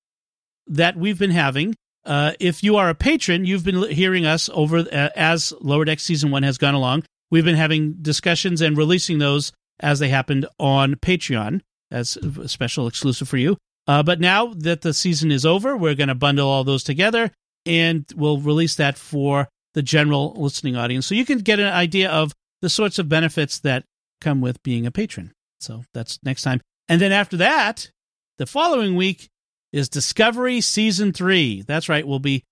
that 0.67 0.95
we've 0.95 1.19
been 1.19 1.31
having. 1.31 1.75
Uh, 2.05 2.33
if 2.39 2.63
you 2.63 2.77
are 2.77 2.89
a 2.89 2.95
patron, 2.95 3.45
you've 3.45 3.63
been 3.63 3.89
hearing 3.89 4.25
us 4.25 4.49
over 4.53 4.79
uh, 4.79 5.09
as 5.15 5.53
Lower 5.61 5.85
Decks 5.85 6.03
season 6.03 6.31
one 6.31 6.43
has 6.43 6.57
gone 6.57 6.73
along. 6.73 7.03
We've 7.29 7.45
been 7.45 7.55
having 7.55 7.93
discussions 8.01 8.61
and 8.61 8.77
releasing 8.77 9.19
those 9.19 9.53
as 9.79 9.99
they 9.99 10.09
happened 10.09 10.45
on 10.59 10.95
Patreon 10.95 11.61
as 11.89 12.17
a 12.17 12.47
special 12.47 12.87
exclusive 12.87 13.27
for 13.27 13.37
you. 13.37 13.57
Uh, 13.87 14.03
but 14.03 14.19
now 14.19 14.53
that 14.53 14.81
the 14.81 14.93
season 14.93 15.31
is 15.31 15.45
over, 15.45 15.75
we're 15.75 15.95
going 15.95 16.07
to 16.09 16.15
bundle 16.15 16.47
all 16.47 16.63
those 16.63 16.83
together 16.83 17.31
and 17.65 18.05
we'll 18.15 18.39
release 18.39 18.75
that 18.75 18.97
for 18.97 19.47
the 19.73 19.81
general 19.81 20.33
listening 20.37 20.75
audience. 20.75 21.05
So 21.05 21.15
you 21.15 21.25
can 21.25 21.39
get 21.39 21.59
an 21.59 21.71
idea 21.71 22.09
of 22.09 22.33
the 22.61 22.69
sorts 22.69 22.99
of 22.99 23.09
benefits 23.09 23.59
that 23.59 23.83
come 24.19 24.41
with 24.41 24.61
being 24.63 24.85
a 24.85 24.91
patron. 24.91 25.31
So 25.59 25.83
that's 25.93 26.19
next 26.23 26.43
time. 26.43 26.61
And 26.89 26.99
then 27.01 27.11
after 27.11 27.37
that, 27.37 27.89
the 28.37 28.45
following 28.45 28.95
week 28.95 29.29
is 29.71 29.87
Discovery 29.89 30.61
Season 30.61 31.13
3. 31.13 31.63
That's 31.63 31.87
right. 31.87 32.05
We'll 32.05 32.19
be 32.19 32.43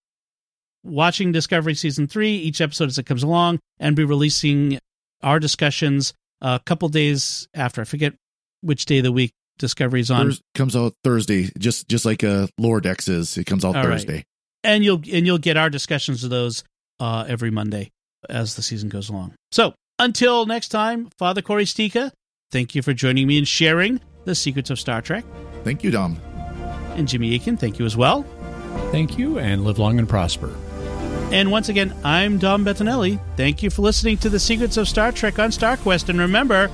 watching 0.84 1.32
Discovery 1.32 1.76
Season 1.76 2.08
3 2.08 2.32
each 2.36 2.62
episode 2.62 2.88
as 2.88 2.98
it 2.98 3.06
comes 3.06 3.24
along 3.24 3.60
and 3.80 3.96
be 3.96 4.04
releasing 4.06 4.80
our 5.22 5.40
discussions 5.40 6.14
a 6.42 6.60
couple 6.66 6.88
days 6.90 7.48
after. 7.54 7.82
I 7.82 7.84
forget 7.84 8.14
which 8.62 8.86
day 8.86 9.00
of 9.00 9.04
the 9.04 9.12
week 9.12 9.32
Discovery's 9.58 10.10
on. 10.10 10.28
Thurs- 10.28 10.42
comes 10.56 10.76
out 10.76 10.94
Thursday, 11.04 11.50
just 11.58 11.90
just 11.90 12.06
like 12.06 12.24
uh, 12.24 12.48
Lower 12.58 12.80
Decks 12.80 13.08
is. 13.10 13.38
It 13.38 13.46
comes 13.46 13.66
out 13.66 13.76
All 13.76 13.84
right. 13.84 13.92
Thursday. 14.00 14.26
and 14.64 14.84
you'll 14.84 15.02
and 15.12 15.26
you'll 15.26 15.38
get 15.38 15.58
our 15.58 15.70
discussions 15.70 16.24
of 16.24 16.30
those 16.30 16.64
uh, 17.00 17.26
every 17.28 17.52
Monday 17.52 17.90
as 18.30 18.56
the 18.56 18.62
season 18.62 18.90
goes 18.90 19.10
along. 19.10 19.34
So 19.52 19.74
until 19.98 20.46
next 20.46 20.70
time, 20.70 21.10
Father 21.18 21.42
Cory 21.42 21.66
Sticha, 21.66 22.12
thank 22.52 22.76
you 22.76 22.82
for 22.82 22.94
joining 22.94 23.28
me 23.28 23.38
and 23.38 23.48
sharing 23.48 24.02
the 24.26 24.36
secrets 24.36 24.70
of 24.70 24.80
Star 24.80 25.02
Trek. 25.02 25.24
Thank 25.64 25.84
you, 25.84 25.92
Dom. 25.92 26.20
And 26.96 27.08
Jimmy 27.08 27.36
Akin, 27.36 27.58
thank 27.58 27.80
you 27.80 27.86
as 27.86 27.96
well. 27.96 28.26
Thank 28.92 29.18
you, 29.18 29.40
and 29.40 29.64
live 29.64 29.80
long 29.80 30.00
and 30.00 30.08
prosper. 30.08 30.56
And 31.32 31.52
once 31.52 31.70
again, 31.70 31.94
I'm 32.04 32.40
Dom 32.40 32.66
Bettinelli. 32.66 33.20
Thank 33.38 33.62
you 33.62 33.70
for 33.70 33.84
listening 33.84 34.18
to 34.18 34.30
The 34.30 34.40
Secrets 34.40 34.78
of 34.78 34.88
Star 34.88 35.12
Trek 35.12 35.38
on 35.38 35.52
StarQuest. 35.52 36.10
And 36.10 36.20
remember, 36.20 36.70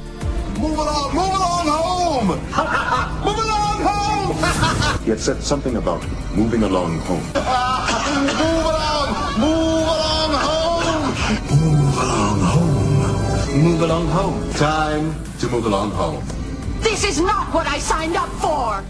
move 0.59 0.78
along, 0.78 1.13
move 1.13 1.28
along 1.28 1.67
home! 1.67 2.28
move 3.26 3.38
along 3.38 3.82
home! 3.82 4.99
he 5.03 5.09
had 5.09 5.19
said 5.19 5.43
something 5.43 5.76
about 5.76 6.05
moving 6.36 6.63
along 6.63 6.99
home. 6.99 8.51
move 13.57 13.81
along 13.81 14.07
home. 14.07 14.51
Time 14.53 15.15
to 15.39 15.47
move 15.49 15.65
along 15.65 15.91
home. 15.91 16.23
This 16.81 17.03
is 17.03 17.19
not 17.19 17.53
what 17.53 17.67
I 17.67 17.79
signed 17.79 18.15
up 18.15 18.29
for! 18.29 18.83